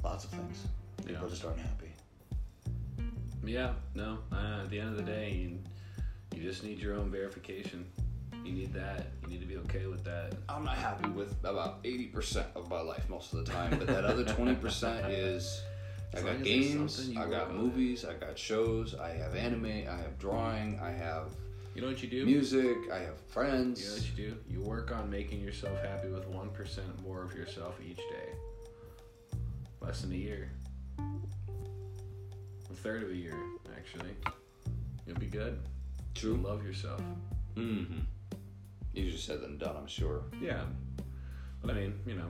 Lots 0.03 0.25
of 0.25 0.31
things. 0.31 0.63
People 1.05 1.23
Yeah. 1.23 1.29
just 1.29 1.45
aren't 1.45 1.59
happy. 1.59 1.91
Yeah, 3.45 3.73
no. 3.95 4.19
Uh, 4.31 4.61
at 4.63 4.69
the 4.69 4.79
end 4.79 4.89
of 4.89 4.97
the 4.97 5.03
day, 5.11 5.31
you, 5.31 5.59
you 6.35 6.43
just 6.43 6.63
need 6.63 6.79
your 6.79 6.95
own 6.95 7.09
verification. 7.09 7.85
You 8.43 8.51
need 8.51 8.73
that. 8.73 9.07
You 9.23 9.29
need 9.29 9.41
to 9.41 9.45
be 9.45 9.57
okay 9.57 9.85
with 9.85 10.03
that. 10.05 10.33
I'm 10.47 10.63
not 10.63 10.77
happy 10.77 11.09
with 11.09 11.35
about 11.43 11.83
80% 11.83 12.45
of 12.55 12.69
my 12.69 12.81
life 12.81 13.07
most 13.09 13.33
of 13.33 13.45
the 13.45 13.51
time, 13.51 13.77
but 13.77 13.87
that 13.87 14.05
other 14.05 14.23
20% 14.23 15.09
is 15.09 15.61
I 16.13 16.17
got 16.17 16.25
long 16.25 16.33
as 16.35 16.41
it's 16.41 16.49
games, 16.49 17.11
I 17.17 17.29
got 17.29 17.53
movies, 17.53 18.05
I 18.05 18.13
got 18.13 18.37
shows, 18.37 18.95
I 18.95 19.09
have 19.09 19.35
anime, 19.35 19.65
I 19.65 19.95
have 19.95 20.17
drawing, 20.17 20.79
I 20.79 20.91
have 20.91 21.25
You 21.75 21.81
know 21.81 21.87
what 21.87 22.01
you 22.01 22.09
do? 22.09 22.25
music, 22.25 22.77
I 22.91 22.99
have 22.99 23.19
friends. 23.27 23.81
You 23.81 23.87
know 23.89 23.93
what 23.95 24.09
you 24.09 24.31
do? 24.31 24.37
You 24.49 24.61
work 24.61 24.91
on 24.91 25.09
making 25.09 25.41
yourself 25.41 25.79
happy 25.83 26.09
with 26.09 26.27
1% 26.31 27.03
more 27.03 27.21
of 27.21 27.35
yourself 27.35 27.79
each 27.87 27.97
day. 27.97 29.37
Less 29.81 30.01
than 30.01 30.11
a 30.11 30.15
year. 30.15 30.49
A 30.97 32.73
third 32.73 33.03
of 33.03 33.11
a 33.11 33.15
year, 33.15 33.37
actually. 33.77 34.09
You'll 35.05 35.19
be 35.19 35.27
good. 35.27 35.59
True. 36.15 36.31
You'll 36.33 36.49
love 36.49 36.65
yourself. 36.65 37.01
Mm-hmm. 37.55 37.99
Easier 38.95 39.17
said 39.17 39.41
than 39.41 39.57
done, 39.57 39.75
I'm 39.77 39.87
sure. 39.87 40.23
Yeah. 40.41 40.63
But 41.61 41.71
I 41.71 41.73
mean, 41.75 41.99
you 42.05 42.15
know, 42.15 42.29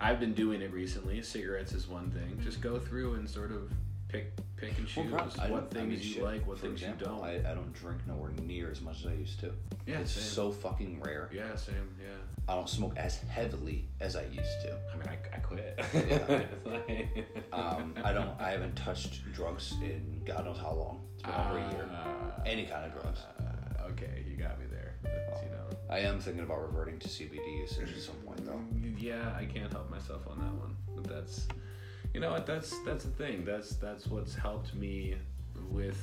I've 0.00 0.18
been 0.20 0.34
doing 0.34 0.60
it 0.62 0.72
recently. 0.72 1.22
Cigarettes 1.22 1.72
is 1.72 1.86
one 1.88 2.10
thing. 2.10 2.38
Just 2.42 2.60
go 2.60 2.78
through 2.78 3.14
and 3.14 3.28
sort 3.28 3.52
of 3.52 3.70
pick 4.08 4.32
pick 4.56 4.76
and 4.78 4.86
choose 4.86 5.10
prob- 5.10 5.32
I 5.40 5.50
what 5.50 5.70
don't- 5.70 5.82
I 5.82 5.86
things 5.86 6.00
mean, 6.00 6.08
you 6.08 6.14
shit, 6.14 6.22
like, 6.22 6.46
what 6.46 6.58
things 6.58 6.82
example, 6.82 7.08
you 7.08 7.14
don't. 7.16 7.24
I, 7.46 7.50
I 7.50 7.54
don't 7.54 7.72
drink 7.72 7.98
nowhere 8.06 8.32
near 8.42 8.70
as 8.70 8.80
much 8.80 9.00
as 9.00 9.06
I 9.06 9.14
used 9.14 9.40
to. 9.40 9.52
yeah, 9.86 9.98
it's 10.00 10.12
same. 10.12 10.22
so 10.24 10.50
fucking 10.52 11.00
rare. 11.00 11.30
yeah, 11.32 11.54
same. 11.56 11.88
Yeah. 12.00 12.08
I 12.48 12.54
don't 12.56 12.68
smoke 12.68 12.96
as 12.96 13.18
heavily 13.20 13.88
as 14.00 14.16
I 14.16 14.24
used 14.24 14.60
to. 14.64 14.76
I 14.92 14.96
mean, 14.96 15.08
I, 15.08 15.36
I 15.36 15.38
quit. 15.38 15.78
Yeah. 15.94 16.42
Um, 17.52 17.94
I 18.02 18.12
don't. 18.14 18.30
I 18.40 18.50
haven't 18.50 18.74
touched 18.76 19.30
drugs 19.34 19.74
in 19.82 20.22
God 20.24 20.46
knows 20.46 20.56
how 20.58 20.72
long. 20.72 21.02
It's 21.14 21.22
been 21.22 21.34
over 21.34 21.58
a 21.58 21.70
year. 21.70 21.86
Ah, 21.92 22.42
Any 22.46 22.64
kind 22.64 22.86
of 22.86 22.92
drugs. 23.00 23.20
uh, 23.40 23.88
okay, 23.90 24.24
you 24.28 24.36
got 24.36 24.58
me 24.58 24.64
you 25.04 25.50
know. 25.50 25.76
I 25.90 26.00
am 26.00 26.20
thinking 26.20 26.44
about 26.44 26.62
reverting 26.62 26.98
to 27.00 27.08
CBD 27.08 27.60
usage 27.60 27.90
at 27.92 28.02
some 28.02 28.16
point, 28.16 28.44
though. 28.46 28.60
Yeah, 28.98 29.34
I 29.36 29.44
can't 29.44 29.72
help 29.72 29.90
myself 29.90 30.22
on 30.30 30.38
that 30.38 30.54
one. 30.54 30.76
But 30.94 31.04
that's, 31.04 31.48
you 32.14 32.20
know 32.20 32.30
what? 32.30 32.46
That's 32.46 32.78
that's 32.84 33.04
the 33.04 33.10
thing. 33.10 33.44
That's 33.44 33.76
that's 33.76 34.06
what's 34.06 34.34
helped 34.34 34.74
me 34.74 35.16
with 35.70 35.98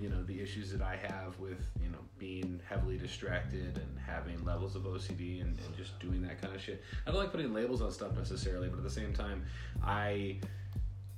you 0.00 0.08
know 0.08 0.22
the 0.24 0.40
issues 0.40 0.72
that 0.72 0.80
I 0.82 0.96
have 0.96 1.38
with 1.38 1.68
you 1.82 1.90
know 1.90 1.98
being 2.18 2.60
heavily 2.68 2.96
distracted 2.96 3.76
and 3.76 3.98
having 4.06 4.42
levels 4.44 4.76
of 4.76 4.82
OCD 4.82 5.40
and, 5.40 5.58
and 5.58 5.76
just 5.76 5.98
doing 6.00 6.22
that 6.22 6.40
kind 6.40 6.54
of 6.54 6.60
shit. 6.60 6.82
I 7.06 7.10
don't 7.10 7.20
like 7.20 7.30
putting 7.32 7.52
labels 7.52 7.82
on 7.82 7.90
stuff 7.90 8.16
necessarily, 8.16 8.68
but 8.68 8.78
at 8.78 8.84
the 8.84 8.90
same 8.90 9.12
time, 9.12 9.44
I 9.84 10.38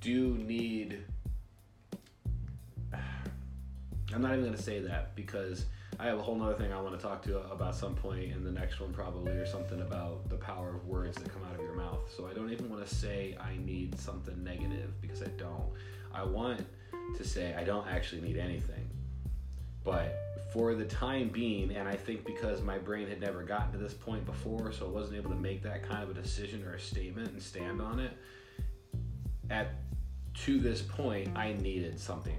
do 0.01 0.37
need. 0.37 0.99
I'm 2.93 4.21
not 4.21 4.33
even 4.33 4.45
gonna 4.45 4.57
say 4.57 4.79
that 4.81 5.15
because 5.15 5.65
I 6.03 6.07
have 6.07 6.19
a 6.19 6.21
whole 6.21 6.35
nother 6.35 6.55
thing 6.55 6.73
I 6.73 6.81
want 6.81 6.99
to 6.99 7.01
talk 7.01 7.23
to 7.23 7.39
about 7.49 7.73
some 7.73 7.95
point 7.95 8.33
in 8.33 8.43
the 8.43 8.51
next 8.51 8.81
one 8.81 8.91
probably 8.91 9.31
or 9.31 9.45
something 9.45 9.79
about 9.79 10.27
the 10.27 10.35
power 10.35 10.75
of 10.75 10.85
words 10.85 11.15
that 11.15 11.31
come 11.31 11.41
out 11.45 11.55
of 11.55 11.61
your 11.61 11.75
mouth. 11.75 12.11
So 12.13 12.27
I 12.27 12.33
don't 12.33 12.51
even 12.51 12.69
want 12.69 12.85
to 12.85 12.93
say 12.93 13.37
I 13.39 13.55
need 13.63 13.97
something 13.97 14.43
negative 14.43 14.99
because 15.01 15.23
I 15.23 15.29
don't. 15.37 15.71
I 16.13 16.25
want 16.25 16.65
to 17.15 17.23
say 17.23 17.55
I 17.55 17.63
don't 17.63 17.87
actually 17.87 18.19
need 18.19 18.35
anything. 18.35 18.89
But 19.85 20.13
for 20.51 20.75
the 20.75 20.83
time 20.83 21.29
being, 21.29 21.73
and 21.73 21.87
I 21.87 21.95
think 21.95 22.25
because 22.25 22.61
my 22.61 22.77
brain 22.77 23.07
had 23.07 23.21
never 23.21 23.41
gotten 23.41 23.71
to 23.71 23.77
this 23.77 23.93
point 23.93 24.25
before, 24.25 24.73
so 24.73 24.87
I 24.87 24.89
wasn't 24.89 25.15
able 25.15 25.29
to 25.29 25.37
make 25.37 25.63
that 25.63 25.87
kind 25.87 26.03
of 26.03 26.09
a 26.09 26.21
decision 26.21 26.65
or 26.65 26.73
a 26.73 26.79
statement 26.81 27.31
and 27.31 27.41
stand 27.41 27.81
on 27.81 28.01
it. 28.01 28.11
At 29.49 29.75
to 30.33 30.59
this 30.59 30.81
point, 30.81 31.29
I 31.33 31.53
needed 31.53 31.97
something 31.97 32.35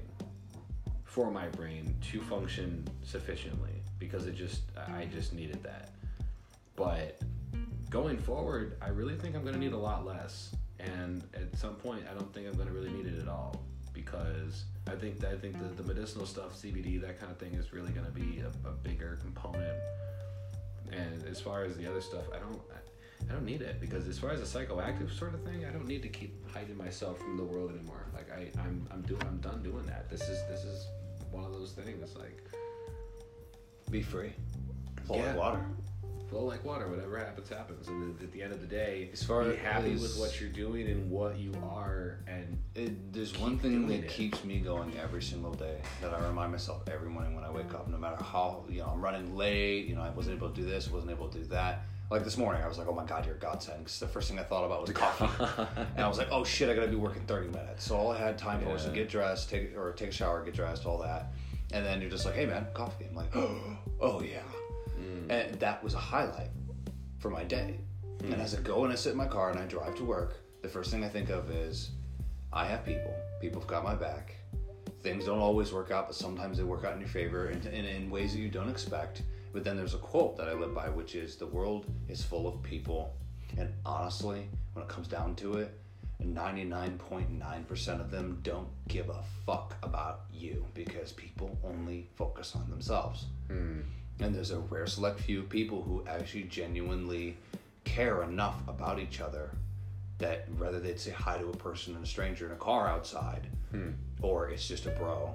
for 1.15 1.31
my 1.31 1.47
brain 1.47 1.95
to 2.03 2.21
function 2.23 2.85
sufficiently 3.05 3.71
because 4.01 4.27
it 4.27 4.35
just 4.35 4.63
I 4.77 5.05
just 5.05 5.33
needed 5.33 5.63
that. 5.63 5.91
But 6.75 7.21
going 7.89 8.19
forward, 8.19 8.77
I 8.83 8.89
really 8.89 9.15
think 9.15 9.37
I'm 9.37 9.43
going 9.43 9.55
to 9.55 9.61
need 9.61 9.75
a 9.75 9.79
lot 9.79 10.05
less. 10.05 10.57
And 10.81 11.23
at 11.33 11.57
some 11.57 11.77
point, 11.77 12.03
I 12.11 12.15
don't 12.15 12.35
think 12.35 12.49
I'm 12.49 12.55
going 12.55 12.67
to 12.67 12.75
really 12.75 12.91
need 12.91 13.07
it 13.07 13.23
at 13.23 13.29
all 13.29 13.63
because 13.93 14.65
I 14.89 14.97
think 14.97 15.25
I 15.25 15.37
think 15.37 15.57
the, 15.63 15.81
the 15.81 15.87
medicinal 15.87 16.27
stuff, 16.27 16.61
CBD, 16.61 17.01
that 17.03 17.21
kind 17.21 17.31
of 17.31 17.39
thing, 17.39 17.55
is 17.55 17.73
really 17.73 17.93
going 17.93 18.07
to 18.07 18.13
be 18.13 18.41
a, 18.41 18.69
a 18.69 18.73
bigger 18.73 19.17
component. 19.23 19.79
And 20.91 21.25
as 21.31 21.41
far 21.41 21.63
as 21.63 21.77
the 21.77 21.89
other 21.89 22.01
stuff, 22.01 22.25
I 22.35 22.41
don't. 22.41 22.61
I 23.31 23.33
don't 23.33 23.47
need 23.47 23.63
it 23.63 23.81
because 23.81 24.07
as 24.07 24.19
far 24.19 24.33
as 24.33 24.41
a 24.41 24.59
psychoactive 24.59 25.17
sort 25.17 25.33
of 25.33 25.43
thing, 25.45 25.65
I 25.65 25.71
don't 25.71 25.87
need 25.87 26.03
to 26.03 26.09
keep 26.09 26.35
hiding 26.53 26.77
myself 26.77 27.19
from 27.21 27.39
the 27.39 27.45
world 27.45 27.71
anymore. 27.71 28.05
Like 28.13 28.31
I, 28.31 28.51
I'm, 28.61 28.87
I'm 28.91 29.01
doing, 29.01 29.23
I'm 29.23 29.39
done 29.39 29.63
doing 29.63 29.87
that. 29.87 30.11
This 30.11 30.21
is, 30.29 30.47
this 30.47 30.63
is 30.65 30.87
one 31.35 31.45
of 31.45 31.53
those 31.53 31.73
things. 31.73 32.15
Like 32.17 32.41
Be 33.91 34.03
free. 34.03 34.33
Flow 35.07 35.17
Yeah. 35.19 35.27
like 35.29 35.37
water. 35.37 35.67
flow 36.31 36.45
like 36.47 36.65
water. 36.65 36.89
Whatever 36.89 37.19
happens, 37.19 37.49
happens. 37.49 37.87
And 37.87 38.21
at 38.21 38.33
the 38.33 38.43
end 38.43 38.53
of 38.53 38.61
the 38.61 38.67
day, 38.67 39.11
As 39.13 39.23
far 39.23 39.45
be 39.45 39.57
happy 39.57 39.93
as- 39.93 40.01
with 40.03 40.19
what 40.19 40.41
you're 40.41 40.49
doing 40.51 40.89
and 40.89 41.09
what 41.11 41.39
you 41.39 41.53
are, 41.63 42.19
and 42.27 42.59
It, 42.75 43.13
there's 43.13 43.39
one 43.39 43.59
thing 43.59 43.87
that 43.89 44.05
it. 44.05 44.09
keeps 44.09 44.43
me 44.43 44.59
going 44.59 44.97
every 44.97 45.23
single 45.23 45.53
day 45.53 45.81
that 46.01 46.13
I 46.13 46.27
remind 46.27 46.51
myself 46.51 46.89
every 46.89 47.09
morning 47.11 47.35
when 47.37 47.45
I 47.45 47.51
wake 47.51 47.73
up, 47.75 47.87
no 47.89 47.99
matter 47.99 48.21
how, 48.23 48.65
you 48.69 48.79
know, 48.81 48.87
I'm 48.87 49.01
running 49.03 49.37
late, 49.37 49.87
you 49.87 49.95
know, 49.95 50.01
I 50.03 50.11
wasn't 50.11 50.37
able 50.39 50.49
to 50.49 50.55
do 50.61 50.67
this, 50.67 50.91
wasn't 50.91 51.13
able 51.13 51.29
to 51.29 51.39
do 51.39 51.45
that. 51.47 51.83
Like 52.11 52.23
this 52.23 52.37
morning, 52.37 52.63
I 52.63 52.69
was 52.69 52.79
like, 52.79 52.87
oh 52.87 52.95
my 52.95 53.05
God, 53.05 53.25
you're 53.27 53.35
a 53.35 53.39
godsend. 53.39 53.87
'cause 53.87 53.99
the 53.99 54.07
first 54.07 54.29
thing 54.29 54.39
I 54.39 54.43
thought 54.45 54.65
about 54.65 54.83
was 54.83 54.91
coffee. 54.91 55.27
and 55.97 56.05
I 56.05 56.07
was 56.09 56.19
like, 56.19 56.29
oh 56.31 56.45
shit, 56.45 56.69
I 56.69 56.75
gotta 56.75 56.89
be 56.89 56.97
working 56.97 57.23
30 57.23 57.49
minutes. 57.49 57.85
So 57.85 57.97
all 57.97 58.13
I 58.13 58.19
had 58.19 58.37
time 58.39 58.61
for 58.61 58.69
was 58.71 58.83
to 58.85 58.89
Yeah. 58.91 58.95
get 58.97 59.09
dressed, 59.09 59.51
take 59.51 59.77
or 59.77 59.93
take 59.93 60.11
a 60.11 60.13
shower, 60.13 60.45
get 60.45 60.55
dressed, 60.55 60.87
all 60.87 60.99
that. 60.99 61.33
And 61.73 61.85
then 61.85 62.01
you're 62.01 62.11
just 62.11 62.25
like, 62.27 62.35
hey 62.35 62.47
man, 62.47 62.67
coffee. 62.75 63.07
I'm 63.09 63.17
like, 63.17 63.35
oh 64.01 64.23
yeah. 64.23 64.43
Mm. 65.01 65.31
And 65.31 65.55
that 65.61 65.83
was 65.83 65.95
a 65.95 65.99
highlight 65.99 66.51
for 67.19 67.31
my 67.31 67.43
day. 67.43 67.79
Hmm. 68.21 68.33
And 68.35 68.43
as 68.43 68.55
I 68.55 68.61
go 68.61 68.85
and 68.85 68.93
I 68.93 68.97
sit 68.97 69.11
in 69.13 69.17
my 69.19 69.27
car 69.27 69.51
and 69.51 69.59
I 69.59 69.65
drive 69.65 69.95
to 69.97 70.05
work, 70.05 70.37
the 70.63 70.69
first 70.69 70.91
thing 70.91 71.05
I 71.05 71.09
think 71.09 71.31
of 71.31 71.51
is 71.51 71.91
I 72.53 72.67
have 72.67 72.85
people. 72.85 73.15
People 73.41 73.61
have 73.61 73.69
got 73.69 73.83
my 73.83 73.95
back. 73.95 74.35
Things 75.03 75.25
don't 75.25 75.39
always 75.41 75.73
work 75.73 75.91
out, 75.91 76.07
but 76.07 76.15
sometimes 76.15 76.59
they 76.59 76.65
work 76.65 76.85
out 76.85 76.95
in 76.95 77.01
your 77.01 77.09
favor 77.09 77.47
and 77.47 77.65
in, 77.67 77.85
in 77.85 78.11
ways 78.11 78.33
that 78.35 78.39
you 78.39 78.49
don't 78.51 78.71
expect. 78.71 79.23
But 79.55 79.63
then 79.63 79.77
there's 79.77 79.95
a 79.95 79.99
quote 79.99 80.37
that 80.37 80.49
I 80.49 80.53
live 80.53 80.75
by, 80.75 80.89
which 80.89 81.15
is 81.15 81.37
the 81.37 81.47
world 81.47 81.87
is 82.09 82.25
full 82.25 82.49
of 82.49 82.61
people. 82.65 83.15
And 83.57 83.73
honestly, 83.87 84.49
when 84.73 84.85
it 84.85 84.89
comes 84.89 85.07
down 85.07 85.37
to 85.37 85.59
it, 85.59 85.79
99.9% 86.21 88.01
of 88.01 88.11
them 88.11 88.41
don't 88.43 88.69
give 88.89 89.09
a 89.09 89.23
fuck 89.47 89.77
about 89.85 90.23
you 90.33 90.67
because 90.75 91.13
people 91.13 91.57
only 91.63 92.09
focus 92.17 92.57
on 92.57 92.69
themselves. 92.69 93.27
Hmm. 93.47 93.83
And 94.19 94.35
there's 94.35 94.51
a 94.51 94.59
rare 94.59 94.89
select 94.89 95.21
few 95.21 95.45
people 95.45 95.83
who 95.83 96.05
actually 96.09 96.45
genuinely 96.45 97.37
care 97.85 98.25
enough 98.25 98.57
about 98.67 98.99
each 98.99 99.21
other 99.21 99.53
that 100.19 100.47
rather 100.57 100.81
they'd 100.81 100.99
say 100.99 101.11
hi 101.13 101.39
to 101.39 101.47
a 101.49 101.57
person 101.57 101.95
and 101.95 102.05
a 102.05 102.09
stranger 102.09 102.47
in 102.47 102.53
a 102.53 102.57
car 102.57 102.89
outside, 102.89 103.47
hmm. 103.71 103.91
or 104.21 104.51
it's 104.51 104.67
just 104.67 104.87
a 104.87 104.91
bro, 104.91 105.33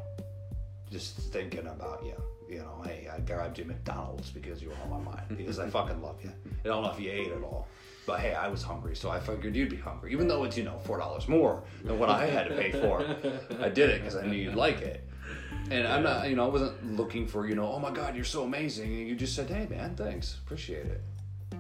just 0.91 1.15
thinking 1.15 1.67
about 1.67 2.03
you. 2.03 2.22
You 2.50 2.60
know, 2.60 2.82
hey, 2.84 3.08
I 3.14 3.20
grabbed 3.20 3.60
you 3.60 3.66
McDonald's 3.66 4.32
because 4.32 4.60
you 4.60 4.70
were 4.70 4.76
on 4.84 5.04
my 5.04 5.12
mind 5.12 5.38
because 5.38 5.60
I 5.60 5.70
fucking 5.78 6.02
love 6.02 6.18
you. 6.24 6.32
I 6.66 6.68
don't 6.68 6.84
know 6.84 6.91
if 6.91 7.00
you 7.00 7.12
ate 7.12 7.32
at 7.32 7.43
all, 7.43 7.68
but 8.08 8.20
hey, 8.22 8.34
I 8.34 8.47
was 8.47 8.64
hungry, 8.64 8.95
so 8.95 9.12
I 9.12 9.20
figured 9.20 9.56
you'd 9.56 9.70
be 9.70 9.78
hungry, 9.78 10.12
even 10.14 10.28
though 10.28 10.45
it's 10.45 10.58
you 10.58 10.64
know 10.64 10.80
four 10.80 10.97
dollars 10.97 11.28
more 11.28 11.62
than 11.84 12.00
what 12.00 12.10
I 12.10 12.26
had 12.26 12.47
to 12.47 12.56
pay 12.56 12.72
for. 12.72 13.06
I 13.62 13.70
did 13.70 13.91
it 13.91 14.02
because 14.02 14.16
I 14.16 14.26
knew 14.26 14.36
you'd 14.36 14.56
like 14.56 14.82
it. 14.82 15.08
And 15.70 15.88
I'm 15.88 16.02
not, 16.02 16.28
you 16.28 16.36
know, 16.36 16.45
I 16.45 16.50
wasn't 16.50 16.97
looking 16.97 17.28
for, 17.28 17.47
you 17.47 17.54
know, 17.54 17.72
oh 17.72 17.80
my 17.80 17.91
God, 17.91 18.16
you're 18.16 18.26
so 18.26 18.43
amazing. 18.43 18.91
And 18.91 19.08
you 19.08 19.16
just 19.16 19.36
said, 19.36 19.47
hey, 19.47 19.68
man, 19.70 19.95
thanks. 19.95 20.39
Appreciate 20.43 20.88
it. 20.88 21.02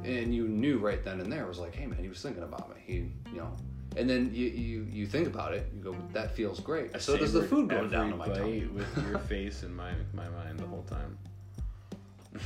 And 0.03 0.33
you 0.33 0.47
knew 0.47 0.79
right 0.79 1.03
then 1.03 1.19
and 1.19 1.31
there, 1.31 1.45
was 1.45 1.59
like, 1.59 1.75
hey, 1.75 1.85
man, 1.85 1.99
he 2.01 2.09
was 2.09 2.19
thinking 2.19 2.41
about 2.41 2.69
me. 2.69 2.81
He, 2.83 2.93
you 3.31 3.37
know, 3.37 3.55
and 3.97 4.09
then 4.09 4.31
you, 4.33 4.47
you, 4.47 4.87
you 4.91 5.07
think 5.07 5.27
about 5.27 5.53
it, 5.53 5.71
you 5.75 5.81
go, 5.81 5.95
that 6.13 6.35
feels 6.35 6.59
great. 6.59 7.01
so 7.01 7.17
does 7.17 7.33
the 7.33 7.43
food 7.43 7.69
going 7.69 7.89
down 7.89 8.11
to 8.11 8.15
my 8.15 8.27
tummy. 8.27 8.65
with 8.67 8.87
your 9.09 9.17
face 9.29 9.63
in 9.63 9.75
my 9.75 9.91
my 10.13 10.27
mind 10.29 10.59
the 10.59 10.67
whole 10.67 10.83
time. 10.83 11.17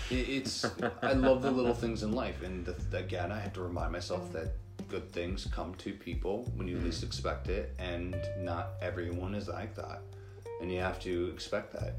It, 0.10 0.30
it's, 0.30 0.66
I 1.02 1.14
love 1.14 1.42
the 1.42 1.52
little 1.52 1.74
things 1.74 2.04
in 2.04 2.14
life. 2.14 2.42
And 2.42 2.66
the, 2.66 2.98
again, 2.98 3.32
I 3.32 3.40
have 3.40 3.54
to 3.54 3.62
remind 3.62 3.92
myself 3.92 4.32
that 4.34 4.54
good 4.88 5.12
things 5.12 5.48
come 5.52 5.76
to 5.76 5.94
people 5.94 6.52
when 6.56 6.68
you 6.68 6.78
least 6.80 7.04
expect 7.04 7.50
it. 7.50 7.74
And 7.80 8.16
not 8.40 8.74
everyone 8.82 9.36
is 9.36 9.50
like 9.50 9.76
that. 9.76 10.02
And 10.62 10.72
you 10.72 10.80
have 10.80 11.00
to 11.02 11.30
expect 11.34 11.74
that. 11.74 11.96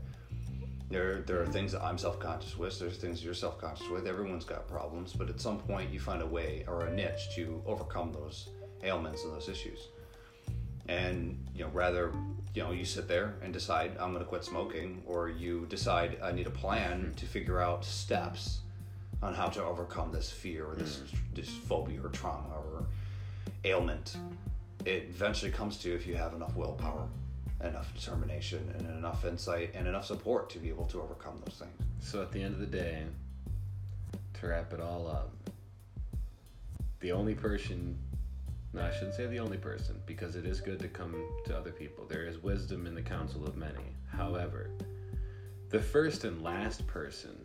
There, 0.90 1.22
there 1.22 1.42
are 1.42 1.46
things 1.46 1.72
that 1.72 1.82
I'm 1.82 1.98
self-conscious 1.98 2.56
with. 2.56 2.78
There's 2.78 2.96
things 2.96 3.24
you're 3.24 3.34
self-conscious 3.34 3.88
with. 3.88 4.06
Everyone's 4.06 4.44
got 4.44 4.68
problems, 4.68 5.12
but 5.12 5.28
at 5.28 5.40
some 5.40 5.58
point 5.58 5.92
you 5.92 6.00
find 6.00 6.22
a 6.22 6.26
way 6.26 6.64
or 6.68 6.86
a 6.86 6.94
niche 6.94 7.34
to 7.36 7.62
overcome 7.66 8.12
those 8.12 8.48
ailments 8.84 9.24
and 9.24 9.32
those 9.32 9.48
issues. 9.48 9.88
And 10.88 11.44
you 11.54 11.64
know, 11.64 11.70
rather, 11.70 12.12
you 12.54 12.62
know, 12.62 12.72
you 12.72 12.84
sit 12.84 13.08
there 13.08 13.34
and 13.42 13.52
decide 13.52 13.92
I'm 13.98 14.12
going 14.12 14.22
to 14.22 14.28
quit 14.28 14.44
smoking, 14.44 15.02
or 15.06 15.28
you 15.28 15.66
decide 15.68 16.18
I 16.22 16.32
need 16.32 16.46
a 16.46 16.50
plan 16.50 17.02
mm-hmm. 17.02 17.12
to 17.14 17.26
figure 17.26 17.60
out 17.60 17.84
steps 17.84 18.60
on 19.22 19.34
how 19.34 19.48
to 19.48 19.64
overcome 19.64 20.12
this 20.12 20.30
fear 20.30 20.66
or 20.66 20.74
this 20.74 20.98
mm-hmm. 20.98 21.16
this 21.34 21.48
phobia 21.48 22.00
or 22.02 22.10
trauma 22.10 22.54
or 22.54 22.86
ailment. 23.64 24.16
It 24.84 25.06
eventually 25.08 25.50
comes 25.50 25.78
to 25.78 25.88
you 25.88 25.94
if 25.94 26.06
you 26.06 26.14
have 26.14 26.34
enough 26.34 26.54
willpower, 26.54 27.08
enough 27.62 27.94
determination, 27.94 28.74
and 28.76 28.86
enough 28.98 29.24
insight 29.24 29.70
and 29.74 29.88
enough 29.88 30.04
support 30.04 30.50
to 30.50 30.58
be 30.58 30.68
able 30.68 30.84
to 30.86 31.00
overcome 31.00 31.40
those 31.46 31.56
things. 31.56 31.72
So 32.00 32.20
at 32.20 32.30
the 32.30 32.42
end 32.42 32.52
of 32.52 32.60
the 32.60 32.66
day, 32.66 33.04
to 34.40 34.46
wrap 34.46 34.74
it 34.74 34.80
all 34.80 35.08
up, 35.08 35.32
the 37.00 37.12
only 37.12 37.34
person, 37.34 37.98
no, 38.74 38.82
I 38.82 38.90
shouldn't 38.92 39.14
say 39.14 39.26
the 39.26 39.38
only 39.38 39.56
person, 39.56 40.00
because 40.04 40.34
it 40.34 40.44
is 40.44 40.60
good 40.60 40.80
to 40.80 40.88
come 40.88 41.14
to 41.46 41.56
other 41.56 41.70
people. 41.70 42.04
There 42.08 42.26
is 42.26 42.42
wisdom 42.42 42.86
in 42.86 42.94
the 42.94 43.02
counsel 43.02 43.46
of 43.46 43.56
many. 43.56 43.94
However, 44.08 44.70
the 45.70 45.80
first 45.80 46.24
and 46.24 46.42
last 46.42 46.84
person 46.86 47.38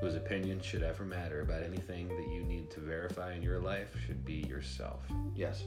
whose 0.00 0.14
opinion 0.14 0.60
should 0.60 0.82
ever 0.82 1.04
matter 1.04 1.42
about 1.42 1.62
anything 1.62 2.08
that 2.08 2.28
you 2.32 2.42
need 2.42 2.70
to 2.70 2.80
verify 2.80 3.34
in 3.34 3.42
your 3.42 3.58
life 3.60 3.94
should 4.06 4.24
be 4.24 4.44
yourself. 4.48 5.02
Yes, 5.34 5.64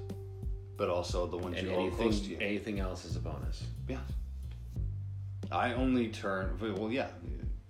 but 0.75 0.89
also 0.89 1.25
the 1.27 1.37
ones 1.37 1.57
And 1.57 1.67
you 1.67 1.73
hold 1.73 1.93
close 1.93 2.19
to 2.21 2.25
anything, 2.25 2.41
you. 2.41 2.47
anything 2.47 2.79
else 2.79 3.05
is 3.05 3.15
a 3.15 3.19
bonus. 3.19 3.63
Yes. 3.87 3.99
I 5.51 5.73
only 5.73 6.09
turn 6.09 6.57
well, 6.59 6.91
yeah. 6.91 7.07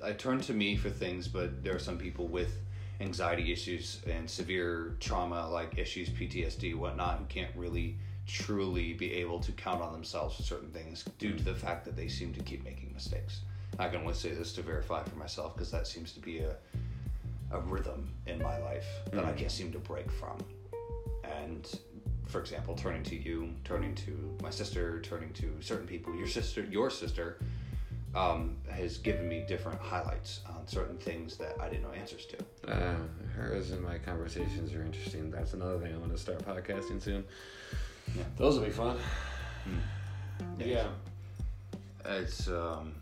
I 0.04 0.14
turn 0.14 0.40
to 0.42 0.54
me 0.54 0.76
for 0.78 0.90
things, 0.90 1.28
but 1.28 1.64
there 1.64 1.76
are 1.76 1.80
some 1.80 1.98
people 1.98 2.28
with 2.28 2.54
anxiety 3.00 3.52
issues 3.52 4.02
and 4.08 4.30
severe 4.30 4.96
trauma 5.00 5.50
like 5.50 5.78
issues, 5.78 6.10
PTSD, 6.10 6.76
whatnot, 6.76 7.20
who 7.20 7.26
can't 7.26 7.56
really 7.56 7.98
truly 8.26 8.94
be 8.94 9.14
able 9.14 9.40
to 9.40 9.52
count 9.54 9.82
on 9.82 9.94
themselves 9.94 10.36
for 10.36 10.44
certain 10.44 10.70
things 10.72 11.06
due 11.18 11.34
to 11.34 11.44
the 11.44 11.56
fact 11.56 11.86
that 11.86 11.96
they 11.96 12.08
seem 12.08 12.34
to 12.34 12.42
keep 12.42 12.64
making 12.64 12.92
mistakes. 12.94 13.42
I 13.80 13.88
can 13.90 14.02
only 14.02 14.14
say 14.14 14.32
this 14.32 14.54
to 14.54 14.62
verify 14.62 15.04
for 15.04 15.16
myself 15.16 15.54
because 15.54 15.72
that 15.72 15.88
seems 15.88 16.12
to 16.14 16.20
be 16.20 16.40
a 16.40 16.56
a 17.52 17.60
rhythm 17.60 18.12
in 18.26 18.42
my 18.42 18.58
life 18.60 18.86
that 19.12 19.26
I 19.26 19.32
can't 19.32 19.52
seem 19.52 19.72
to 19.72 19.80
break 19.80 20.12
from. 20.12 20.38
And 21.24 21.68
for 22.26 22.42
example, 22.42 22.76
turning 22.76 23.04
to 23.04 23.16
you, 23.16 23.54
turning 23.64 23.96
to 23.96 24.38
my 24.44 24.50
sister, 24.50 25.02
turning 25.02 25.32
to 25.34 25.54
certain 25.62 25.88
people, 25.88 26.16
your 26.16 26.28
sister, 26.28 26.64
your 26.70 26.90
sister, 26.90 27.38
um, 28.16 28.58
has 28.70 28.98
given 28.98 29.28
me 29.30 29.46
different 29.48 29.80
highlights 29.80 30.42
on 30.50 30.68
certain 30.68 30.98
things 30.98 31.38
that 31.38 31.56
I 31.60 31.70
didn't 31.70 31.84
know 31.84 31.92
answers 31.92 32.26
to. 32.28 32.38
Uh, 32.68 32.96
hers 33.36 33.72
and 33.72 33.82
my 33.82 33.98
conversations 33.98 34.74
are 34.74 34.84
interesting. 34.84 35.32
That's 35.32 35.54
another 35.54 35.80
thing. 35.80 35.94
I'm 35.94 36.00
going 36.00 36.12
to 36.12 36.18
start 36.18 36.40
podcasting 36.40 37.02
soon. 37.02 37.24
Yeah. 38.16 38.24
Those 38.38 38.58
will 38.60 38.66
be 38.66 38.72
fun. 38.72 38.98
Yeah. 40.60 40.88
It's 42.06 42.48
um, 42.48 42.94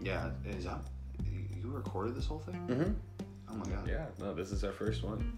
yeah. 0.00 0.30
Is 0.46 0.64
that 0.64 0.80
you 1.22 1.70
recorded 1.70 2.14
this 2.14 2.26
whole 2.26 2.38
thing? 2.40 2.66
Mm-hmm. 2.68 2.92
Oh 3.50 3.54
my 3.54 3.64
god. 3.66 3.88
Yeah. 3.88 4.06
No, 4.18 4.34
this 4.34 4.52
is 4.52 4.64
our 4.64 4.72
first 4.72 5.02
one. 5.02 5.32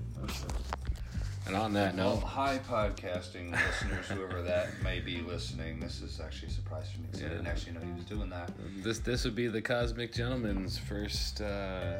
And 1.46 1.56
on 1.56 1.72
that 1.72 1.96
Well, 1.96 2.14
note, 2.16 2.22
hi, 2.22 2.60
podcasting 2.68 3.50
listeners, 3.50 4.06
whoever 4.08 4.42
that 4.42 4.80
may 4.82 5.00
be 5.00 5.20
listening. 5.20 5.80
This 5.80 6.00
is 6.00 6.20
actually 6.20 6.48
a 6.48 6.52
surprise 6.52 6.88
for 6.90 7.00
me 7.00 7.08
because 7.10 7.26
I 7.26 7.28
didn't 7.30 7.46
actually 7.48 7.72
know 7.72 7.80
he 7.80 7.92
was 7.92 8.04
doing 8.04 8.30
that. 8.30 8.52
this 8.82 9.00
this 9.00 9.24
would 9.24 9.34
be 9.34 9.48
the 9.48 9.60
Cosmic 9.62 10.12
Gentlemen's 10.12 10.78
first 10.78 11.40
uh, 11.40 11.96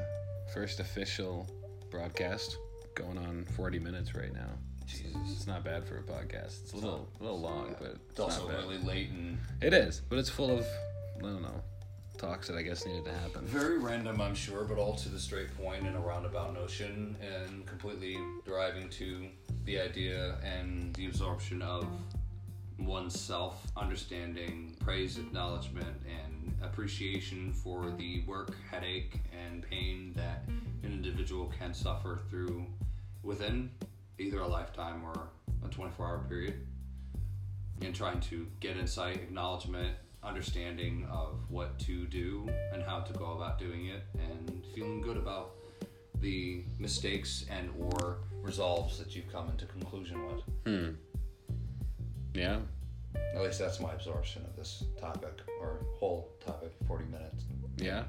first 0.55 0.81
official 0.81 1.47
broadcast. 1.91 2.57
Going 2.95 3.17
on 3.19 3.45
40 3.57 3.79
minutes 3.79 4.15
right 4.15 4.33
now. 4.35 4.51
Jesus. 4.87 5.17
It's 5.31 5.47
not 5.47 5.65
bad 5.65 5.85
for 5.87 5.97
a 5.99 6.03
podcast. 6.03 6.63
It's 6.63 6.73
a 6.73 6.77
little 6.77 7.09
a 7.19 7.23
little 7.23 7.41
long, 7.41 7.75
but 7.81 7.93
It's 7.93 8.01
it's 8.11 8.21
also 8.21 8.43
not 8.49 8.57
bad. 8.57 8.65
really 8.65 8.79
late 8.79 9.09
and 9.11 9.39
It 9.63 9.73
is, 9.73 10.03
but 10.09 10.19
it's 10.19 10.29
full 10.29 10.51
of 10.51 10.67
I 11.19 11.23
don't 11.23 11.43
know 11.43 11.63
talks 12.19 12.47
that 12.49 12.57
I 12.57 12.63
guess 12.63 12.85
needed 12.87 13.05
to 13.07 13.13
happen. 13.13 13.45
very 13.47 13.79
random, 13.79 14.21
I'm 14.21 14.35
sure, 14.35 14.65
but 14.65 14.77
all 14.79 14.95
to 14.97 15.09
the 15.09 15.19
straight 15.19 15.57
point 15.57 15.87
in 15.87 15.95
a 15.95 15.99
roundabout 16.01 16.53
notion 16.55 17.17
and 17.21 17.67
completely 17.67 18.17
driving 18.45 18.89
to 18.91 19.27
the 19.65 19.81
idea 19.81 20.37
and 20.45 20.95
the 20.95 21.07
absorption 21.07 21.63
of 21.63 21.87
oneself, 22.79 23.67
understanding, 23.77 24.75
praise, 24.81 25.19
acknowledgement, 25.19 25.97
and 26.07 26.55
appreciation 26.63 27.53
for 27.53 27.91
the 27.99 28.23
work, 28.27 28.55
headache, 28.71 29.21
and 29.33 29.63
pain 29.69 30.13
that 30.15 30.45
an 30.83 30.93
individual 30.93 31.53
can 31.59 31.75
suffer 31.75 32.21
through 32.29 32.67
within 33.23 33.71
either 34.19 34.41
a 34.41 34.47
lifetime 34.47 35.03
or 35.05 35.29
a 35.65 35.69
24 35.69 36.07
hour 36.07 36.25
period. 36.29 36.67
And 37.81 37.95
trying 37.95 38.21
to 38.21 38.47
get 38.61 38.77
insight, 38.77 39.17
acknowledgement, 39.17 39.97
understanding 40.23 41.07
of 41.11 41.41
what 41.49 41.79
to 41.81 42.07
do 42.07 42.49
and 42.73 42.81
how 42.83 43.01
to 43.01 43.13
go 43.15 43.33
about 43.33 43.59
doing 43.59 43.87
it, 43.87 44.05
and 44.15 44.63
feeling 44.75 45.01
good 45.01 45.17
about 45.17 45.55
the 46.21 46.63
mistakes 46.79 47.45
and 47.51 47.71
or 47.79 48.19
resolves 48.41 48.99
that 48.99 49.15
you've 49.17 49.31
come 49.33 49.49
into 49.51 49.67
conclusion 49.67 50.19
with. 50.27 50.45
Hmm. 50.65 50.91
Yeah. 52.35 52.59
At 53.35 53.43
least 53.43 53.59
that's 53.59 53.81
my 53.81 53.93
absorption 53.93 54.43
of 54.45 54.57
this 54.57 54.85
topic 55.01 55.41
or 55.61 55.81
whole 55.99 56.31
topic, 56.45 56.73
40 56.87 57.05
minutes. 57.07 57.45
Yeah. 57.77 58.05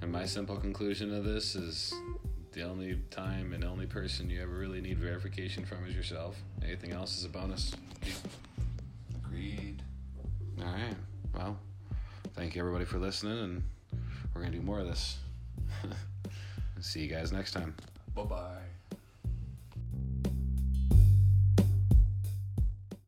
And 0.00 0.10
my 0.10 0.26
simple 0.26 0.56
conclusion 0.56 1.14
of 1.14 1.24
this 1.24 1.54
is 1.54 1.94
the 2.52 2.62
only 2.62 2.98
time 3.10 3.52
and 3.52 3.64
only 3.64 3.86
person 3.86 4.28
you 4.28 4.42
ever 4.42 4.52
really 4.52 4.80
need 4.80 4.98
verification 4.98 5.64
from 5.64 5.86
is 5.86 5.94
yourself. 5.94 6.36
Anything 6.62 6.92
else 6.92 7.16
is 7.18 7.24
a 7.24 7.28
bonus. 7.28 7.72
Agreed. 9.24 9.82
All 10.60 10.66
right. 10.66 10.96
Well, 11.34 11.58
thank 12.34 12.54
you 12.54 12.60
everybody 12.60 12.84
for 12.84 12.98
listening, 12.98 13.38
and 13.38 13.62
we're 14.34 14.42
going 14.42 14.52
to 14.52 14.58
do 14.58 14.64
more 14.64 14.80
of 14.80 14.86
this. 14.86 15.18
See 16.80 17.00
you 17.00 17.08
guys 17.08 17.32
next 17.32 17.52
time. 17.52 17.74
Bye 18.14 18.24
bye. 18.24 18.71